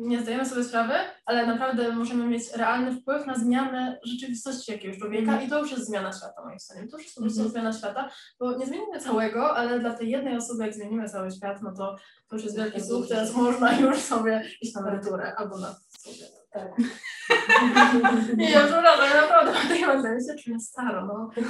[0.00, 0.92] nie zdajemy sobie sprawy,
[1.26, 5.46] ale naprawdę możemy mieć realny wpływ na zmianę rzeczywistości jakiegoś człowieka Mhm.
[5.46, 6.88] i to już jest zmiana świata moim zdaniem.
[6.88, 7.52] To już jest po prostu Mhm.
[7.52, 11.62] zmiana świata, bo nie zmienimy całego, ale dla tej jednej osoby, jak zmienimy cały świat,
[11.62, 11.96] no to
[12.28, 16.26] to już jest wielki sukces, można już sobie iść na emeryturę albo na studia.
[16.52, 16.68] Tak.
[18.36, 21.30] Nie, ja przepraszam, ja naprawdę tak mam na myśli, czuję staro, no.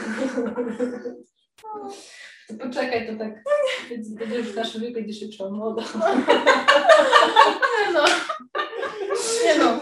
[2.51, 3.45] To poczekaj, to tak
[4.11, 5.83] będziesz w naszym wieku, będziesz się czuła młodo.
[7.79, 8.05] Nie no.
[9.45, 9.77] Nie no,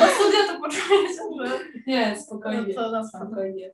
[0.00, 1.58] do studia, to poczuję się, że...
[1.86, 2.74] Nie, spokojnie.
[2.76, 3.72] No to na spokojnie.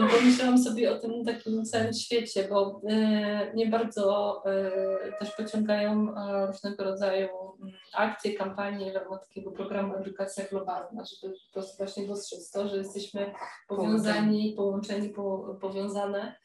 [0.00, 6.14] Bo myślałam sobie o tym takim całym świecie, bo e, mnie bardzo e, też pociągają
[6.16, 7.28] e, różnego rodzaju
[7.62, 12.68] mm, akcje, kampanie w ramach takiego programu Edukacja Globalna, żeby po prostu właśnie dostrzec to,
[12.68, 13.32] że jesteśmy
[13.68, 16.36] powiązani, połączeni, po, powiązane.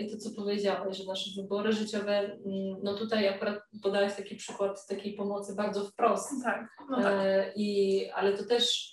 [0.00, 4.86] I to, co powiedziałeś, że nasze wybory życiowe, mm, no tutaj akurat podałeś taki przykład
[4.86, 7.14] takiej pomocy bardzo wprost, Tak, no tak.
[7.14, 8.92] E, I, ale to też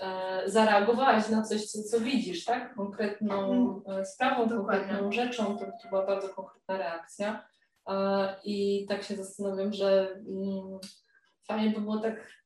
[0.00, 2.74] e, zareagowałaś na coś, co, co widzisz, tak?
[2.74, 4.48] Konkretną e, sprawą, Mm.
[4.48, 4.80] Dokładnie.
[4.80, 7.46] konkretną rzeczą, to, to była bardzo konkretna reakcja.
[8.44, 10.78] I tak się zastanawiam, że mm,
[11.46, 12.41] fajnie by było tak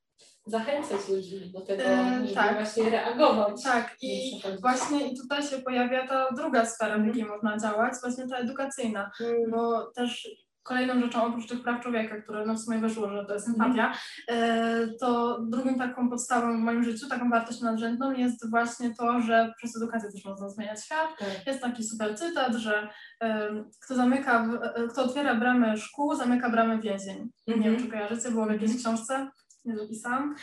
[0.46, 2.54] zachęcać ludzi do tego, E, żeby tak.
[2.54, 3.62] właśnie reagować.
[3.62, 8.28] Tak, i właśnie i tutaj się pojawia ta druga sfera, w jakiej można działać, właśnie
[8.28, 10.28] ta edukacyjna, Mm, bo też
[10.62, 13.70] kolejną rzeczą oprócz tych praw człowieka, które no w sumie wyszło, że to jest Mhm.
[13.70, 19.20] empatia, e, to drugą taką podstawą w moim życiu, taką wartością nadrzędną jest właśnie to,
[19.20, 21.08] że przez edukację też można zmieniać świat.
[21.18, 21.46] tak.
[21.46, 22.88] Jest taki super cytat, że
[23.20, 27.28] em, kto zamyka, w- e, kto otwiera bramę szkół, zamyka bramę więzień.
[27.46, 27.76] Nie wiem, Mhm.
[27.84, 29.28] czy kojarzycie, było w jakiejś książce,
[29.66, 30.34] nie zapisałam.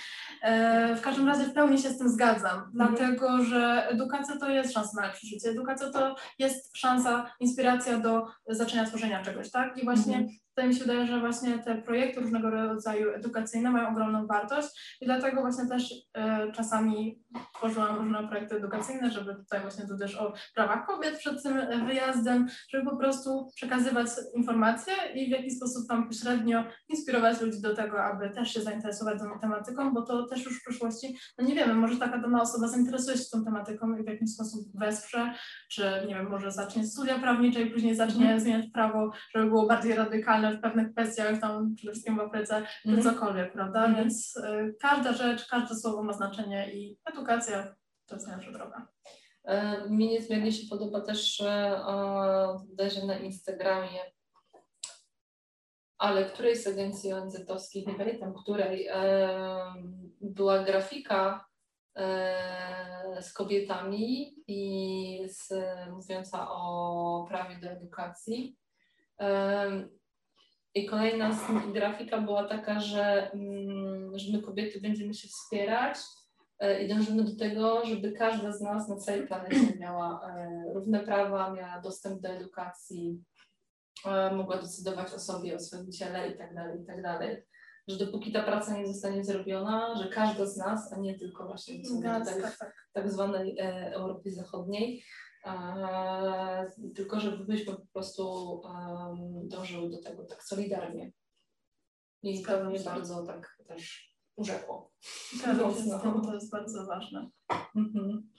[0.42, 4.74] E, w każdym razie w pełni się z tym zgadzam, dlatego że edukacja to jest
[4.74, 5.50] szansa na lepsze życie.
[5.50, 9.78] Edukacja to jest szansa, inspiracja do zaczęcia tworzenia czegoś, tak?
[9.78, 10.43] I właśnie Mhm.
[10.56, 15.06] Tutaj mi się wydaje, że właśnie te projekty różnego rodzaju edukacyjne mają ogromną wartość i
[15.06, 17.24] dlatego właśnie też e, czasami
[17.56, 22.48] tworzyłam różne projekty edukacyjne, żeby tutaj właśnie tu też o prawach kobiet przed tym wyjazdem,
[22.70, 28.04] żeby po prostu przekazywać informacje i w jakiś sposób tam pośrednio inspirować ludzi do tego,
[28.04, 31.74] aby też się zainteresować tą tematyką, bo to też już w przyszłości, no nie wiemy,
[31.74, 35.34] może taka dana osoba zainteresuje się tą tematyką i w jakiś sposób wesprze,
[35.72, 39.96] czy nie wiem, może zacznie studia prawnicze i później zacznie zmieniać prawo, żeby było bardziej
[39.96, 43.04] radykalne w pewnych kwestiach, tam przede wszystkim w Afryce, czy Mhm.
[43.16, 43.80] cokolwiek, prawda?
[43.86, 43.96] Mhm.
[44.04, 47.76] Więc y, każda rzecz, każde słowo ma znaczenie i edukacja
[48.06, 48.88] to jest najlepsza droga.
[49.44, 54.00] E, Mi niezmiernie się podoba też e, e, bodajże na Instagramie,
[55.98, 59.74] ale której z agencji ONZ-owskich, nie pamiętam której, e,
[60.22, 61.46] była grafika
[61.96, 65.54] e, z kobietami i z,
[65.92, 68.58] mówiąca o prawie do edukacji.
[70.76, 71.38] I kolejna
[71.74, 75.98] grafika była taka, że, mm, że my kobiety będziemy się wspierać,
[76.64, 81.00] E, i dążymy do tego, żeby każda z nas na całej planecie miała e, równe
[81.00, 83.24] prawa, miała dostęp do edukacji,
[84.06, 87.44] e, mogła decydować o sobie, o swoim ciele i tak dalej, i tak dalej.
[87.88, 91.84] Że dopóki ta praca nie zostanie zrobiona, że każda z nas, a nie tylko właśnie
[91.84, 92.76] co mówię tutaj Garstka, tak.
[92.94, 93.58] tak zwanej
[93.92, 95.04] Europie Zachodniej,
[96.96, 101.12] tylko żebyśmy po prostu em, dążyły do tego tak solidarnie.
[102.24, 104.92] I to mnie bardzo tak też urzekło.
[105.34, 106.12] Zgadzam się z Mocno.
[106.12, 107.30] tym, to jest bardzo ważne.
[107.76, 108.30] Mhm.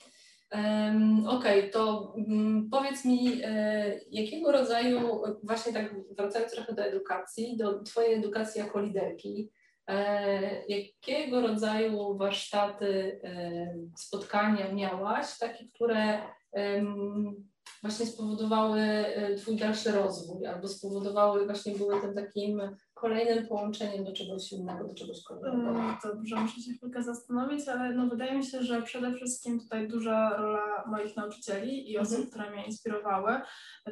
[1.29, 7.83] Okej, to mm, powiedz mi, e, jakiego rodzaju, właśnie tak wracając trochę do edukacji, do
[7.83, 9.51] Twojej edukacji jako liderki,
[10.69, 16.23] jakiego rodzaju warsztaty, e, spotkania miałaś, takie, które
[17.83, 22.63] właśnie spowodowały e, Twój dalszy rozwój, albo spowodowały, właśnie były tym takim
[22.95, 25.71] kolejnym połączeniem do czegoś innego, do czegoś kolejnego?
[25.71, 29.89] Mm, Dobrze, muszę się chwilkę zastanowić, ale no wydaje mi się, że przede wszystkim tutaj
[29.89, 32.31] duża rola moich nauczycieli i osób, Mhm.
[32.31, 33.41] które mnie inspirowały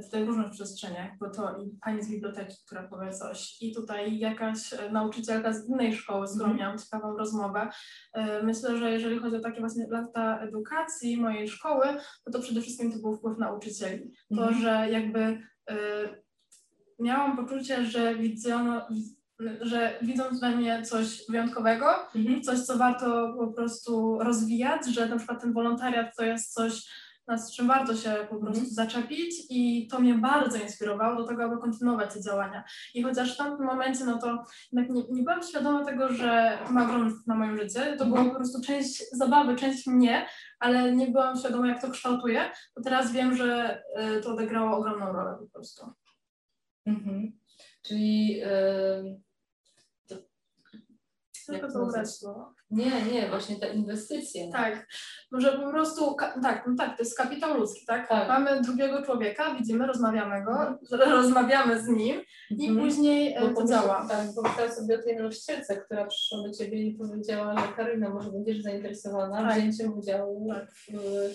[0.02, 4.18] tutaj w różnych przestrzeniach, bo to i pani z biblioteki, która powie coś i tutaj
[4.18, 6.60] jakaś e, nauczycielka z innej szkoły, z którą Mhm.
[6.60, 7.68] miałam ciekawą rozmowę.
[8.12, 11.86] E, Myślę, że jeżeli chodzi o takie właśnie lata edukacji mojej szkoły,
[12.24, 14.10] to to przede wszystkim to był wpływ nauczycieli.
[14.36, 14.54] To, Mhm.
[14.62, 15.76] że jakby e,
[16.98, 18.80] miałam poczucie, że widzono,
[19.60, 21.86] że widząc we mnie coś wyjątkowego,
[22.16, 22.42] Mhm.
[22.42, 27.50] coś, co warto po prostu rozwijać, że na przykład ten wolontariat to jest coś, nad
[27.52, 28.66] czym warto się po prostu Mhm.
[28.70, 32.64] zaczepić i to mnie bardzo inspirowało do tego, aby kontynuować te działania.
[32.94, 36.88] I chociaż w tamtym momencie, no to jednak nie, nie byłam świadoma tego, że ma
[36.88, 40.26] wpływ na moje życie, to była po prostu część zabawy, część mnie,
[40.58, 43.82] ale nie byłam świadoma, jak to kształtuje, to teraz wiem, że
[44.18, 45.86] y, to odegrało ogromną rolę po prostu.
[46.86, 47.32] Mhm.
[47.82, 48.42] Czyli
[51.48, 52.54] Jak to to słowo.
[52.70, 54.50] nie, nie, właśnie te inwestycje.
[54.52, 54.86] Tak,
[55.32, 58.08] może po prostu, tak, no tak, to jest kapitał ludzki, tak?
[58.08, 58.28] Tak.
[58.28, 60.78] Mamy drugiego człowieka, widzimy, rozmawiamy go,
[61.10, 62.20] rozmawiamy z nim
[62.50, 62.86] i Mhm.
[62.88, 64.06] później Bo to działa.
[64.08, 68.30] Tak, pomyślałam sobie o tej nauczycielce, która przyszła do Ciebie i powiedziała, że Karolina, może
[68.30, 69.58] będziesz zainteresowana Tak.
[69.58, 70.70] wzięciem udziału Tak.
[70.72, 70.86] w,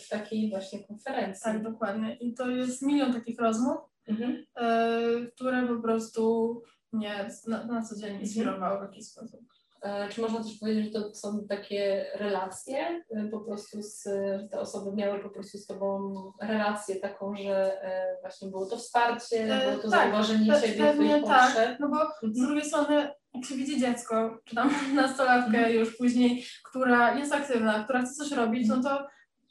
[0.06, 1.44] w takiej właśnie konferencji.
[1.44, 2.16] Tak, dokładnie.
[2.16, 3.78] I to jest milion takich rozmów,
[4.08, 4.44] Mhm.
[4.56, 5.02] e,
[5.36, 6.62] które po prostu
[6.94, 8.00] mnie na, na co Mhm.
[8.02, 9.40] dzień inspirowały w jakiś sposób.
[9.82, 14.04] E, czy można też powiedzieć, że to są takie relacje, e, po prostu, z,
[14.40, 17.82] że te osoby miały po prostu z Tobą relację taką, że
[18.22, 21.80] właśnie było to wsparcie, było to tak, zauważenie pe- siebie, pewnie Twoich tak, potrzeb?
[21.80, 22.46] no bo z Mhm.
[22.48, 25.74] drugiej strony, jak się widzi dziecko, czy tam nastolatkę Mhm.
[25.76, 29.08] już później, która jest aktywna, która chce coś robić, no to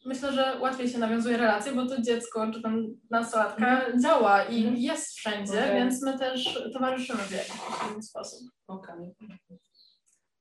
[0.06, 4.76] myślę, że łatwiej się nawiązuje relacje, bo to dziecko, czy tam nastolatka działa i Mhm.
[4.76, 5.74] jest wszędzie, Okej.
[5.74, 8.40] więc my też towarzyszymy w jakiś sposób.
[8.66, 9.14] Okej.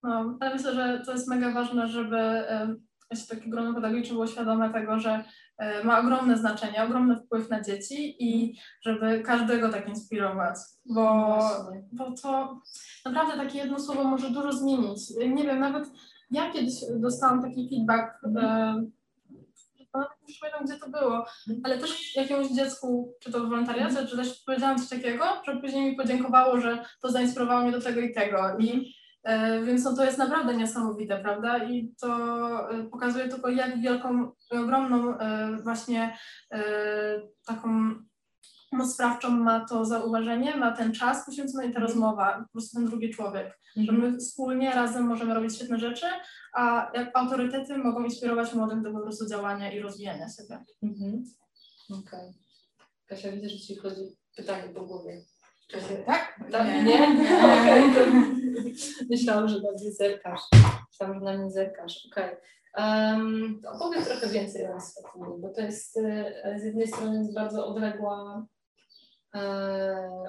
[0.04, 2.44] No, ale myślę, że to jest mega ważne, żeby
[3.12, 5.24] właśnie takie grono pedagogiczne było świadome tego, że
[5.58, 10.56] e, ma ogromne znaczenie, ogromny wpływ na dzieci i żeby każdego tak inspirować,
[10.86, 11.84] bo, Właśnie.
[11.92, 12.60] bo to
[13.06, 15.00] naprawdę takie jedno słowo może dużo zmienić.
[15.28, 15.90] Nie wiem, nawet
[16.32, 18.84] ja kiedyś dostałam taki feedback, e,
[19.98, 21.26] nawet już nie pamiętam gdzie to było,
[21.64, 25.90] ale też jakiemuś dziecku, czy to w wolontariacie, czy też powiedziałam coś takiego, że później
[25.90, 28.58] mi podziękowało, że to zainspirowało mnie do tego i tego.
[28.60, 31.64] I E, Więc no to jest naprawdę niesamowite, prawda?
[31.64, 32.10] I to
[32.72, 36.18] e, pokazuje tylko, jak wielką, ogromną e, właśnie
[37.46, 37.96] taką
[38.76, 42.86] moc sprawczą ma to zauważenie, ma ten czas poświęcony i ta rozmowa, po prostu ten
[42.86, 43.60] drugi człowiek.
[43.76, 46.06] Że my wspólnie razem możemy robić świetne rzeczy,
[46.54, 50.64] a jak autorytety mogą inspirować młodych do po prostu działania i rozwijania siebie.
[50.84, 51.24] Mhm.
[51.90, 52.34] Okej.
[53.08, 54.02] Kasia, widzę, że Ci chodzi
[54.36, 55.22] pytanie po głowie.
[56.06, 56.40] Tak?
[56.52, 56.68] Tak?
[56.68, 56.84] Nie.
[56.84, 57.04] Nie?
[57.62, 57.84] Okej.
[59.10, 60.42] Myślałam, że na mnie zerkasz.
[60.92, 62.08] Myślałam, że na mnie zerkasz.
[62.12, 62.36] Okej.
[62.78, 65.04] Um, to opowiem trochę więcej o nas
[65.40, 68.46] bo to jest e, z jednej strony bardzo odległa,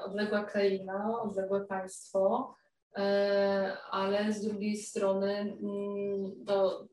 [0.04, 2.54] odległa kraina, odległe państwo,
[2.96, 6.86] e, ale z drugiej strony mm, to,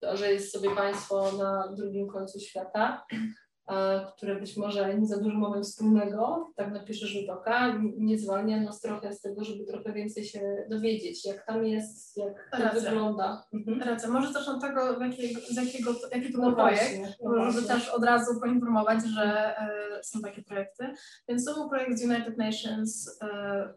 [0.00, 3.16] to, że jest sobie państwo na drugim końcu świata, e,
[4.16, 8.60] które być może nie za dużo mamy wspólnego, tak na pierwszy rzut oka, nie zwalnia
[8.60, 12.80] nas trochę z tego, żeby trochę więcej się dowiedzieć, jak tam jest, jak to Racja.
[12.80, 13.44] wygląda.
[13.52, 13.82] Mhm.
[13.82, 14.08] Racja.
[14.10, 16.80] Może zacznę od tego, z jakiego, z jakiego, jaki to No był projekt.
[16.82, 17.68] właśnie, no żeby właśnie.
[17.68, 20.92] też od razu poinformować, że e, są takie projekty.
[21.28, 23.74] Więc to był projekt z United Nations, e,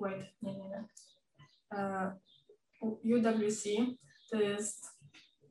[0.00, 0.84] wait, nie, nie, nie,
[1.72, 2.12] e,
[2.82, 3.68] UWC,
[4.30, 4.97] to jest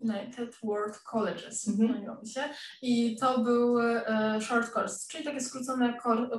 [0.02, 2.20] United World Colleges, Mhm.
[2.22, 2.42] mi się.
[2.82, 5.94] I to był e, short course, czyli takie skrócone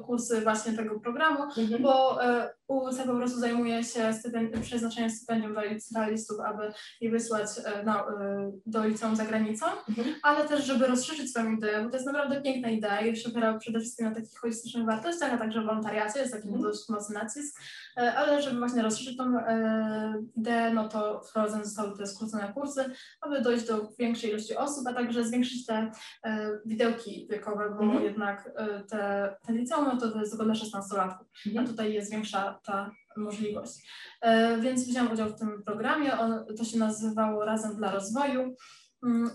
[0.07, 1.83] kursy właśnie tego programu, Mhm.
[1.83, 7.47] bo e, UWC po prostu zajmuje się stypen- przeznaczeniem stypendium dla licealistów, aby je wysłać
[7.65, 10.15] e, na, e, do liceum za granicą, Mhm.
[10.23, 13.59] ale też, żeby rozszerzyć swoją ideę, bo to jest naprawdę piękna idea i się opiera
[13.59, 16.63] przede wszystkim na takich holistycznych wartościach, a także wolontariacie, jest taki Mhm.
[16.63, 17.61] dość mocny nacisk,
[17.97, 22.85] e, ale żeby właśnie rozszerzyć tą e, ideę, no to wprowadzone zostały te skrócone kursy,
[23.21, 25.91] aby dojść do większej ilości osób, a także zwiększyć te
[26.25, 28.05] e, widełki wiekowe, bo Mhm.
[28.05, 31.67] jednak e, te, te liceum, no to, to jest tylko dla 16-latków a Mhm.
[31.67, 33.89] tutaj jest większa ta możliwość.
[34.21, 36.13] E, Więc wziąłem udział w tym programie,
[36.59, 38.55] to się nazywało Razem dla Rozwoju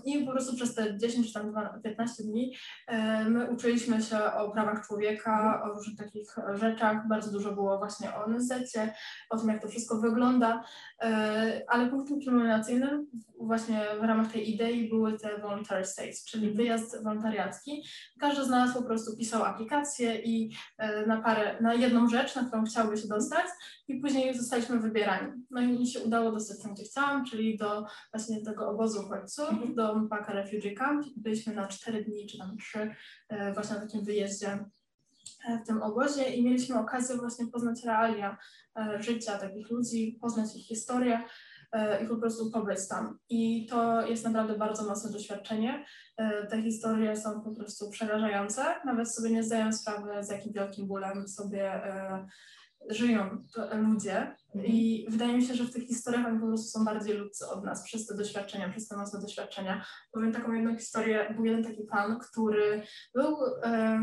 [0.04, 2.56] i po prostu przez te 10 czy tam dwa- 15 dni
[2.86, 8.14] e, my uczyliśmy się o prawach człowieka, o różnych takich rzeczach, bardzo dużo było właśnie
[8.14, 8.94] o ONZ-cie,
[9.30, 10.64] o tym jak to wszystko wygląda,
[11.04, 13.06] E, ale punktem kulminacyjnym
[13.38, 17.84] właśnie w ramach tej idei były te voluntary stays, czyli wyjazd wolontariacki.
[18.20, 22.44] Każdy z nas po prostu pisał aplikację i e, na parę, na jedną rzecz, na
[22.44, 23.46] którą chciałby się dostać
[23.88, 25.32] i później zostaliśmy wybierani.
[25.50, 29.48] No i mi się udało dostać tam, gdzie chciałam, czyli do właśnie tego obozu uchodźców,
[29.54, 29.74] Mhm.
[29.74, 31.06] do Mpaka Refugee Camp.
[31.16, 32.94] Byliśmy na cztery dni, czy tam trzy,
[33.28, 34.64] e, właśnie na takim wyjeździe
[35.48, 38.38] e, w tym obozie i mieliśmy okazję właśnie poznać realia
[38.78, 41.22] e, życia takich ludzi, poznać ich historię
[42.04, 43.18] i po prostu pobyć tam.
[43.28, 45.84] I to jest naprawdę bardzo mocne doświadczenie.
[46.50, 48.64] Te historie są po prostu przerażające.
[48.84, 51.80] Nawet sobie nie zdają sprawy, z jakim wielkim bólem sobie
[52.90, 54.36] żyją to ludzie.
[54.54, 57.64] I wydaje mi się, że w tych historiach oni po prostu są bardziej ludzcy od
[57.64, 59.84] nas przez te doświadczenia, przez te mocne doświadczenia.
[60.12, 61.34] Powiem taką jedną historię.
[61.36, 62.82] Był jeden taki pan, który
[63.14, 64.00] był, e,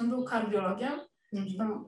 [0.00, 1.00] on był kardiologiem,
[1.32, 1.56] Mhm.
[1.58, 1.86] tam,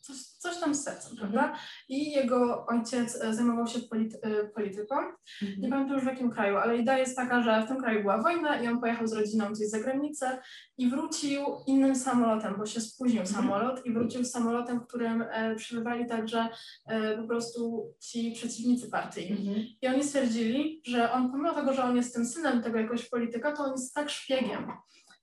[0.00, 1.56] coś, coś tam z sercem, prawda?
[1.88, 4.96] I jego ojciec e, zajmował się polity, e, polityką.
[5.42, 5.70] Nie Mhm.
[5.70, 8.60] pamiętam już w jakim kraju, ale idea jest taka, że w tym kraju była wojna
[8.62, 10.42] i on pojechał z rodziną gdzieś za granicę
[10.78, 13.36] i wrócił innym samolotem, bo się spóźnił Mhm.
[13.36, 16.48] samolot i wrócił samolotem, w którym e, przybywali także
[16.86, 19.48] e, po prostu ci przeciwnicy partyjni.
[19.48, 19.66] Mhm.
[19.82, 23.52] I oni stwierdzili, że on pomimo tego, że on jest tym synem tego jakiegoś polityka,
[23.56, 24.66] to on jest tak szpiegiem.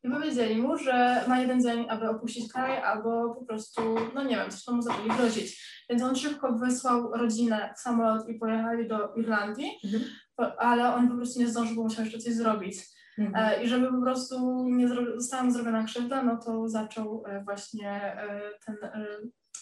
[0.03, 3.81] I powiedzieli mu, że ma jeden dzień, aby opuścić kraj, albo po prostu,
[4.15, 5.77] no nie wiem, coś tam mu zaczęli grozić.
[5.89, 10.03] Więc on szybko wysłał rodzinę w samolot i pojechali do Irlandii, Mhm.
[10.35, 12.77] po- ale on po prostu nie zdążył, bo musiał jeszcze coś zrobić.
[13.17, 13.53] Mhm.
[13.59, 17.43] E, I żeby po prostu nie zro- została mu zrobiona krzywda, no to zaczął e,
[17.43, 18.75] właśnie e, ten,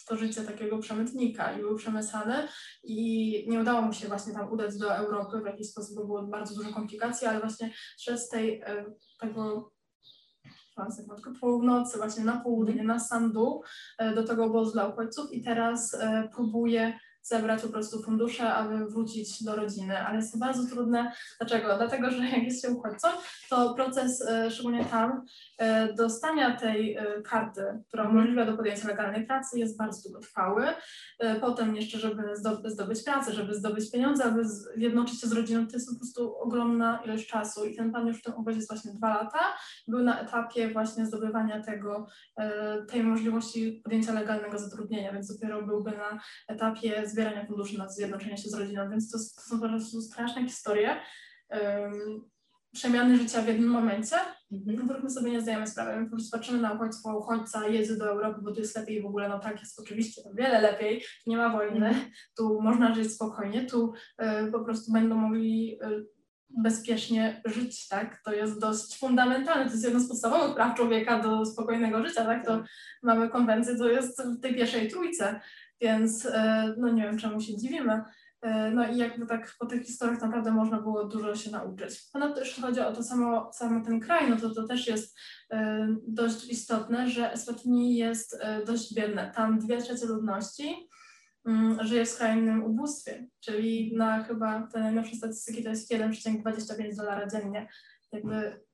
[0.08, 2.48] to życie takiego przemytnika i był przemysłany
[2.84, 6.22] i nie udało mu się właśnie tam udać do Europy w jakiś sposób, bo było
[6.22, 8.62] bardzo dużo komplikacji, ale właśnie przez tej,
[10.76, 13.62] tego sekundkę, północy, właśnie na południe, na sam dół,
[13.98, 15.32] e, do tego obozu dla uchodźców.
[15.32, 16.98] I teraz e, próbuje
[17.28, 21.12] zebrać po prostu fundusze, aby wrócić do rodziny, ale jest to bardzo trudne.
[21.40, 21.76] Dlaczego?
[21.76, 23.08] Dlatego, że jak jest się uchodźcą,
[23.50, 25.22] to proces, e, szczególnie tam,
[25.58, 28.16] e, dostania tej e, karty, która Mhm.
[28.18, 30.66] umożliwia do podjęcia legalnej pracy, jest bardzo długotrwały.
[31.40, 35.72] Potem jeszcze, żeby zdo- zdobyć pracę, żeby zdobyć pieniądze, aby zjednoczyć się z rodziną, to
[35.72, 38.92] jest po prostu ogromna ilość czasu i ten pan już w tym obozie jest właśnie
[38.92, 39.38] dwa lata.
[39.88, 42.06] Był na etapie właśnie zdobywania tego,
[42.88, 48.48] tej możliwości podjęcia legalnego zatrudnienia, więc dopiero byłby na etapie zbierania funduszy na zjednoczenie się
[48.48, 50.96] z rodziną, więc to, to są po prostu straszne historie
[51.50, 52.30] um,
[52.72, 54.16] przemiany życia w jednym momencie,
[54.52, 54.78] Mhm.
[54.78, 56.00] w których my sobie nie zdajemy sprawy.
[56.00, 59.06] My po prostu patrzymy na uchodźstwo, uchodźca jedzie do Europy, bo tu jest lepiej w
[59.06, 61.94] ogóle, no tak jest oczywiście, o wiele lepiej, nie ma wojny,
[62.36, 63.92] tu można żyć spokojnie, tu
[64.46, 66.06] y, po prostu będą mogli y,
[66.50, 68.22] bezpiecznie żyć, tak?
[68.24, 72.46] To jest dość fundamentalne, to jest jedno z podstawowych praw człowieka do spokojnego życia, tak?
[72.46, 72.64] To
[73.02, 75.40] mamy konwencję, to jest w tej pierwszej trójce,
[75.80, 78.02] więc e, no nie wiem, czemu się dziwimy.
[78.42, 82.02] E, No i jakby tak po tych historiach naprawdę można było dużo się nauczyć.
[82.12, 83.50] Ponadto jeśli chodzi o to samo,
[83.84, 85.18] ten kraj, no to to też jest
[85.50, 89.32] e, dość istotne, że Eswatini jest dość biedne.
[89.36, 90.88] Tam dwie trzecie ludności
[91.46, 97.26] mm, żyje w skrajnym ubóstwie, czyli na chyba te najnowsze statystyki to jest 1,25 dolara
[97.26, 97.68] dziennie.
[98.12, 98.65] Jakby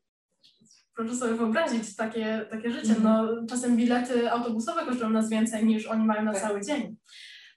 [0.94, 2.94] proszę sobie wyobrazić takie, takie życie.
[3.02, 6.42] No, czasem bilety autobusowe kosztują nas więcej niż oni mają na Tak.
[6.42, 6.96] cały dzień.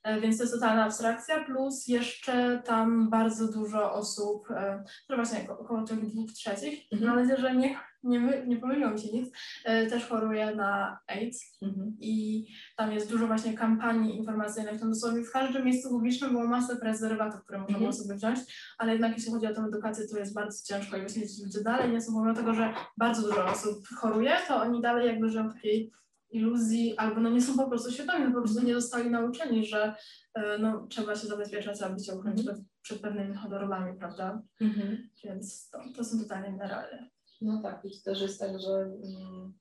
[0.06, 5.40] E, Więc to jest totalna abstrakcja, plus jeszcze tam bardzo dużo osób, e, które właśnie
[5.44, 7.10] oko- około tych dwóch trzecich, Mhm.
[7.12, 9.36] mam nadzieję, że nie, nie, nie pomyliło mi się nic,
[9.66, 11.98] e, też choruje na AIDS Mhm.
[12.00, 12.46] i
[12.78, 17.44] tam jest dużo właśnie kampanii informacyjnych, tam dosłownie w każdym miejscu publicznym było masę prezerwatów,
[17.44, 18.04] które można było Mhm.
[18.04, 18.40] sobie wziąć,
[18.78, 21.92] ale jednak jeśli chodzi o tę edukację, to jest bardzo ciężko i właśnie ludzie dalej
[21.92, 25.54] nie są, pomimo tego, że bardzo dużo osób choruje, to oni dalej jakby żyją w
[25.54, 25.92] takiej
[26.36, 29.96] iluzji, albo no nie są po prostu świadomi, no po prostu nie zostali nauczeni, że
[30.34, 34.42] e, no, trzeba się zabezpieczać, aby się uchronić przed, przed pewnymi chorobami, prawda?
[34.62, 35.10] Mhm.
[35.24, 37.10] Więc to, to są totalnie inne realia.
[37.42, 39.54] No tak, i to też jest tak, że mm,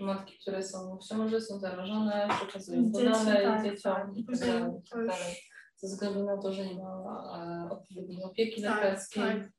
[0.00, 4.16] matki, które są w ciąży, są zarażone, przekazują to dalej tak, dzieciom tak.
[4.16, 5.48] I tak dalej, tak już-.
[5.76, 9.50] Ze względu na to, że nie ma e, odpowiedniej opieki Tak, lekarskiej, tak.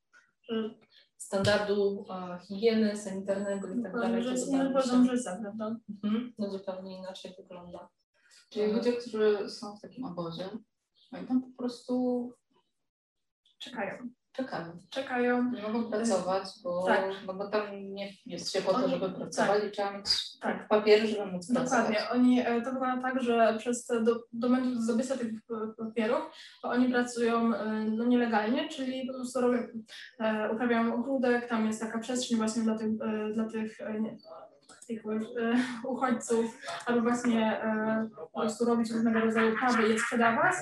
[0.49, 0.75] Że
[1.19, 4.23] standardu e, higieny, sanitarnego i tak dalej.
[4.23, 5.75] że to zupełnie życia, prawda?
[6.03, 7.89] Mhm, no zupełnie inaczej wygląda.
[8.49, 10.49] Czyli ludzie, którzy są w takim obozie,
[11.11, 12.33] oni tam po prostu
[13.59, 14.09] Czekają.
[14.39, 14.81] Czekają.
[14.89, 15.51] Czekają.
[15.51, 17.01] Nie mogą pracować, bo, Tak.
[17.27, 20.67] no bo tam nie jest się po to, żeby pracować i trzeba mieć Tak.
[20.67, 21.87] papiery, żeby móc pracować.
[21.87, 22.09] Dokładnie.
[22.09, 26.21] Oni, e, to wygląda tak, że przez te do, do momentu zdobycia tych e, papierów,
[26.61, 29.59] to oni pracują e, no, nielegalnie, czyli po prostu robią,
[30.53, 32.89] uprawiają ogródek, tam jest taka przestrzeń właśnie dla tych,
[33.33, 34.17] dla tych, nie,
[34.89, 35.03] tych
[35.83, 40.55] uchodźców, albo właśnie e, po prostu robić różnego rodzaju kawy i je sprzedawać.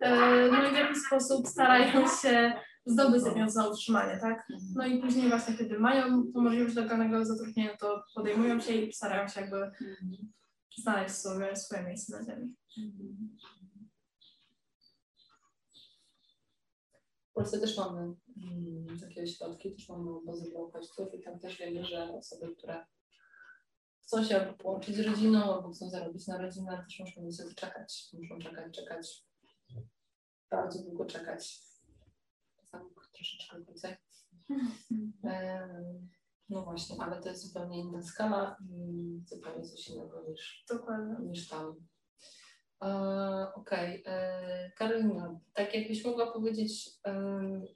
[0.00, 0.10] E,
[0.52, 2.52] no i w jakiś sposób starają się
[2.90, 4.48] zdobyć te pieniądze na utrzymanie, tak?
[4.74, 9.28] No i później właśnie, kiedy mają tą możliwość legalnego zatrudnienia, to podejmują się i starają
[9.28, 9.70] się jakby
[10.78, 12.54] znaleźć sobie swoje miejsce na ziemi.
[17.30, 21.58] W Polsce też mamy mm, takie ośrodki, też mamy obozy dla uchodźców i tam też
[21.58, 22.86] wiemy, że osoby, które
[24.02, 28.08] chcą się albo połączyć z rodziną, albo chcą zarobić na rodzinę, też muszą niestety czekać.
[28.12, 29.24] Muszą czekać, czekać.
[30.50, 31.69] Bardzo długo czekać.
[33.20, 33.56] Troszeczkę.
[35.24, 36.08] Em,
[36.50, 41.28] No właśnie, ale to jest zupełnie inna skala i zupełnie coś innego niż Dokładnie.
[41.28, 41.74] niż tam.
[42.82, 42.88] E,
[43.54, 44.72] Okej, okay.
[44.76, 46.90] Karolina, tak jakbyś mogła powiedzieć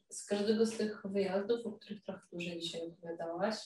[0.09, 3.57] z każdego z tych wyjazdów, o których trochę dłużej dzisiaj opowiadałaś,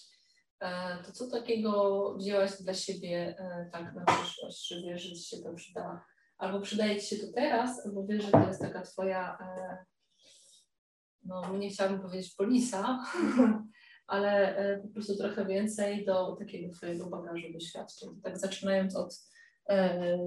[0.60, 5.36] e, to co takiego wzięłaś dla siebie e, tak na przyszłość, że wiesz, że Ci
[5.36, 6.04] się to przyda,
[6.38, 9.84] albo przydaje Ci się to teraz, albo wiesz, że to jest taka Twoja, e,
[11.28, 13.04] no nie chciałabym powiedzieć polisa,
[14.06, 18.20] ale e, po prostu trochę więcej do takiego Twojego bagażu doświadczeń.
[18.22, 19.28] Tak zaczynając od
[19.68, 20.18] E,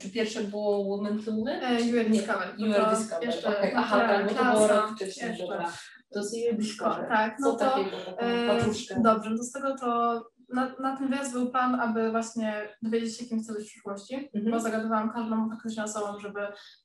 [0.00, 1.64] czy pierwsze było Women to Women?
[1.64, 2.58] E, You are Discovered.
[2.58, 3.72] You To are Discovered, jeszcze okej.
[3.76, 5.72] Aha, tak, bo to było rok wcześniej, dobra.
[6.12, 6.78] To jest.
[7.08, 10.22] Tak, Co no to takiego, taką e, dobrze, to z tego to
[10.54, 14.14] na, na ten wyjazd był plan, aby właśnie dowiedzieć się, kim chcę być w przyszłości,
[14.34, 14.50] Mhm.
[14.50, 16.40] bo zagadywałam każdą faktycznie osobą, żeby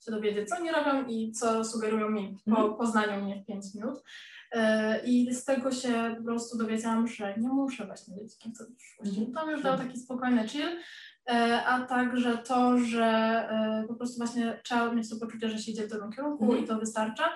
[0.05, 2.73] się dowiedzieć, co oni robią i co sugerują mi po Mhm.
[2.77, 4.03] poznaniu mnie w 5 minut.
[4.51, 8.63] E, I z tego się po prostu dowiedziałam, że nie muszę właśnie wiedzieć, kim chcę
[8.65, 9.19] być w przyszłości.
[9.19, 9.33] Mhm.
[9.33, 10.69] To mi już dał taki spokojny chill.
[11.29, 15.71] e, a także to, że e, po prostu właśnie trzeba mieć to poczucie, że się
[15.71, 16.63] idzie w dobrym kierunku Mhm.
[16.63, 17.29] i to wystarcza.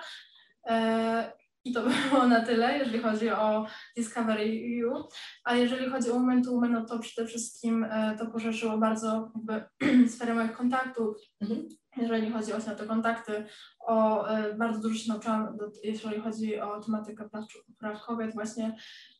[1.64, 5.04] I to by było na tyle, jeżeli chodzi o Discovery EU.
[5.44, 9.32] A jeżeli chodzi o Women to Women, no to przede wszystkim e, to poszerzyło bardzo
[9.34, 9.64] jakby
[10.14, 11.16] sferę moich kontaktów.
[11.40, 11.68] Mhm.
[11.96, 13.44] Jeżeli chodzi właśnie o te kontakty,
[13.80, 17.44] o, e, bardzo dużo się nauczyłam, jeżeli chodzi o tematykę praw,
[17.78, 18.76] praw kobiet właśnie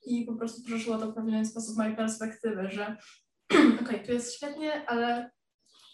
[0.07, 2.97] i po prostu poszerzyło to w pewien sposób mojej perspektywy, że
[3.83, 5.31] okej, tu jest świetnie, ale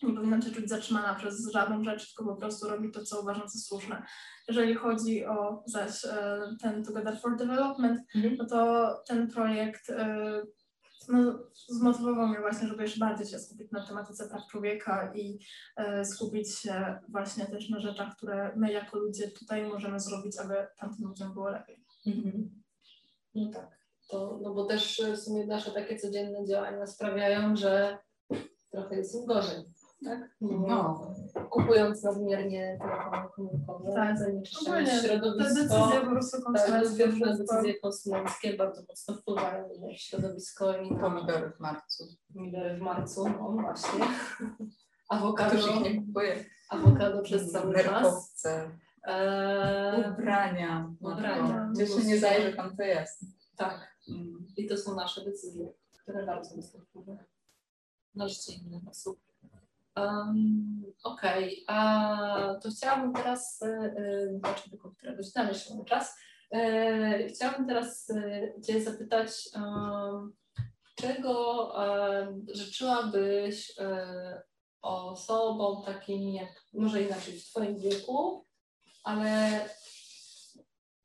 [0.02, 3.48] nie powinnam się czuć zatrzymana przez żadną rzecz, tylko po prostu robić to, co uważam
[3.48, 4.02] za słuszne.
[4.48, 8.36] Jeżeli chodzi o zaś e, ten Together for Development, Mhm.
[8.36, 10.42] no to ten projekt e,
[11.08, 11.38] no,
[11.68, 15.38] zmotywował mnie właśnie, żeby jeszcze bardziej się skupić na tematyce praw człowieka i
[15.76, 20.54] e, skupić się właśnie też na rzeczach, które my jako ludzie tutaj możemy zrobić, aby
[20.78, 21.84] tamtym ludziom było lepiej.
[22.06, 22.62] Mhm.
[23.34, 23.80] No tak.
[24.08, 27.98] To, no bo też w sumie nasze takie codzienne działania sprawiają, że
[28.70, 29.64] trochę jest im gorzej.
[30.04, 30.30] Tak?
[30.40, 31.06] No.
[31.50, 34.18] Kupując nadmiernie telefony komórkowe, Tak.
[34.18, 35.54] zanieczyszczając Ogólnie Te środowisko.
[35.54, 37.08] decyzje po prostu Tak, konsumenckie.
[37.08, 37.26] wszystko.
[37.36, 42.04] decyzje konsumenckie bardzo mocno wpływają na środowisko i na Pomidory w marcu.
[42.34, 44.04] pomidory w marcu, no właśnie.
[45.08, 46.44] Awokado, Ktoś ich nie kupuje.
[46.68, 48.42] awokado przez cały czas.
[49.04, 50.92] Eee, ubrania.
[51.00, 51.70] Ubrania.
[51.74, 53.24] Gdzie się nie zajrzy, tam to jest.
[53.56, 54.46] tak, Mm.
[54.56, 55.72] i to są nasze decyzje,
[56.02, 57.18] które bardzo mocno wpływają
[58.14, 59.20] na życie innych osób.
[60.00, 65.14] Um, Okej, a to chciałabym teraz, yy, znaczy do komputera
[65.48, 66.16] jeszcze mamy czas.
[66.54, 68.12] E, chciałabym teraz
[68.66, 69.48] Cię zapytać,
[70.94, 71.72] czego
[72.48, 74.42] życzyłabyś e,
[74.82, 78.46] osobom takimi jak, może inaczej, w Twoim wieku,
[79.04, 79.60] ale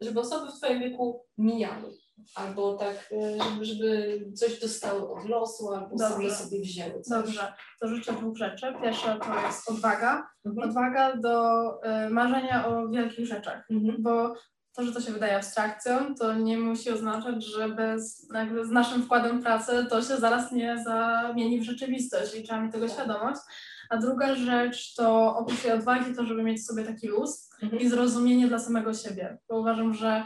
[0.01, 1.97] żeby osoby w Twoim wieku mijały,
[2.35, 6.09] albo tak, e, żeby, coś dostały od losu, albo Dobrze.
[6.09, 7.23] same sobie wzięły coś.
[7.23, 8.73] Dobrze, to życzę dwóch rzeczy.
[8.83, 10.27] Pierwsza to jest odwaga.
[10.45, 10.69] Mhm.
[10.69, 11.63] Odwaga do
[12.05, 13.95] y, marzenia o wielkich rzeczach, Mhm.
[13.99, 14.33] bo
[14.75, 18.27] to, że to się wydaje abstrakcją, to nie musi oznaczać, że bez,
[18.63, 22.87] z naszym wkładem pracy to się zaraz nie zamieni w rzeczywistość i trzeba mieć tego
[22.87, 23.41] świadomość.
[23.89, 27.81] A druga rzecz to oprócz tej odwagi, to żeby mieć sobie taki luz Mhm.
[27.81, 29.37] i zrozumienie dla samego siebie.
[29.49, 30.23] Bo uważam, że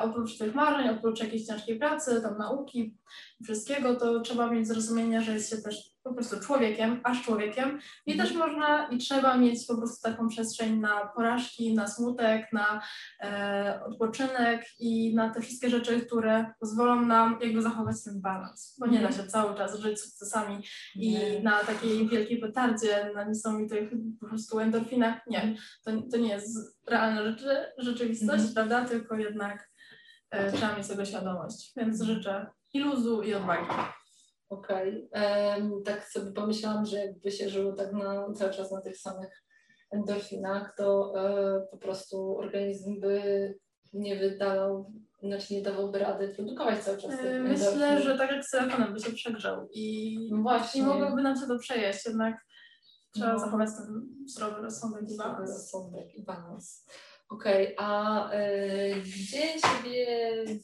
[0.00, 2.96] oprócz tych marzeń, oprócz jakiejś ciężkiej pracy, tam nauki,
[3.44, 8.12] wszystkiego, to trzeba mieć zrozumienie, że jest się też po prostu człowiekiem, aż człowiekiem i
[8.12, 8.28] Mhm.
[8.28, 12.82] też można i trzeba mieć po prostu taką przestrzeń na porażki, na smutek, na
[13.20, 18.86] e, odpoczynek i na te wszystkie rzeczy, które pozwolą nam jakby zachować ten balans, bo
[18.86, 21.40] nie da się cały czas żyć sukcesami i Nie.
[21.42, 23.90] na takiej wielkiej petardzie, na niesamowitych
[24.20, 27.48] po prostu endorfinach, nie, to, to nie jest realna rzeczy,
[27.78, 28.54] rzeczywistość, Mhm.
[28.54, 29.70] prawda, tylko jednak
[30.30, 33.66] e, trzeba mieć tego świadomość, więc życzę i luzu i odwagi.
[34.58, 35.08] Okej.
[35.12, 39.42] Em, Tak sobie pomyślałam, że jakby się żyło tak na, cały czas na tych samych
[39.90, 43.54] endorfinach, to e, po prostu organizm by
[43.92, 44.92] nie wydalał,
[45.22, 47.64] znaczy nie dawałby rady produkować cały czas tych E, endorfin.
[47.66, 50.82] Myślę, że tak jak z telefonem by się przegrzał i, No i właśnie.
[50.82, 52.36] mogłoby nam się to przejeść, jednak
[53.14, 53.38] trzeba No.
[53.38, 55.50] zachować ten zdrowy rozsądek i Zdrowy balans.
[55.50, 56.86] rozsądek i balans.
[57.28, 60.06] Okej, a y, gdzie siebie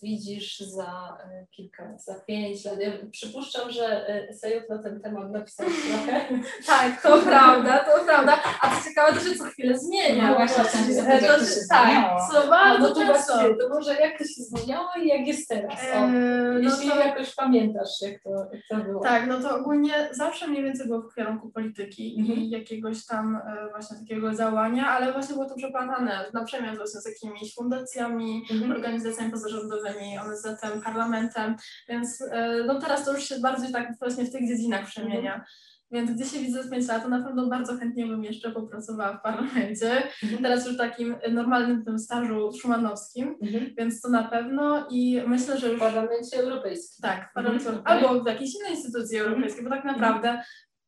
[0.02, 2.80] widzisz za y, kilka, za pięć lat?
[2.80, 6.20] Ja przypuszczam, że y, esejów na ten temat napisałeś trochę.
[6.66, 8.38] Tak, to prawda, to prawda.
[8.62, 10.26] A co ciekawe, to się co chwilę zmienia.
[10.30, 13.32] No właśnie, chciałam się jak to się- tak, co bardzo no to często.
[13.34, 15.80] właśnie, to może jak to się zmieniało i jak jest teraz?
[15.94, 16.08] O, E,
[16.52, 19.02] no jeśli to, jakoś pamiętasz, jak to, jak to było.
[19.02, 22.38] tak, no to ogólnie zawsze mniej więcej było w kierunku polityki Mhm.
[22.38, 27.00] i jakiegoś tam e, właśnie takiego działania, ale właśnie było to przeplatane na przemian właśnie
[27.00, 28.72] z jakimiś fundacjami, Mhm.
[28.72, 31.56] organizacjami pozarządowymi, ONZ-em, parlamentem,
[31.88, 35.44] więc e, no teraz to już się bardziej tak właśnie w tych dziedzinach przemienia.
[35.92, 39.18] Więc gdzie się widzę z 5 lat, to na pewno bardzo chętnie bym jeszcze popracowała
[39.18, 40.02] w parlamencie.
[40.22, 40.42] Mhm.
[40.42, 43.74] Teraz już takim normalnym tym stażu szumanowskim, Mhm.
[43.78, 47.02] więc to na pewno i myślę, że W już Parlamencie Europejskim.
[47.02, 50.42] tak, w parlamencie, Mhm, albo w jakiejś innej instytucji europejskiej, bo tak naprawdę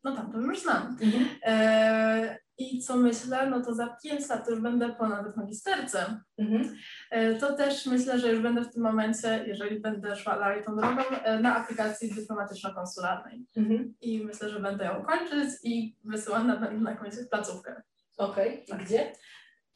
[0.05, 0.97] no tam to już znam.
[1.03, 1.25] Mhm.
[1.43, 6.21] E, I co myślę, no to za 5 lat już będę po nawet magisterce.
[6.39, 6.77] Mhm.
[7.11, 10.77] E, To też myślę, że już będę w tym momencie, jeżeli będę szła dalej tą
[10.77, 13.47] drogą, e, na aplikacji dyplomatyczno-konsularnej.
[13.57, 13.95] Mhm.
[14.01, 17.83] I myślę, że będę ją kończyć i wysyłana będę na jakąś placówkę.
[18.17, 18.85] Okej, Tak.
[18.85, 19.13] gdzie?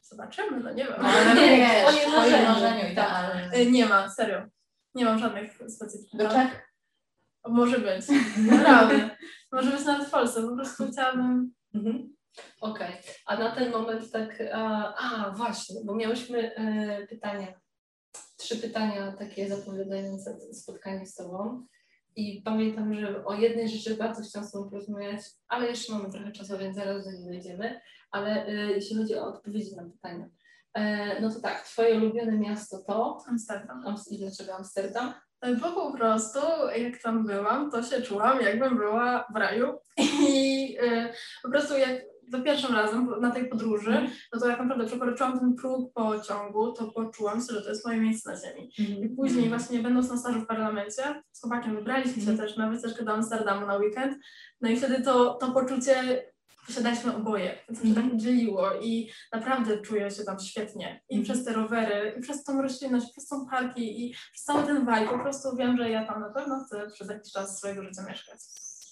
[0.01, 1.05] Zobaczymy, no nie wiem.
[1.05, 2.47] Ale Nie, wiesz, twoje twoje marzenie.
[2.47, 3.49] marzenie idealne.
[3.53, 4.41] E, Nie ma, serio.
[4.95, 6.21] Nie mam żadnych specyficznych.
[6.27, 6.71] Do Czech?
[7.47, 8.05] Może być,
[8.51, 9.09] naprawdę.
[9.51, 11.53] Może być nawet w Polsce, po prostu chciałabym...
[11.75, 12.16] Mhm.
[12.61, 12.91] Okej,
[13.25, 17.47] a na ten moment tak, a, a właśnie, bo miałyśmy e, pytania,
[18.37, 21.65] trzy pytania takie zapowiadające spotkanie z Tobą
[22.15, 26.31] I pamiętam, że o jednej rzeczy bardzo chciałam z Tobą porozmawiać, ale jeszcze mamy trochę
[26.31, 27.81] czasu, więc zaraz do niej dojdziemy.
[28.11, 30.29] Ale y, jeśli chodzi o odpowiedzi na pytania,
[30.73, 33.17] e, no to tak, Twoje ulubione miasto to?
[33.27, 33.83] Amsterdam.
[33.85, 35.13] Ams- I dlaczego Amsterdam?
[35.61, 36.39] Bo po prostu,
[36.77, 39.77] jak tam byłam, to się czułam, jakbym była w raju.
[40.29, 40.77] I
[41.43, 45.55] po prostu jak za pierwszym razem na tej podróży, no to jak naprawdę przekroczyłam ten
[45.55, 48.71] próg pociągu, to poczułam się, że to jest moje miejsce na ziemi.
[49.05, 53.05] I później właśnie będąc na stażu w parlamencie, z chłopakiem wybraliśmy się też na wycieczkę
[53.05, 54.17] do Amsterdamu na weekend,
[54.61, 56.23] no i wtedy to, to poczucie
[56.67, 61.01] posiadaliśmy oboje, więc się tak dzieliło i naprawdę czuję się tam świetnie.
[61.09, 61.23] I Mhm.
[61.23, 65.07] przez te rowery, i przez tą roślinność, przez tą parki i przez cały ten vibe,
[65.11, 68.39] po prostu wiem, że ja tam na pewno chcę przez jakiś czas swojego życia mieszkać.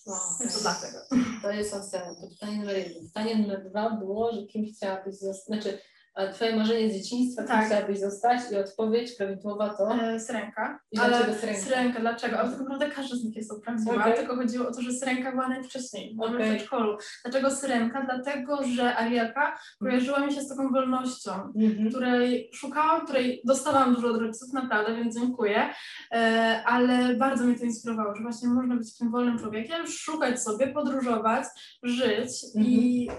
[0.06, 0.20] Wow.
[0.40, 0.98] Więc to dlatego.
[1.42, 2.16] To jest Amsterdam.
[2.16, 3.08] To pytanie numer jeden.
[3.08, 5.80] Pytanie numer dwa było, że kim chciałabyś zostać, znaczy
[6.16, 7.66] e, Twoje marzenie z dzieciństwa, kim Tak.
[7.66, 9.96] chciałabyś zostać i odpowiedź prawidłowa to?
[9.96, 10.80] E, syrenka.
[10.92, 12.40] I ale syrenka, dlaczego?
[12.40, 14.14] Ale tak naprawdę każda z nich jest prawdziwa, Okej.
[14.14, 16.34] tylko chodziło o to, że syrenka była najwcześniej, okay.
[16.34, 16.98] w przedszkolu.
[17.24, 18.06] Dlaczego syrenka?
[18.06, 21.90] Dlatego, że Arielka kojarzyła mi się z taką wolnością, Mhm.
[21.90, 25.70] której szukałam, której dostałam dużo od rodziców, naprawdę, więc dziękuję,
[26.12, 30.68] e, ale bardzo mnie to inspirowało, że właśnie można być takim wolnym człowiekiem, szukać sobie,
[30.68, 31.46] podróżować,
[31.84, 33.10] żyć i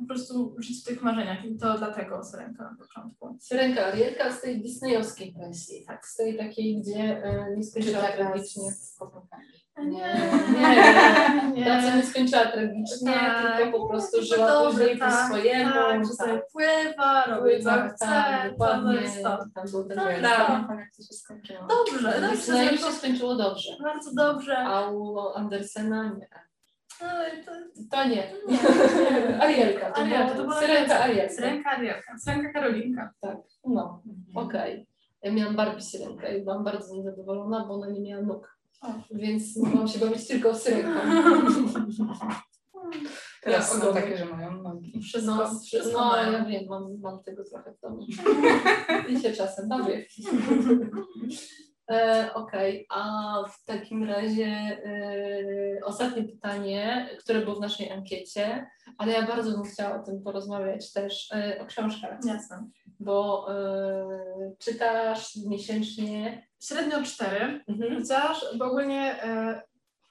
[0.00, 3.36] po prostu żyć w tych marzeniach i to dlatego syrenka na początku.
[3.40, 8.72] Syrenka Arielka z tej disneyowskiej wersji, tak, z tej takiej, gdzie e, nie skończyła tragicznie.
[8.72, 9.42] z kotletami.
[9.78, 9.86] Nie,
[10.52, 11.96] Nie, nie, nie.
[11.96, 13.56] Nie skończyła tragicznie, Tak.
[13.56, 15.72] tylko po prostu No, żyła dobrze, później po tak, swojemu.
[15.72, 19.00] Tak, że sobie pływa, robi co tak, chce, tak, to dokładnie.
[19.00, 19.38] jest to.
[19.54, 21.60] Tam był ten jak to się skończyło.
[21.68, 24.58] Dobrze, dobrze, Disneyu tylko się skończyło dobrze, bardzo dobrze.
[24.58, 26.28] a u Andersena nie.
[27.10, 27.50] Ale to,
[27.90, 28.10] To nie.
[28.16, 29.40] nie, nie.
[29.42, 31.34] Arielka, to Arielka, to była Syrenka Arielka.
[31.34, 33.12] Syrenka Arielka, Syrenka Karolinka.
[33.66, 34.02] No,
[34.34, 34.86] okej.
[35.22, 38.56] Ja miałam Barbie Syrenkę i byłam bardzo niezadowolona, bo ona nie miała nóg.
[38.82, 38.86] O.
[39.10, 40.90] Więc mogłam się bawić tylko syrenką.
[43.42, 45.00] Teraz Ja są takie, że mają nogi.
[45.02, 46.32] Wszystko, No, wszystko no mają.
[46.32, 48.06] ja wiem, mam, mam tego trochę w domu.
[49.08, 50.06] I się czasem bawię.
[51.92, 58.66] E, Okej, a w takim razie e, ostatnie pytanie, które było w naszej ankiecie,
[58.98, 62.68] ale ja bardzo bym chciała o tym porozmawiać też, e, o książkach, Jasne.
[63.00, 63.46] bo
[64.58, 66.46] czytasz miesięcznie.
[66.62, 68.00] Średnio cztery, Mhm.
[68.00, 69.16] chociaż, bo ogólnie,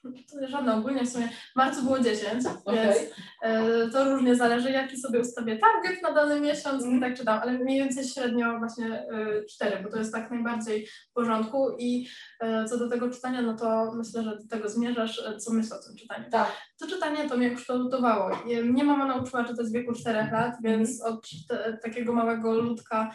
[0.52, 2.84] żadne ogólnie w sumie, w marcu było 10, Okej.
[2.84, 2.96] więc
[3.42, 6.96] e, to różnie zależy, jaki sobie ustawię target na dany miesiąc Mhm.
[6.96, 10.86] i tak czytam, ale mniej więcej średnio właśnie e, cztery, bo to jest tak najbardziej
[10.86, 12.08] w porządku i
[12.40, 15.82] e, co do tego czytania, no to myślę, że do tego zmierzasz, co myślę o
[15.82, 16.24] tym czytaniu.
[16.30, 16.52] Tak.
[16.80, 18.30] To czytanie to mnie kształtowało.
[18.64, 23.14] Mnie mama nauczyła czytać w wieku 4 lat, więc od te, takiego małego ludka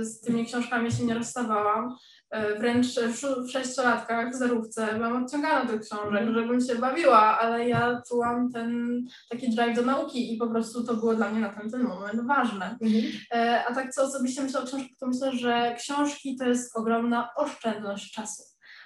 [0.00, 1.96] z tymi książkami się nie rozstawałam.
[2.30, 6.34] E, wręcz w, sześciolatkach w zerówce byłam odciągana do książek, Mhm.
[6.34, 9.00] żebym się bawiła, ale ja czułam ten
[9.30, 12.26] taki drive do nauki i po prostu to było dla mnie na ten, ten moment
[12.26, 12.78] ważne.
[12.82, 13.02] Mhm.
[13.32, 17.30] E, a tak co osobiście myślę o książkach, to myślę, że książki to jest ogromna
[17.36, 18.42] oszczędność czasu.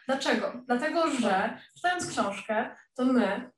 [0.06, 0.52] Dlaczego?
[0.66, 3.51] Dlatego, że czytając książkę, to my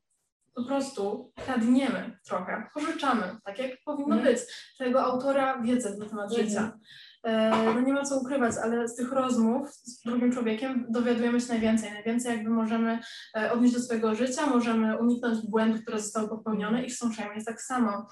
[0.54, 4.34] po prostu kradniemy trochę, pożyczamy, tak jak powinno Mhm.
[4.34, 4.44] być,
[4.78, 6.48] tego autora wiedzę na temat Mhm.
[6.48, 6.78] życia.
[7.24, 11.48] E, No nie ma co ukrywać, ale z tych rozmów z drugim człowiekiem dowiadujemy się
[11.48, 11.92] najwięcej.
[11.92, 12.98] Najwięcej jakby możemy
[13.36, 17.46] e, odnieść do swojego życia, możemy uniknąć błędów, które zostały popełnione i z książkami jest
[17.46, 18.08] tak samo.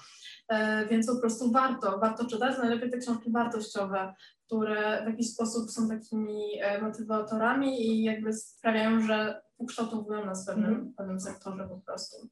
[0.49, 4.13] E, Więc po prostu warto, warto czytać, najlepiej te książki wartościowe,
[4.45, 6.41] które w jakiś sposób są takimi
[6.81, 12.29] motywatorami i jakby sprawiają, że ukształtowują nas w pewnym, w pewnym sektorze po prostu.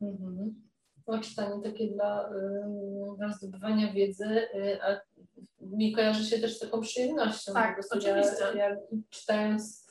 [0.00, 0.54] Mhm.
[1.06, 5.00] No, czytanie takie dla, y, dla zdobywania wiedzy, y, a
[5.60, 7.52] mi kojarzy się też z taką przyjemnością.
[7.52, 8.44] Tak, oczywiście.
[8.54, 8.76] Ja, ja
[9.10, 9.86] czytając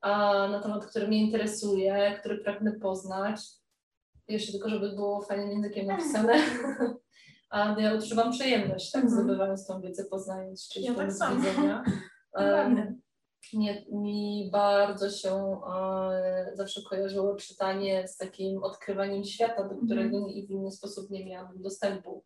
[0.00, 3.40] a, na temat, który mnie interesuje, który pragnę poznać,
[4.28, 6.34] jeszcze tylko, żeby było fajnym językiem napisane,
[7.50, 9.22] a ja odczuwam przyjemność, tak, Mhm.
[9.24, 11.84] zdobywając tą wiedzę, poznając czyjś Ja tak widzenia.
[13.54, 20.46] Mnie, mi bardzo się e, zawsze kojarzyło czytanie z takim odkrywaniem świata, do którego nie,
[20.46, 22.24] w inny sposób nie miałam dostępu.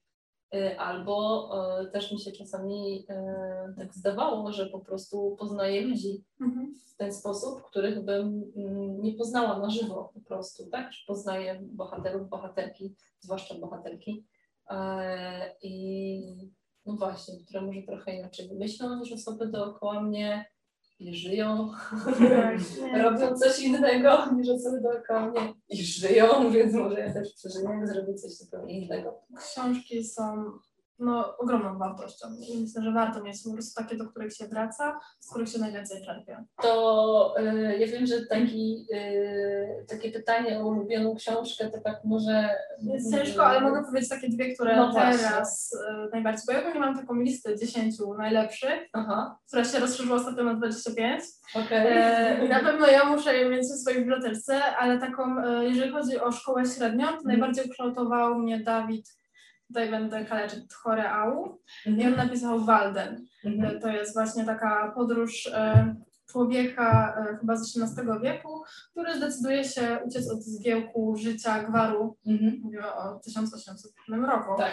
[0.54, 1.48] E, albo
[1.80, 6.74] e, też mi się czasami e, tak zdawało, że po prostu poznaję ludzi Mhm.
[6.92, 10.92] w ten sposób, których bym mm, nie poznała na żywo po prostu, tak?
[10.92, 14.24] Że poznaję bohaterów, bohaterki, zwłaszcza bohaterki.
[15.62, 16.50] I
[16.86, 20.46] no właśnie, które może trochę inaczej myślą niż osoby dookoła mnie
[21.00, 21.70] i żyją,
[23.02, 28.14] robią coś innego niż osoby dookoła mnie i żyją, więc może ja też przeżyję, zrobię
[28.14, 29.22] coś zupełnie innego.
[29.36, 30.52] Książki są
[30.98, 32.26] no, ogromną wartością.
[32.48, 35.58] I myślę, że warto mieć po prostu takie, do których się wraca, z których się
[35.58, 36.44] najwięcej czerpie.
[36.62, 42.48] To y, ja wiem, że taki, y, takie pytanie o ulubioną książkę to tak może...
[42.82, 46.80] Jest ciężko, ale mogę powiedzieć takie dwie, które No teraz y, najbardziej, bo ja ogólnie
[46.80, 51.22] mam taką listę 10 najlepszych, Aha, która się rozszerzyła ostatnio na 25.
[51.54, 51.86] okej.
[51.88, 56.20] E, na pewno ja muszę je mieć w swojej bibliotece, ale taką, e, jeżeli chodzi
[56.20, 59.17] o szkołę średnią, to najbardziej ukształtował mnie Dawid,
[59.68, 63.26] tutaj będę kaleczyć, Choreau i on napisał Walden.
[63.44, 63.76] Mhm.
[63.76, 65.94] E, To jest właśnie taka podróż e,
[66.30, 72.60] człowieka e, chyba z XVIII wieku, który zdecyduje się uciec od zgiełku życia gwaru, Mhm.
[72.62, 74.70] mówimy o 1800 roku, Tak.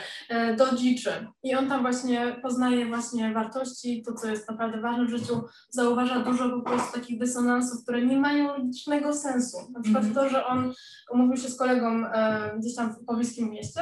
[0.57, 1.11] do dziczy.
[1.43, 6.19] I on tam właśnie poznaje właśnie wartości, to co jest naprawdę ważne w życiu, zauważa
[6.19, 9.57] dużo po prostu takich dysonansów, które nie mają logicznego sensu.
[9.73, 10.13] Na przykład Mhm.
[10.26, 10.73] to, że on
[11.11, 13.81] umówił się z kolegą e, gdzieś tam w pobliskim mieście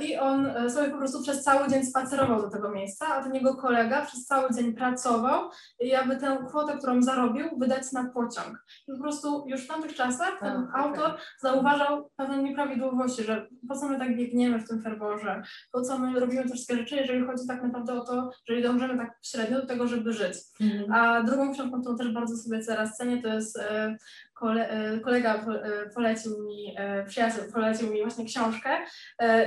[0.00, 3.34] i on e, sobie po prostu przez cały dzień spacerował do tego miejsca, a ten
[3.34, 5.50] jego kolega przez cały dzień pracował
[5.80, 8.64] i aby tę kwotę, którą zarobił, wydać na pociąg.
[8.88, 11.02] I po prostu już w tamtych czasach ten A, okej.
[11.02, 15.42] autor zauważał pewne nieprawidłowości, że po co my tak biegniemy w tym ferworze,
[15.72, 18.98] po co my robimy te wszystkie rzeczy, jeżeli chodzi tak naprawdę o to, jeżeli dążymy
[18.98, 20.34] tak średnio do tego, żeby żyć.
[20.60, 20.92] Mhm.
[20.92, 23.96] A drugą książką, którą też bardzo sobie teraz cenię, to jest e,
[24.40, 28.70] kole, e, kolega e, polecił mi, e, przyjaciel polecił mi właśnie książkę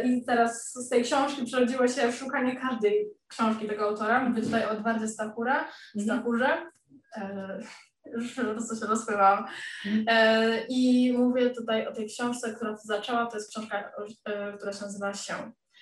[0.04, 4.24] i teraz z tej książki przerodziło się w szukanie każdej książki tego autora.
[4.24, 5.66] Mówię tutaj o Edwardzie Stachura,
[5.96, 6.04] Mhm.
[6.04, 6.72] Stachurze.
[8.18, 9.46] Już po prostu się rozpływałam.
[9.86, 10.66] Mhm.
[10.70, 13.26] I mówię tutaj o tej książce, która zaczęła.
[13.26, 13.92] To jest książka,
[14.58, 15.34] która się nazywa Się.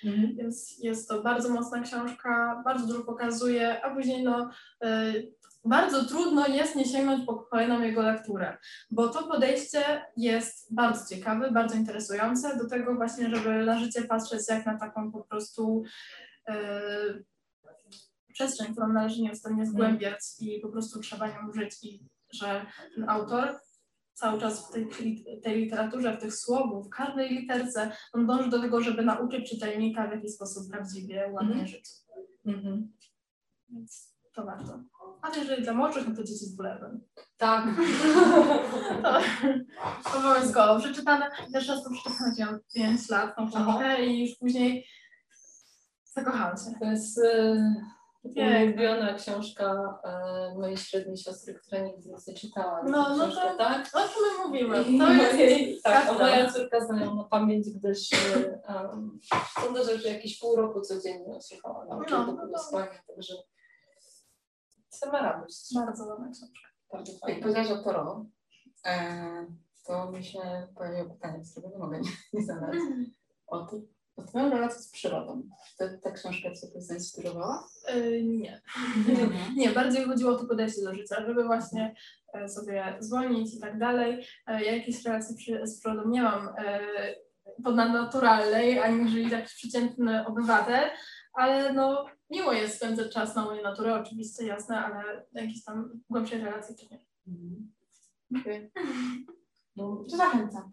[0.04, 0.36] Mhm.
[0.36, 4.50] Więc jest to bardzo mocna książka, bardzo dużo pokazuje, a później no,
[4.84, 5.32] y,
[5.64, 8.58] bardzo trudno jest nie sięgnąć po kolejną jego lekturę,
[8.90, 14.42] bo to podejście jest bardzo ciekawe, bardzo interesujące do tego właśnie, żeby na życie patrzeć
[14.48, 15.82] jak na taką po prostu
[16.50, 17.24] y,
[18.32, 23.60] przestrzeń, którą należy nieustannie zgłębiać i po prostu trzeba nią żyć i że ten autor
[24.14, 24.88] cały czas w tej,
[25.42, 30.08] tej literaturze, w tych słowach, w każdej literce, on dąży do tego, żeby nauczyć czytelnika
[30.08, 31.66] w jakiś sposób prawdziwie, ładnie Mhm.
[31.66, 31.90] żyć.
[32.46, 32.92] Mhm.
[33.68, 34.80] Więc to warto.
[35.22, 37.00] Ale jeżeli dla młodszych, no to dzieci z bulewem.
[37.36, 37.64] Tak.
[40.12, 40.80] To obowiązkowo.
[40.80, 44.86] Przeczytane, też raz to przeczytałam, jak miałam 5 lat, tą książkę i już później
[46.04, 46.78] zakochałam się.
[46.80, 47.20] To jest
[48.34, 48.64] Piękne.
[48.64, 52.82] ulubiona książka e, mojej średniej siostry, która nigdy nic nie czytała.
[52.84, 53.88] No, no książkę, to- tak?
[53.92, 54.70] O czym my mówimy?
[54.84, 56.24] To jest mojej- tak, a prawda.
[56.24, 58.08] moja córka zna ją na pamięć, gdyż
[58.68, 59.18] um,
[59.60, 63.34] sądzę, że jakieś pół roku codziennie słuchała nauki No, do no tego to- spania, także
[64.92, 65.74] sama radość.
[65.74, 66.68] bardzo ładna książka.
[66.92, 68.26] Bardzo Jak powiedziałaś o Toro,
[68.86, 69.46] e,
[69.86, 70.38] to mi się
[70.76, 72.74] pojawiło pytanie, z którego nie mogę nie, nie zadać.
[73.46, 73.82] O, ty,
[74.16, 75.42] o Twoją relację z przyrodą.
[75.68, 77.68] Czy to, ta książka Cię to zainspirowała?
[77.94, 78.60] Yy, nie.
[79.56, 81.94] Nie, bardziej chodziło o to podejście do życia, żeby właśnie
[82.32, 84.26] e, sobie zwolnić i tak dalej.
[84.46, 86.80] E, Ja jakiejś relacji przy, z przyrodą nie mam e,
[87.64, 90.90] ponadnaturalnej, aniżeli jakiś przeciętny obywatel,
[91.32, 96.40] ale no miło jest spędzać czas na łonie natury, oczywiście, jasne, ale jakiejś tam głębszej
[96.40, 97.00] relacji to nie.
[97.28, 97.72] Mhm.
[98.40, 98.70] Okej.
[99.76, 100.70] No, To zachęcam.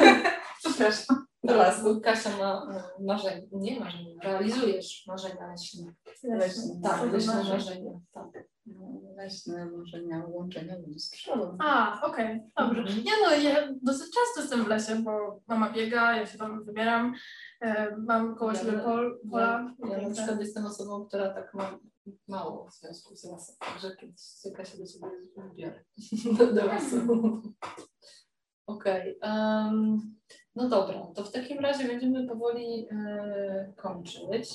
[0.58, 1.26] Przepraszam.
[1.44, 2.00] Do Teraz lasu.
[2.00, 2.66] Kasia ma
[2.98, 5.94] e, marzenie, nie marzenie, realizujesz marzenia leśne.
[6.24, 6.80] Leśne.
[6.82, 7.90] Tak, leśne marzenia.
[8.12, 8.26] Tak.
[8.66, 11.58] No, Leśne marzenia łączenia ludzi z przyrodą.
[11.60, 12.80] A, okej, dobrze.
[12.80, 13.04] Mhm.
[13.04, 17.14] Nie no, ja dosyć często jestem w lesie, bo mama biega, ja się tam wybieram,
[17.98, 19.74] mam koło Ja- siebie pol, pola.
[19.78, 20.14] Ja na piękne.
[20.14, 21.78] przykład jestem osobą, która tak ma
[22.28, 24.20] mało w związku z lasem, także kiedyś
[24.56, 25.06] Kasia do ciebie
[25.36, 25.84] wybiorę
[26.38, 26.62] do, do.
[28.66, 30.14] Okej, em,
[30.54, 34.50] no dobra, to w takim razie będziemy powoli e, kończyć.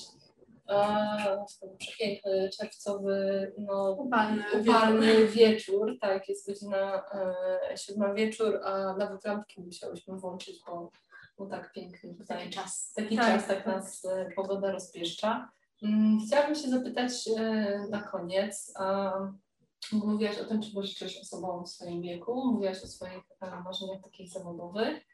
[0.68, 1.44] E,
[1.78, 9.60] przepiękny, czerwcowy, no, Upalny upalny wieczór, tak, jest godzina e, siódma wieczór, a nawet lampki
[9.60, 10.90] musiałyśmy włączyć, bo,
[11.42, 12.92] bo tak pięknie tutaj Taki czas.
[12.96, 13.66] taki Tak, czas, tak tak.
[13.66, 15.50] nas e, pogoda rozpieszcza.
[15.82, 18.74] Mm, Chciałabym się zapytać e, na koniec,
[19.92, 24.30] mówiłaś o tym, czego życzysz osobom w swoim wieku, mówiłaś o swoich e, marzeniach takich
[24.32, 25.04] zawodowych,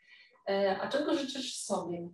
[0.81, 2.09] a czego życzysz sobie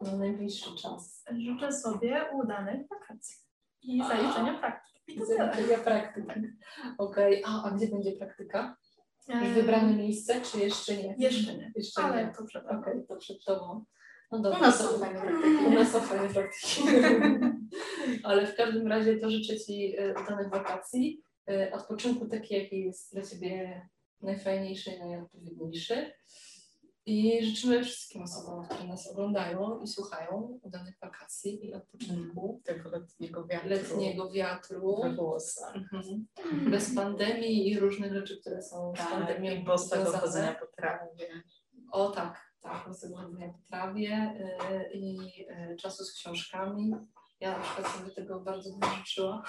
[0.00, 1.24] na najbliższy czas?
[1.38, 3.36] Życzę sobie udanych wakacji
[3.82, 5.00] i zaliczenia praktyki.
[5.14, 5.26] I to.
[5.26, 6.40] Zaliczenia praktyki.
[6.98, 8.76] Okej, a, a gdzie będzie praktyka?
[9.28, 11.14] Już Eee, wybrane miejsce, czy jeszcze nie?
[11.18, 12.32] Jeszcze nie, Jeszcze ale nie.
[12.38, 13.84] to przed Okej, to przed tobą.
[14.32, 15.64] No U dobra, nas to- są fajne praktyki.
[15.66, 16.82] U nas są fajne praktyki.
[18.24, 23.12] Ale w każdym razie to życzę Ci e, udanych wakacji, e, odpoczynku taki, jaki jest
[23.12, 23.82] dla Ciebie
[24.22, 26.12] najfajniejszy i najodpowiedniejszy.
[27.08, 33.46] I życzymy wszystkim osobom, które nas oglądają i słuchają udanych wakacji i odpoczynku, Tego letniego
[33.46, 33.68] wiatru.
[33.68, 35.76] letniego wiatru, we włosach.
[35.76, 36.26] mhm.
[36.70, 40.18] bez pandemii i różnych rzeczy, które są z Tak, pandemią i związane.
[40.18, 41.42] chodzenia po trawie.
[41.92, 44.34] O tak, tak, bosego chodzenia po trawie
[44.70, 45.18] y, i
[45.72, 46.94] y, czasu z książkami.
[47.40, 49.42] Ja na przykład sobie tego bardzo bym życzyła.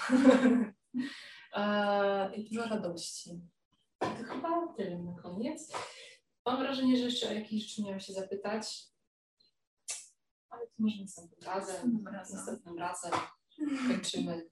[1.54, 3.40] E, I dużo radości.
[3.98, 5.72] To chyba tyle na koniec.
[6.46, 8.84] Mam wrażenie, że jeszcze o jakieś rzeczy miałam się zapytać.
[10.48, 11.90] Ale to może następnym razem.
[12.32, 13.12] Następnym razem
[13.88, 14.50] kończymy.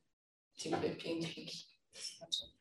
[0.57, 1.45] Dziękuję pięknie.
[2.19, 2.58] Znaczy,